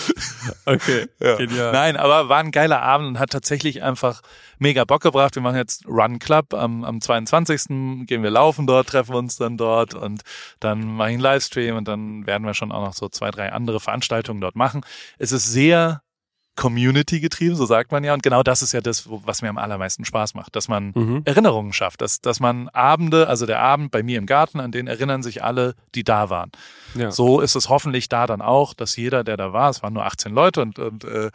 [0.64, 1.36] Okay, Ja.
[1.36, 1.72] genial.
[1.72, 4.22] Nein, aber war ein geiler Abend und hat tatsächlich einfach
[4.58, 5.34] mega Bock gebracht.
[5.34, 8.06] Wir machen jetzt Run Club am, am 22.
[8.06, 10.22] gehen wir laufen dort, treffen uns dann dort und
[10.60, 13.52] dann mache ich einen Livestream und dann werden wir schon auch noch so zwei, drei
[13.52, 14.82] andere Veranstaltungen dort machen.
[15.18, 16.02] Es ist sehr
[16.56, 18.14] Community getrieben, so sagt man ja.
[18.14, 21.22] Und genau das ist ja das, was mir am allermeisten Spaß macht, dass man Mhm.
[21.24, 24.86] Erinnerungen schafft, dass, dass man Abende, also der Abend bei mir im Garten, an den
[24.86, 26.50] erinnern sich alle, die da waren.
[26.94, 27.10] Ja.
[27.10, 30.04] So ist es hoffentlich da dann auch, dass jeder, der da war, es waren nur
[30.06, 31.30] 18 Leute und, und äh,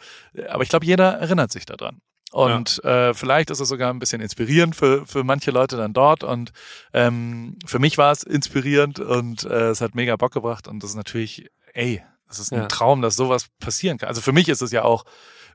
[0.48, 2.00] aber ich glaube, jeder erinnert sich daran.
[2.32, 6.24] Und äh, vielleicht ist es sogar ein bisschen inspirierend für, für manche Leute dann dort.
[6.24, 6.50] Und
[6.94, 10.66] ähm, für mich war es inspirierend und äh, es hat mega Bock gebracht.
[10.66, 12.02] Und das ist natürlich, ey,
[12.32, 12.66] das ist ein Ja.
[12.66, 14.08] Traum, dass sowas passieren kann.
[14.08, 15.04] Also für mich ist es ja auch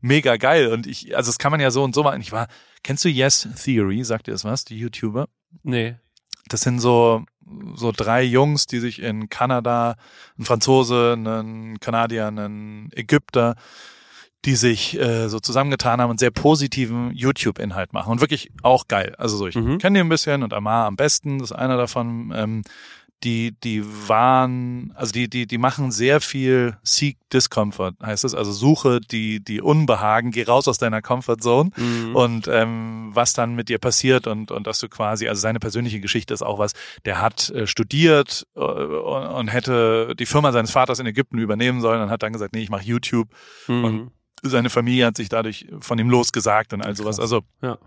[0.01, 0.67] mega geil.
[0.71, 2.21] Und ich, also das kann man ja so und so machen.
[2.21, 2.47] Ich war,
[2.83, 4.03] kennst du Yes Theory?
[4.03, 5.27] Sagt ihr das was, die YouTuber?
[5.63, 5.95] Nee.
[6.49, 7.25] Das sind so,
[7.75, 9.95] so drei Jungs, die sich in Kanada,
[10.37, 13.55] ein Franzose, ein Kanadier, ein Ägypter,
[14.45, 18.11] die sich äh, so zusammengetan haben und sehr positiven YouTube-Inhalt machen.
[18.11, 19.13] Und wirklich auch geil.
[19.17, 19.77] Also so, ich Mhm.
[19.79, 22.31] kenne die ein bisschen und Amar am besten, das ist einer davon.
[22.35, 22.61] Ähm,
[23.23, 28.35] die, die waren, also die, die, die machen sehr viel Seek Discomfort, heißt es.
[28.35, 32.15] Also suche die, die Unbehagen, geh raus aus deiner Comfort Zone Mhm.
[32.15, 35.99] und ähm, was dann mit dir passiert und, und dass du quasi, also seine persönliche
[35.99, 36.73] Geschichte ist auch was,
[37.05, 41.81] der hat äh, studiert äh, und, und hätte die Firma seines Vaters in Ägypten übernehmen
[41.81, 43.29] sollen und hat dann gesagt, nee, ich mache YouTube.
[43.67, 43.83] Mhm.
[43.83, 44.11] und-
[44.43, 47.19] Seine Familie hat sich dadurch von ihm losgesagt und all sowas.
[47.19, 47.79] Also Ja.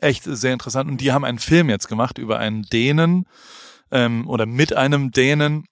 [0.00, 0.90] echt sehr interessant.
[0.90, 3.26] Und die haben einen Film jetzt gemacht über einen Dänen
[3.90, 5.64] ähm, oder mit einem Dänen,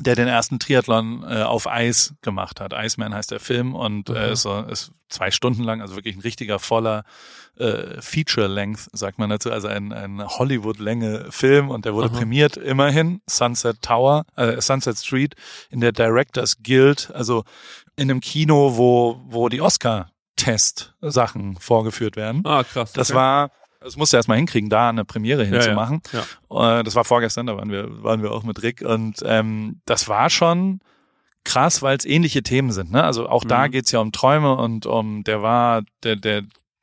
[0.00, 2.72] der den ersten Triathlon äh, auf Eis gemacht hat.
[2.72, 4.32] Iceman heißt der Film und äh, Mhm.
[4.32, 7.02] ist, so, ist zwei Stunden lang, also wirklich ein richtiger voller
[7.56, 12.18] äh, Feature-Length, sagt man dazu, also ein, ein Hollywood-Länge Film und der wurde Aha.
[12.18, 15.34] prämiert immerhin, Sunset Tower, äh, Sunset Street
[15.68, 17.42] in der Directors Guild, also
[17.96, 22.42] in einem Kino, wo, wo die Oscar-Test-Sachen vorgeführt werden.
[22.44, 22.92] Ah, krass.
[22.92, 23.16] Das okay.
[23.16, 25.50] war, das musste erst mal hinkriegen, da eine Premiere ja.
[25.50, 26.00] hinzumachen.
[26.50, 26.80] Ja.
[26.80, 30.08] Äh, Das war vorgestern, da waren wir, waren wir auch mit Rick und ähm, das
[30.08, 30.80] war schon
[31.44, 32.90] krass, weil es ähnliche Themen sind.
[32.90, 33.02] Ne?
[33.02, 33.70] Also auch da Mhm.
[33.70, 36.42] geht's ja um Träume und um, der war, der, der,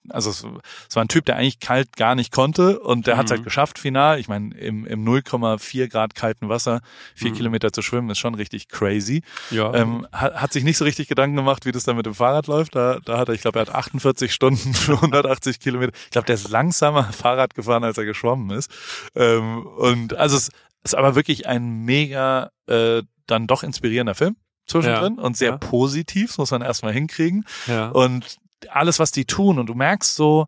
[0.09, 0.45] also es,
[0.89, 3.35] es war ein Typ, der eigentlich kalt gar nicht konnte und der hat's Mhm.
[3.35, 4.19] halt geschafft, final.
[4.19, 6.81] Ich meine, im, im 0,4 Grad kalten Wasser
[7.15, 7.35] vier Mhm.
[7.35, 9.21] Kilometer zu schwimmen, ist schon richtig crazy.
[9.51, 9.73] Ja.
[9.73, 12.47] Ähm, hat, hat sich nicht so richtig Gedanken gemacht, wie das dann mit dem Fahrrad
[12.47, 12.75] läuft.
[12.75, 15.93] Da, da hat er, ich glaube, er hat 48 Stunden für 180 Kilometer.
[16.05, 18.71] Ich glaube, der ist langsamer Fahrrad gefahren, als er geschwommen ist.
[19.15, 20.49] Ähm, und also es
[20.83, 24.35] ist aber wirklich ein mega äh, dann doch inspirierender Film
[24.67, 25.57] zwischendrin und sehr ja.
[25.57, 27.45] positiv, das muss man erstmal hinkriegen.
[27.67, 27.89] ja.
[27.89, 28.37] Und
[28.69, 30.47] alles, was die tun, und du merkst so,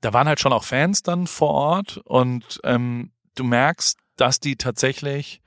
[0.00, 2.00] da waren halt schon auch Fans dann vor Ort.
[2.04, 5.40] Und ähm, du merkst, dass die tatsächlich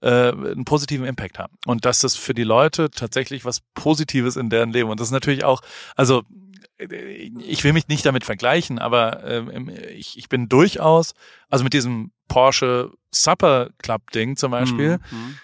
[0.00, 1.54] äh, einen positiven Impact haben.
[1.66, 4.90] Und dass das für die Leute tatsächlich was Positives in deren Leben.
[4.90, 5.60] Und das ist natürlich auch,
[5.96, 6.22] also
[6.78, 11.14] äh, ich will mich nicht damit vergleichen, aber ähm, ich, ich bin durchaus,
[11.50, 15.38] also mit diesem Porsche Supper Club Ding zum Beispiel, Mhm.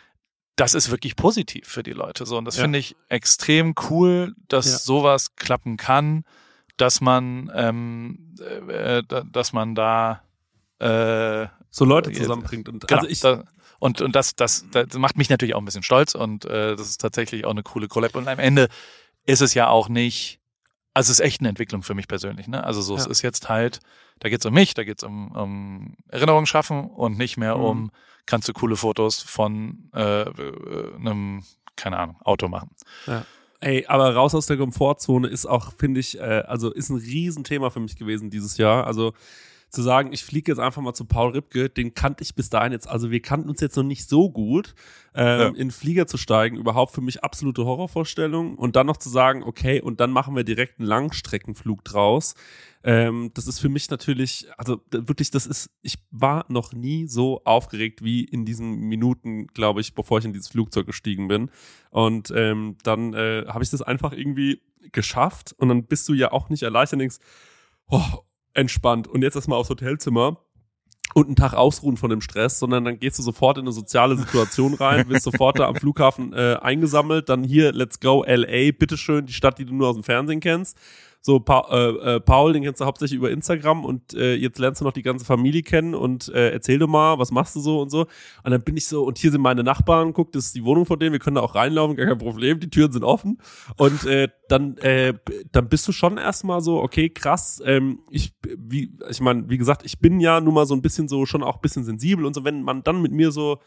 [0.56, 2.62] Das ist wirklich positiv für die Leute so und das Ja.
[2.62, 4.78] finde ich extrem cool, dass Ja.
[4.78, 6.24] sowas klappen kann,
[6.76, 8.34] dass man ähm,
[8.68, 10.22] äh, da- dass man da
[10.80, 12.68] äh, So Leute Jetzt- zusammenbringt.
[12.68, 13.44] Und genau, also ich, da,
[13.78, 16.88] und und das, das das macht mich natürlich auch ein bisschen stolz und äh, das
[16.88, 18.68] ist tatsächlich auch eine coole Collab und am Ende
[19.26, 20.40] ist es ja auch nicht
[20.94, 23.10] also es ist echt eine Entwicklung für mich persönlich ne also so es Ja.
[23.10, 23.80] ist jetzt halt
[24.20, 27.64] da geht's um mich da geht's um, um Erinnerungen schaffen und nicht mehr Mhm.
[27.64, 27.90] um
[28.26, 30.24] kannst du coole Fotos von äh,
[30.96, 31.42] einem
[31.76, 32.70] keine Ahnung Auto machen
[33.60, 37.70] Ey, aber raus aus der Komfortzone ist auch, finde ich, äh, also ist ein Riesenthema
[37.70, 38.86] für mich gewesen dieses Jahr.
[38.86, 39.14] Also
[39.70, 42.72] zu sagen, ich fliege jetzt einfach mal zu Paul Ripke, den kannte ich bis dahin
[42.72, 44.74] jetzt, also wir kannten uns jetzt noch nicht so gut.
[45.14, 45.46] Ähm, Ja.
[45.48, 48.56] In den Flieger zu steigen, überhaupt für mich absolute Horrorvorstellung.
[48.56, 52.34] Und dann noch zu sagen, okay, und dann machen wir direkt einen Langstreckenflug draus.
[52.82, 57.42] Ähm, das ist für mich natürlich, also wirklich, das ist, ich war noch nie so
[57.44, 61.50] aufgeregt wie in diesen Minuten, glaube ich, bevor ich in dieses Flugzeug gestiegen bin.
[61.90, 64.62] Und ähm, dann äh, habe ich das einfach irgendwie
[64.92, 65.54] geschafft.
[65.58, 67.18] Und dann bist du ja auch nicht erleichtert und denkst,
[67.88, 68.18] oh,
[68.54, 69.08] entspannt.
[69.08, 70.38] Und jetzt erstmal aufs Hotelzimmer.
[71.14, 74.16] und einen Tag ausruhen von dem Stress, sondern dann gehst du sofort in eine soziale
[74.16, 79.26] Situation rein, wirst sofort da am Flughafen äh, eingesammelt, dann hier, let's go, LA, bitteschön,
[79.26, 80.76] die Stadt, die du nur aus dem Fernsehen kennst.
[81.26, 84.82] So, pa äh, äh, Paul, den kennst du hauptsächlich über Instagram und äh, jetzt lernst
[84.82, 87.80] du noch die ganze Familie kennen und äh, erzähl doch mal, was machst du so
[87.80, 88.02] und so.
[88.42, 90.84] Und dann bin ich so, und hier sind meine Nachbarn, guck, das ist die Wohnung
[90.84, 93.38] von denen, wir können da auch reinlaufen, gar kein Problem, die Türen sind offen.
[93.78, 95.14] Und äh, dann, äh,
[95.50, 99.82] dann bist du schon erstmal so, okay, krass, ähm, ich, wie, ich meine, wie gesagt,
[99.86, 102.44] ich bin ja nun mal so ein bisschen so, schon auch bisschen sensibel und so,
[102.44, 103.60] wenn man dann mit mir so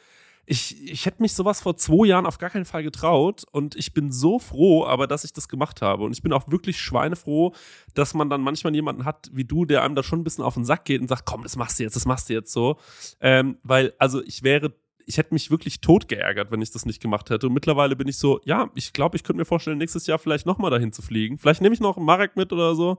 [0.50, 3.94] ich, ich hätte mich sowas vor zwei Jahren auf gar keinen Fall getraut und ich
[3.94, 6.06] bin so froh, aber dass ich das gemacht habe.
[6.06, 7.54] Und ich bin auch wirklich schweinefroh,
[7.94, 10.54] dass man dann manchmal jemanden hat wie du, der einem da schon ein bisschen auf
[10.54, 12.78] den Sack geht und sagt, komm, das machst du jetzt, das machst du jetzt so.
[13.20, 14.74] Ähm, weil, also ich wäre
[15.08, 17.48] ich hätte mich wirklich tot geärgert, wenn ich das nicht gemacht hätte.
[17.48, 20.46] Und mittlerweile bin ich so, ja, ich glaube, ich könnte mir vorstellen, nächstes Jahr vielleicht
[20.46, 21.38] nochmal dahin zu fliegen.
[21.38, 22.98] Vielleicht nehme ich noch Marek mit oder so.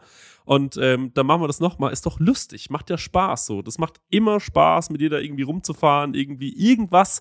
[0.49, 1.93] Und ähm, dann machen wir das nochmal.
[1.93, 3.61] Ist doch lustig, macht ja Spaß so.
[3.61, 7.21] Das macht immer Spaß, mit dir da irgendwie rumzufahren, irgendwie irgendwas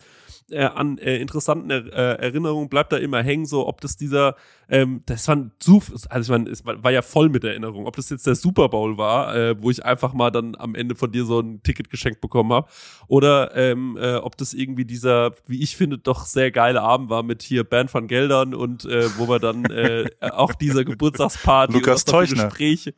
[0.49, 4.35] äh, an äh, interessanten er äh, Erinnerungen bleibt da immer hängen, so ob das dieser,
[4.69, 7.95] ähm, das war zu, also ich meine, es war, war ja voll mit Erinnerung, ob
[7.95, 11.11] das jetzt der Super Bowl war, äh, wo ich einfach mal dann am Ende von
[11.11, 12.69] dir so ein Ticket geschenkt bekommen habe,
[13.07, 17.23] oder ähm, äh, ob das irgendwie dieser, wie ich finde, doch sehr geile Abend war
[17.23, 22.05] mit hier Band von Geldern und äh, wo wir dann äh, auch dieser Geburtstagsparty Lukas
[22.05, 22.45] Teuchner.
[22.45, 22.93] Gespräche,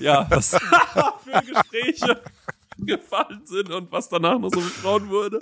[0.00, 0.50] ja, was
[1.24, 2.20] für Gespräche
[2.78, 5.40] gefallen sind und was danach noch so besprochen wurde.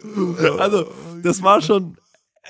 [0.58, 0.92] Also,
[1.22, 1.96] das war schon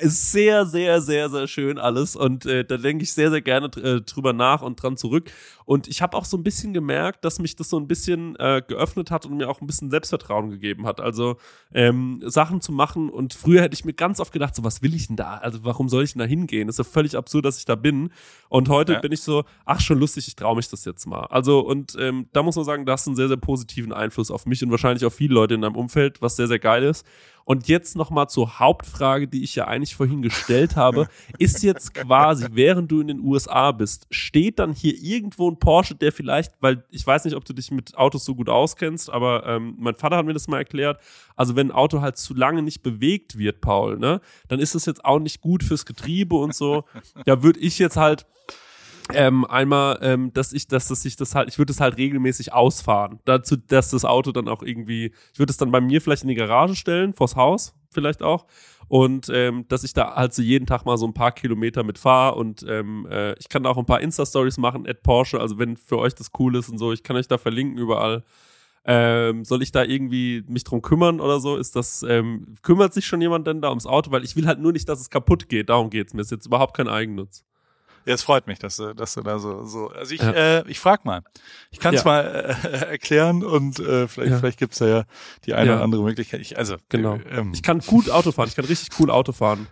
[0.00, 4.00] sehr, sehr, sehr, sehr schön alles und äh, da denke ich sehr, sehr gerne äh,
[4.00, 5.30] drüber nach und dran zurück.
[5.64, 8.62] Und ich habe auch so ein bisschen gemerkt, dass mich das so ein bisschen äh,
[8.66, 11.00] geöffnet hat und mir auch ein bisschen Selbstvertrauen gegeben hat.
[11.00, 11.36] Also
[11.72, 14.94] ähm, Sachen zu machen und früher hätte ich mir ganz oft gedacht, so was will
[14.94, 15.36] ich denn da?
[15.36, 16.66] Also warum soll ich denn da hingehen?
[16.66, 18.10] Das ist ja völlig absurd, dass ich da bin.
[18.48, 19.00] Und heute ja.
[19.00, 21.26] bin ich so, ach schon lustig, ich traue mich das jetzt mal.
[21.26, 24.46] Also und ähm, da muss man sagen, das hat einen sehr, sehr positiven Einfluss auf
[24.46, 27.06] mich und wahrscheinlich auf viele Leute in deinem Umfeld, was sehr, sehr geil ist.
[27.44, 31.08] Und jetzt nochmal zur Hauptfrage, die ich ja eigentlich vorhin gestellt habe.
[31.38, 35.94] ist jetzt quasi, während du in den USA bist, steht dann hier irgendwo ein Porsche,
[35.94, 39.46] der vielleicht, weil ich weiß nicht, ob du dich mit Autos so gut auskennst, aber
[39.46, 41.00] ähm, mein Vater hat mir das mal erklärt.
[41.36, 44.86] Also wenn ein Auto halt zu lange nicht bewegt wird, Paul, ne, dann ist es
[44.86, 46.84] jetzt auch nicht gut fürs Getriebe und so.
[47.26, 48.26] Da würde ich jetzt halt
[49.12, 52.52] ähm, einmal, ähm, dass ich, dass das sich das halt, ich würde es halt regelmäßig
[52.52, 53.20] ausfahren.
[53.24, 56.28] Dazu, dass das Auto dann auch irgendwie, ich würde es dann bei mir vielleicht in
[56.28, 58.46] die Garage stellen, vors Haus vielleicht auch.
[58.88, 61.98] Und ähm, dass ich da halt so jeden Tag mal so ein paar Kilometer mit
[61.98, 65.58] fahre und ähm, äh, ich kann da auch ein paar Insta-Stories machen, at Porsche, also
[65.58, 68.24] wenn für euch das cool ist und so, ich kann euch da verlinken überall.
[68.86, 71.56] Ähm, soll ich da irgendwie mich drum kümmern oder so?
[71.56, 74.10] Ist das, ähm, kümmert sich schon jemand denn da ums Auto?
[74.10, 75.70] Weil ich will halt nur nicht, dass es kaputt geht.
[75.70, 76.20] Darum geht's mir.
[76.20, 77.44] Ist jetzt überhaupt kein Eigennutz.
[78.06, 79.88] Ja, es freut mich, dass du, dass du da so, so.
[79.88, 80.30] Also ich, ja.
[80.30, 81.22] äh, ich frag mal.
[81.70, 82.10] Ich kann es ja.
[82.10, 84.38] mal äh, erklären und äh, vielleicht, ja.
[84.38, 85.04] vielleicht gibt's da ja
[85.46, 86.40] die eine oder andere Möglichkeit.
[86.40, 87.16] Ich, also genau.
[87.16, 88.48] Äh, ähm, ich kann gut Auto fahren.
[88.48, 89.68] Ich kann richtig cool Auto fahren.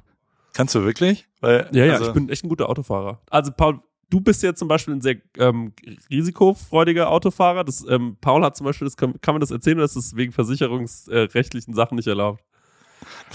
[0.54, 1.26] Kannst du wirklich?
[1.40, 1.94] Weil, ja, ja.
[1.94, 3.20] Also, ich bin echt ein guter Autofahrer.
[3.30, 3.80] Also Paul,
[4.10, 5.72] du bist ja zum Beispiel ein sehr ähm,
[6.10, 7.64] risikofreudiger Autofahrer.
[7.64, 10.32] Das, ähm, Paul hat zum Beispiel, das kann, kann man das erzählen, dass es wegen
[10.32, 12.42] versicherungsrechtlichen Sachen nicht erlaubt.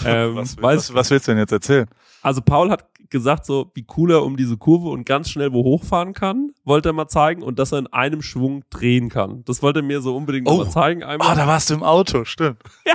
[0.04, 1.86] Ähm, was, was, was willst du denn jetzt erzählen?
[2.22, 5.64] Also Paul hat gesagt, so wie cool er um diese Kurve und ganz schnell wo
[5.64, 9.44] hochfahren kann, wollte er mal zeigen und dass er in einem Schwung drehen kann.
[9.44, 10.58] Das wollte er mir so unbedingt oh.
[10.58, 11.02] mal zeigen.
[11.02, 11.28] Einmal.
[11.28, 12.62] Ah, da warst du im Auto, stimmt.
[12.86, 12.94] Ja.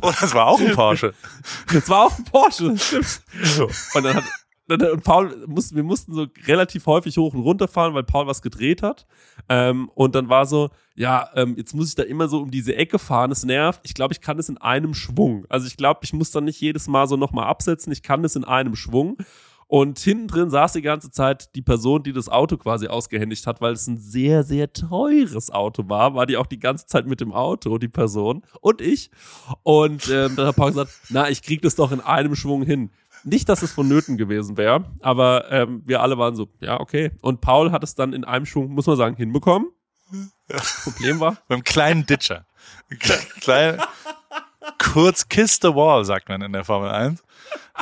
[0.00, 1.12] oh, das war auch ein Porsche.
[1.72, 3.22] Das war auch ein Porsche, stimmt.
[3.94, 4.24] Und dann hat
[4.68, 8.42] und Paul mussten, wir mussten so relativ häufig hoch und runter fahren, weil Paul was
[8.42, 9.06] gedreht hat.
[9.48, 12.76] Ähm, und dann war so, ja, ähm, jetzt muss ich da immer so um diese
[12.76, 13.80] Ecke fahren, es nervt.
[13.84, 15.44] Ich glaube, ich kann es in einem Schwung.
[15.48, 18.36] Also ich glaube, ich muss dann nicht jedes Mal so nochmal absetzen, ich kann es
[18.36, 19.18] in einem Schwung.
[19.72, 23.62] Und hinten drin saß die ganze Zeit die Person, die das Auto quasi ausgehändigt hat,
[23.62, 27.22] weil es ein sehr, sehr teures Auto war, war die auch die ganze Zeit mit
[27.22, 29.10] dem Auto, die Person und ich.
[29.62, 32.90] Und ähm, dann hat Paul gesagt, na, ich krieg das doch in einem Schwung hin.
[33.24, 37.12] Nicht, dass es vonnöten gewesen wäre, aber ähm, wir alle waren so, ja, okay.
[37.20, 39.68] Und Paul hat es dann in einem Schwung, muss man sagen, hinbekommen.
[40.48, 40.58] Ja.
[40.84, 41.38] Problem war.
[41.48, 42.46] Beim kleinen Ditcher.
[43.40, 43.80] Klein,
[44.82, 47.22] kurz kiss the wall, sagt man in der Formel 1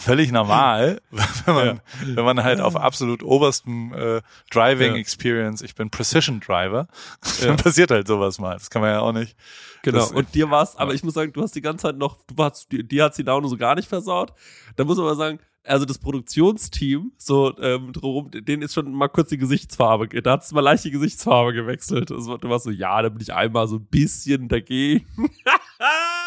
[0.01, 2.17] völlig normal, wenn man, ja.
[2.17, 4.21] wenn man halt auf absolut oberstem äh,
[4.51, 5.01] Driving ja.
[5.01, 6.89] Experience, ich bin Precision Driver,
[7.41, 7.49] ja.
[7.49, 8.55] dann passiert halt sowas mal.
[8.55, 9.37] Das kann man ja auch nicht.
[9.83, 9.99] Genau.
[9.99, 12.37] Das, und dir war's, aber ich muss sagen, du hast die ganze Zeit noch, du
[12.37, 14.33] warst, dir, dir hat's die Laune so gar nicht versaut.
[14.77, 19.09] Da muss man mal sagen, also das Produktionsteam, so ähm, drum, denen ist schon mal
[19.09, 22.11] kurz die Gesichtsfarbe, da hat's mal leicht die Gesichtsfarbe gewechselt.
[22.11, 25.07] Also, du warst so, ja, da bin ich einmal so ein bisschen dagegen.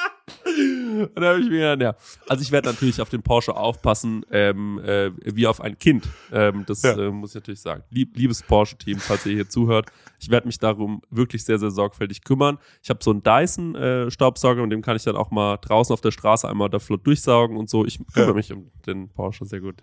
[0.56, 2.20] Und da habe ich mir gedacht, ja.
[2.30, 6.07] Also ich werde natürlich auf den Porsche aufpassen, ähm, äh, wie auf ein Kind.
[6.32, 6.98] Ähm, das Ja.
[6.98, 7.84] äh, muss ich natürlich sagen.
[7.90, 9.88] Lieb, liebes Porsche-Team, falls ihr hier zuhört,
[10.19, 12.57] ich werde mich darum wirklich sehr, sehr sorgfältig kümmern.
[12.82, 16.11] Ich habe so einen Dyson-Staubsauger und dem kann ich dann auch mal draußen auf der
[16.11, 17.86] Straße einmal da flott durchsaugen und so.
[17.86, 18.36] Ich kümmere Ja.
[18.36, 19.76] mich um den Porsche sehr gut.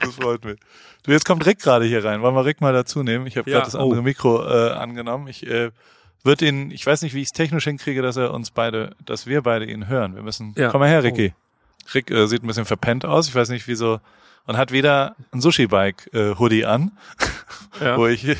[0.00, 0.60] Das freut mich.
[1.02, 2.22] Du, jetzt kommt Rick gerade hier rein.
[2.22, 3.26] Wollen wir Rick mal dazu nehmen?
[3.26, 3.82] Ich habe Ja, gerade das oh.
[3.82, 5.26] andere Mikro äh, angenommen.
[5.26, 5.72] Ich äh,
[6.24, 9.26] würde ihn, ich weiß nicht, wie ich es technisch hinkriege, dass er uns beide, dass
[9.26, 10.14] wir beide ihn hören.
[10.14, 10.54] Wir müssen.
[10.56, 10.70] Ja.
[10.70, 11.34] Komm mal her, Ricky.
[11.94, 13.28] Rick äh, sieht ein bisschen verpennt aus.
[13.28, 14.00] Ich weiß nicht, wieso.
[14.46, 16.92] Und hat wieder ein Sushi-Bike-Hoodie an,
[17.80, 17.96] Ja.
[17.98, 18.36] wo ich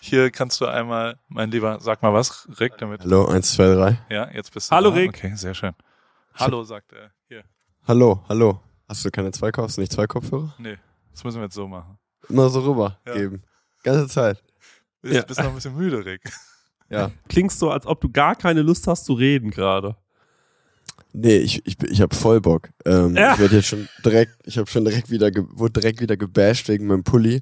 [0.00, 3.00] hier kannst du einmal, mein Lieber, sag mal was, Rick, damit.
[3.02, 3.98] Hallo, eins, zwei, drei.
[4.08, 4.96] Ja, jetzt bist du Hallo, da.
[4.96, 5.10] Rick.
[5.16, 5.72] Okay, sehr schön.
[6.34, 7.10] Hallo, sagt er.
[7.28, 7.44] Hier.
[7.88, 8.60] Hallo, hallo.
[8.88, 9.66] Hast du keine zwei Kopf?
[9.66, 10.54] Hast du nicht zwei Kopfhörer?
[10.58, 10.76] Nee,
[11.12, 11.98] das müssen wir jetzt so machen.
[12.28, 13.14] Immer so rüber Ja.
[13.14, 13.42] geben.
[13.82, 14.42] Ganze Zeit.
[15.02, 15.22] Bist, Ja.
[15.22, 16.22] bist noch ein bisschen müde, Rick.
[16.90, 17.10] Ja.
[17.28, 19.96] Klingst so, als ob du gar keine Lust hast zu reden gerade.
[21.12, 22.68] Nee, ich, ich, ich hab voll Bock.
[22.84, 23.32] Ähm, Ja.
[23.34, 26.86] Ich werde jetzt schon direkt, ich habe schon direkt wieder, wurde direkt wieder gebasht wegen
[26.86, 27.40] meinem Pulli.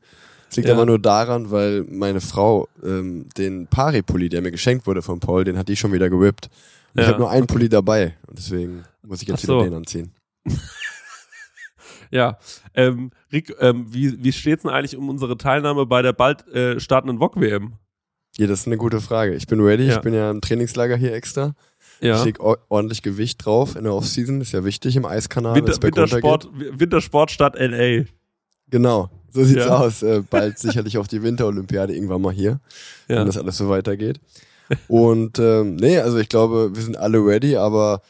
[0.49, 0.75] Das liegt Ja.
[0.75, 5.43] aber nur daran, weil meine Frau ähm, den Pari-Pulli, der mir geschenkt wurde von Paul,
[5.45, 6.47] den hat die schon wieder gewippt.
[6.95, 8.17] Und ich Ja, habe nur einen Pulli dabei.
[8.29, 9.59] Und deswegen muss ich jetzt so.
[9.59, 10.13] wieder den anziehen.
[12.11, 12.39] Ja,
[12.75, 16.79] ähm, Rick, ähm, wie, wie steht's denn eigentlich um unsere Teilnahme bei der bald äh,
[16.79, 17.73] startenden VOG-WM?
[18.39, 19.35] Ja, das ist eine gute Frage.
[19.35, 19.85] Ich bin ready.
[19.87, 19.97] Ja.
[19.97, 21.55] Ich bin ja im Trainingslager hier extra.
[22.01, 22.23] Ich Ja.
[22.25, 24.41] leg o- ordentlich Gewicht drauf in der Offseason.
[24.41, 25.81] Ist ja wichtig im Eiskanal, Winter.
[25.81, 28.05] Wintersport, Wi- Wintersportstadt LA.
[28.71, 29.79] Genau, so sieht's Ja.
[29.79, 30.03] aus.
[30.03, 32.61] Äh, bald sicherlich auch die Winterolympiade irgendwann mal hier,
[33.09, 33.19] Ja.
[33.21, 34.21] wenn das alles so weitergeht.
[34.89, 38.01] Und ähm, nee, also ich glaube, wir sind alle ready, aber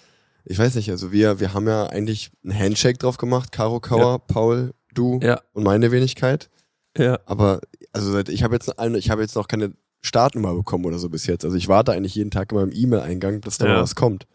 [0.45, 4.21] ich weiß nicht, also wir, wir haben ja eigentlich einen Handshake drauf gemacht, Caro Kauer,
[4.21, 5.41] Paul, du Ja.
[5.53, 6.49] und meine Wenigkeit.
[6.97, 7.19] Ja.
[7.27, 7.61] Aber
[7.93, 9.73] also seit- ich habe jetzt eine- ich habe jetzt noch keine
[10.05, 11.45] Startnummer bekommen oder so bis jetzt.
[11.45, 13.75] Also ich warte eigentlich jeden Tag in meinem E-Mail-Eingang, dass da Ja.
[13.75, 14.27] mal was kommt.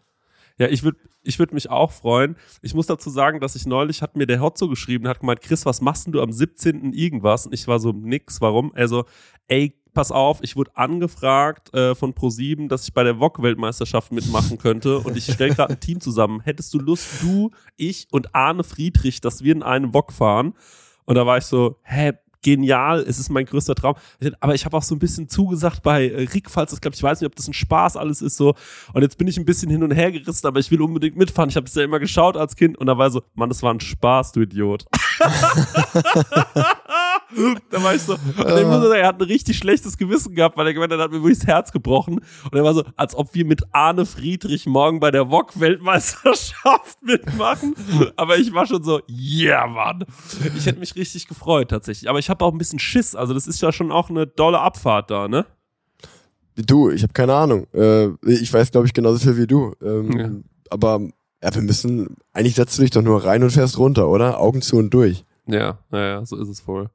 [0.58, 2.34] Ja, ich würde ich würd mich auch freuen.
[2.62, 5.66] Ich muss dazu sagen, dass ich neulich, hat mir der Hotzo geschrieben, hat gemeint, Chris,
[5.66, 6.92] was machst denn du am 17.
[6.94, 7.44] irgendwas?
[7.46, 8.72] Und ich war so, nix, warum?
[8.74, 9.04] Also,
[9.46, 14.56] ey, pass auf, ich wurde angefragt äh, von Pro7, dass ich bei der VOG-Weltmeisterschaft mitmachen
[14.58, 16.40] könnte und ich stelle gerade ein Team zusammen.
[16.40, 20.54] Hättest du Lust, du, ich und Arne Friedrich, dass wir in einen VOG fahren?
[21.04, 23.94] Und da war ich so, hä, genial, es ist mein größter Traum.
[24.40, 26.96] Aber ich habe auch so ein bisschen zugesagt bei äh, Rick, falls das klappt.
[26.96, 28.54] Ich weiß nicht, ob das ein Spaß alles ist so.
[28.92, 31.50] Und jetzt bin ich ein bisschen hin und her gerissen, aber ich will unbedingt mitfahren.
[31.50, 33.72] Ich habe das ja immer geschaut als Kind und da war so, Mann, das war
[33.72, 34.86] ein Spaß, du Idiot.
[37.70, 40.56] da war ich so, und ich muss sagen, er hat ein richtig schlechtes Gewissen gehabt,
[40.56, 42.20] weil er gemeint hat, hat mir wirklich das Herz gebrochen.
[42.44, 47.74] Und er war so, als ob wir mit Arne Friedrich morgen bei der VOG-Weltmeisterschaft mitmachen.
[48.16, 50.04] Aber ich war schon so, yeah, Mann.
[50.56, 52.08] Ich hätte mich richtig gefreut tatsächlich.
[52.08, 53.14] Aber ich habe auch ein bisschen Schiss.
[53.14, 55.46] Also das ist ja schon auch eine dolle Abfahrt da, ne?
[56.56, 57.66] Du, ich habe keine Ahnung.
[57.72, 59.72] Äh, ich weiß, glaube ich, genauso viel wie du.
[59.82, 60.30] Ähm, Ja.
[60.70, 61.00] Aber
[61.42, 64.38] ja, wir müssen, eigentlich setzt du dich doch nur rein und fährst runter, oder?
[64.40, 65.24] Augen zu und durch.
[65.52, 66.90] Ja, naja, so ist es wohl.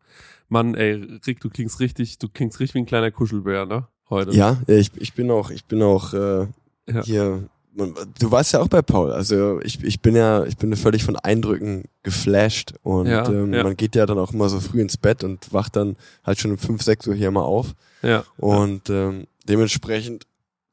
[0.50, 3.88] Mann, ey, Rick, du klingst richtig, du klingst richtig wie ein kleiner Kuschelbär, ne?
[4.10, 4.32] Heute.
[4.32, 6.48] Ja, ja ich, ich bin auch, ich bin auch äh,
[6.88, 7.04] Ja.
[7.04, 7.50] hier.
[7.78, 9.12] Man, du warst ja auch bei Paul.
[9.12, 13.64] Also ich, ich bin ja, ich bin völlig von Eindrücken geflasht und Ja, ähm, ja.
[13.64, 16.52] man geht ja dann auch immer so früh ins Bett und wacht dann halt schon
[16.52, 17.74] um 5, 6 Uhr hier mal auf.
[18.02, 18.24] Ja.
[18.38, 20.26] Und ähm, dementsprechend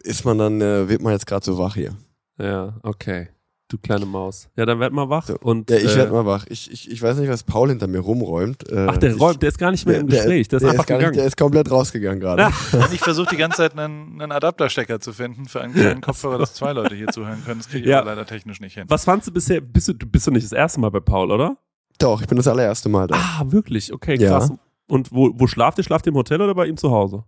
[0.05, 1.97] ist man dann, äh, wird man jetzt gerade so wach hier.
[2.39, 3.29] Ja, okay.
[3.73, 4.51] Du kleine Maus.
[4.55, 5.27] Ja, dann werd mal wach.
[5.28, 5.36] So.
[5.40, 6.44] Und, Ja, ich äh, werd mal wach.
[6.51, 8.70] Ich, ich, ich weiß nicht, was Paul hinter mir rumräumt.
[8.70, 10.49] Äh, Ach, der ich, räumt, der ist gar nicht mehr im der- Gespräch.
[10.49, 11.12] Der ist einfach gar gegangen.
[11.12, 12.44] Nicht, der ist komplett rausgegangen gerade.
[12.73, 16.36] Und ich versuche die ganze Zeit einen, einen Adapterstecker zu finden für einen kleinen Kopfhörer,
[16.36, 17.61] dass zwei Leute hier zuhören können.
[17.61, 18.01] Das kriege ich Ja.
[18.01, 18.85] aber leider technisch nicht hin.
[18.89, 19.62] Was fandst du bisher?
[19.62, 21.57] Bist du, bist du nicht das erste Mal bei Paul, oder?
[21.99, 23.15] Doch, ich bin das allererste Mal da.
[23.16, 23.90] Ah, wirklich?
[23.90, 24.28] Okay, Ja.
[24.39, 24.53] krass.
[24.86, 25.85] Und wo, wo schlaft ihr?
[25.85, 27.24] Schlaft ihr im Hotel oder bei ihm zu Hause?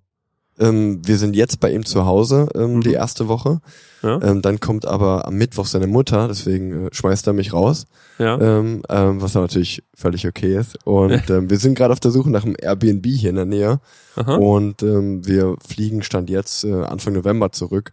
[0.59, 2.81] Ähm, wir sind jetzt bei ihm zu Hause, ähm, Mhm.
[2.83, 3.61] die erste Woche.
[4.03, 4.21] Ja.
[4.23, 7.87] Ähm, dann kommt aber am Mittwoch seine Mutter, deswegen äh, schmeißt er mich raus,
[8.19, 8.39] Ja.
[8.41, 10.79] ähm, ähm, was natürlich völlig okay ist.
[10.87, 13.81] Und ähm, wir sind gerade auf der Suche nach einem Airbnb hier in der Nähe.
[14.17, 14.37] Aha.
[14.37, 17.91] Und wir fliegen Stand jetzt äh, Anfang November zurück.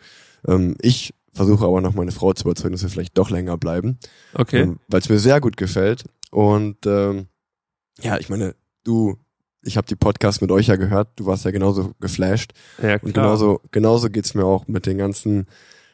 [0.81, 3.97] Ich versuche aber noch meine Frau zu überzeugen, dass wir vielleicht doch länger bleiben,
[4.33, 4.73] Okay.
[4.87, 6.03] weil es mir sehr gut gefällt.
[6.31, 9.17] Und ja, ich meine, du,
[9.63, 12.53] ich habe die Podcasts mit euch ja gehört, du warst ja genauso geflasht.
[12.81, 15.47] Ja, Und genauso, genauso geht's mir auch mit den ganzen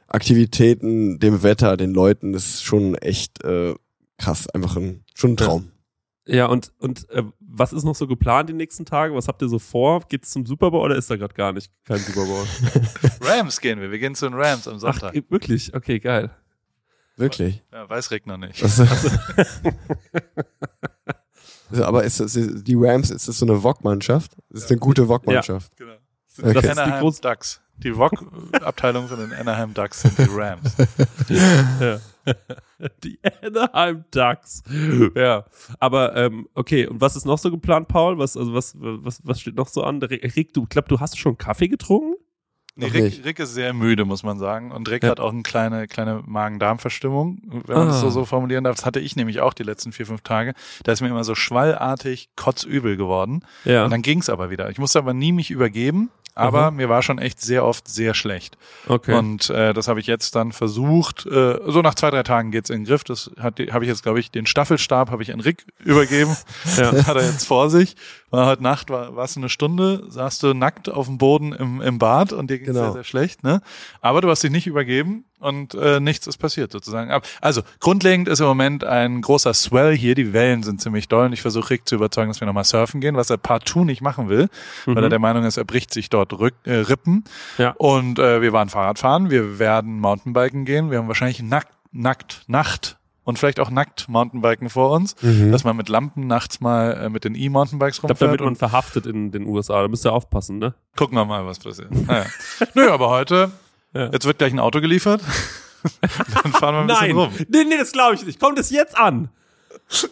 [0.08, 2.34] Aktivitäten, dem Wetter, den Leuten.
[2.34, 3.76] Das ist schon echt äh,
[4.18, 5.72] krass, einfach ein, schon ein Traum.
[6.26, 9.16] Ja, und, und äh, was ist noch so geplant die nächsten Tage?
[9.16, 10.02] Was habt ihr so vor?
[10.10, 12.46] Geht's zum Super Bowl oder ist da gerade gar nicht kein Super Bowl?
[13.22, 13.92] Rams gehen wir.
[13.92, 15.14] Wir gehen zu den Rams am Ach, Sonntag.
[15.30, 15.74] wirklich?
[15.74, 16.32] Okay, geil.
[17.16, 17.64] Wirklich.
[17.72, 18.62] Ja, weiß Rick noch nicht.
[18.62, 18.84] Also,
[21.82, 24.32] aber ist das, die Rams, ist das so eine VOG-Mannschaft?
[24.50, 25.76] Das ist eine gute VOG-Mannschaft.
[25.78, 25.92] Genau.
[25.92, 26.02] Okay.
[26.44, 27.62] Das Das ist die Anaheim Ducks.
[27.78, 30.76] Die VOG-Abteilung von den Anaheim Ducks sind die Rams.
[31.80, 32.00] Ja.
[33.04, 34.62] Die Anaheim Ducks.
[35.16, 35.46] Ja,
[35.80, 38.18] aber ähm, okay, und was ist noch so geplant, Paul?
[38.18, 40.02] Was, also was, was, was steht noch so an?
[40.04, 42.16] Rick, du glaub, du hast schon Kaffee getrunken?
[42.78, 43.26] Nee, Rick.
[43.26, 44.72] Rick ist sehr müde, muss man sagen.
[44.72, 45.10] Und Rick Ja.
[45.10, 48.00] hat auch eine kleine, kleine Magen-Darm-Verstimmung, wenn man das Ah.
[48.02, 48.76] so, so formulieren darf.
[48.76, 50.54] Das hatte ich nämlich auch die letzten vier, fünf Tage.
[50.84, 53.42] Da ist mir immer so schwallartig kotzübel geworden.
[53.66, 53.84] Ja.
[53.84, 54.70] Und dann ging's aber wieder.
[54.70, 58.58] Ich musste aber nie mich übergeben, aber mir war schon echt sehr oft sehr schlecht.
[58.88, 59.14] Okay.
[59.16, 61.26] Und äh, das habe ich jetzt dann versucht.
[61.26, 63.04] Äh, so nach zwei, drei Tagen geht's in den Griff.
[63.04, 66.36] Das hat habe ich jetzt, glaube ich, den Staffelstab habe ich an Rick übergeben.
[66.78, 66.92] Ja.
[67.06, 67.96] hat er jetzt vor sich.
[68.30, 71.98] War heute Nacht, war du eine Stunde, saßt du nackt auf dem Boden im, im
[71.98, 72.84] Bad und dir ging's Genau.
[72.84, 73.44] sehr, sehr schlecht.
[73.44, 73.62] Ne?
[74.02, 77.12] Aber du hast dich nicht übergeben und äh, nichts ist passiert sozusagen.
[77.42, 80.16] Also grundlegend ist im Moment ein großer Swell hier.
[80.16, 83.02] Die Wellen sind ziemlich doll und ich versuche Rick zu überzeugen, dass wir nochmal surfen
[83.02, 84.50] gehen, was er partout nicht machen will,
[84.86, 87.24] weil er der Meinung ist, er bricht sich dort Rück, äh, Rippen.
[87.58, 87.72] Ja.
[87.78, 92.98] Und äh, wir waren Fahrradfahren, wir werden Mountainbiken gehen, wir haben wahrscheinlich nackt, nackt, Nacht
[93.28, 95.16] und vielleicht auch nackt Mountainbiken vor uns,
[95.52, 98.46] dass man mit Lampen nachts mal äh, mit den E-Mountainbikes ich glaube, da rumfährt wird
[98.46, 99.82] man verhaftet in den USA.
[99.82, 100.76] Da müsst ihr aufpassen, ne?
[100.96, 101.92] gucken wir mal, was passiert.
[101.92, 102.26] Naja.
[102.74, 103.52] Nö, aber heute,
[103.98, 104.10] Ja.
[104.12, 105.22] jetzt wird gleich ein Auto geliefert.
[106.44, 107.30] Dann fahren wir ein bisschen Nein, rum.
[107.50, 108.40] nee, nee, das glaube ich nicht.
[108.40, 109.30] Kommt es jetzt an?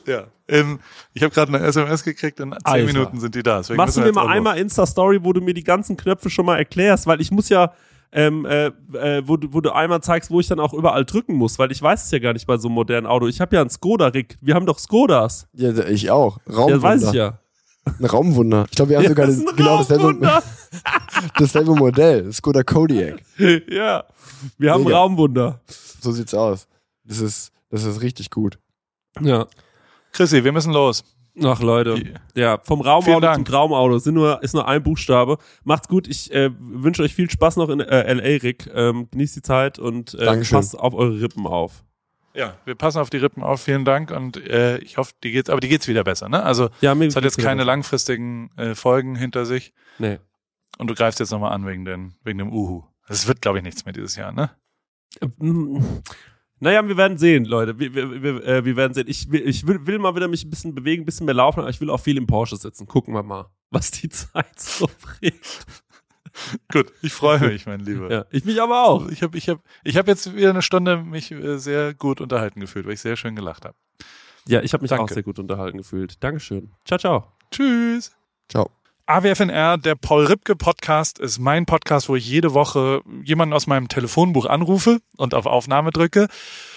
[0.05, 0.25] Ja.
[0.47, 0.79] In,
[1.13, 2.85] ich habe gerade eine SMS gekriegt, in zehn Alter.
[2.85, 3.57] Minuten sind die da.
[3.57, 6.45] Deswegen Machst du mir wir mal einmal Insta-Story, wo du mir die ganzen Knöpfe schon
[6.45, 7.73] mal erklärst, weil ich muss ja,
[8.11, 11.33] ähm, äh, äh, wo, du, wo du einmal zeigst, wo ich dann auch überall drücken
[11.33, 13.27] muss, weil ich weiß es ja gar nicht bei so einem modernen Auto.
[13.27, 14.37] Ich habe ja einen Skoda, Rick.
[14.39, 15.47] Wir haben doch Skodas.
[15.53, 16.37] Ja, ich auch.
[16.47, 16.73] Ja, Raumwunder.
[16.75, 17.39] das weiß ich ja.
[17.85, 18.65] Ein Raumwunder.
[18.69, 20.41] Ich glaube, wir haben Ja, sogar das das, ist ein genau dasselbe,
[21.37, 22.33] dasselbe Modell.
[22.33, 23.21] Skoda Kodiaq.
[23.69, 24.03] ja.
[24.57, 24.97] Wir haben Mega.
[24.97, 25.61] Raumwunder.
[26.01, 26.67] So sieht's aus.
[27.03, 28.57] Das ist, das ist richtig gut.
[29.21, 29.47] Ja.
[30.11, 31.03] Chrissy, wir müssen los.
[31.43, 32.01] Ach Leute,
[32.33, 33.43] ja, vom Raumauto zum.
[33.43, 35.37] Traumauto sind nur, ist nur ein Buchstabe.
[35.65, 38.69] Macht's gut, ich äh, wünsche euch viel Spaß noch in äh, L.A., Rick.
[38.73, 40.55] Ähm, genießt die Zeit und äh, Dankeschön.
[40.57, 41.83] passt auf eure Rippen auf.
[42.35, 43.61] Ja, wir passen auf die Rippen auf.
[43.61, 46.43] Vielen Dank und äh, ich hoffe, die geht's, aber die geht's wieder besser, ne?
[46.43, 50.19] Also Ja, mir es hat jetzt keine langfristigen äh, Folgen hinter sich Nee.
[50.77, 52.83] und du greifst jetzt nochmal an wegen den wegen dem Uhu.
[53.07, 54.51] Das wird, glaube ich, nichts mehr dieses Jahr, ne?
[55.21, 56.01] Ähm,
[56.59, 57.77] Naja, wir werden sehen, Leute.
[57.79, 59.07] Wir, wir, wir, äh, wir werden sehen.
[59.07, 61.59] Ich, will, ich will, will mal wieder mich ein bisschen bewegen, ein bisschen mehr laufen,
[61.59, 62.87] aber ich will auch viel im Porsche sitzen.
[62.87, 64.89] Gucken wir mal, was die Zeit so
[65.19, 65.65] bringt.
[66.71, 68.11] Gut, ich freue mich, mein Lieber.
[68.11, 69.07] Ja, ich mich aber auch.
[69.09, 72.59] Ich habe ich hab, ich hab jetzt wieder eine Stunde mich äh, sehr gut unterhalten
[72.59, 73.75] gefühlt, weil ich sehr schön gelacht habe.
[74.47, 75.13] Ja, ich habe mich auch Danke.
[75.13, 76.23] sehr gut unterhalten gefühlt.
[76.23, 76.71] Dankeschön.
[76.85, 77.31] Ciao, ciao.
[77.51, 78.11] Tschüss.
[78.49, 78.69] Ciao.
[79.07, 83.87] AWFNR, der Paul Ripke Podcast, ist mein Podcast, wo ich jede Woche jemanden aus meinem
[83.87, 86.27] Telefonbuch anrufe und auf Aufnahme drücke.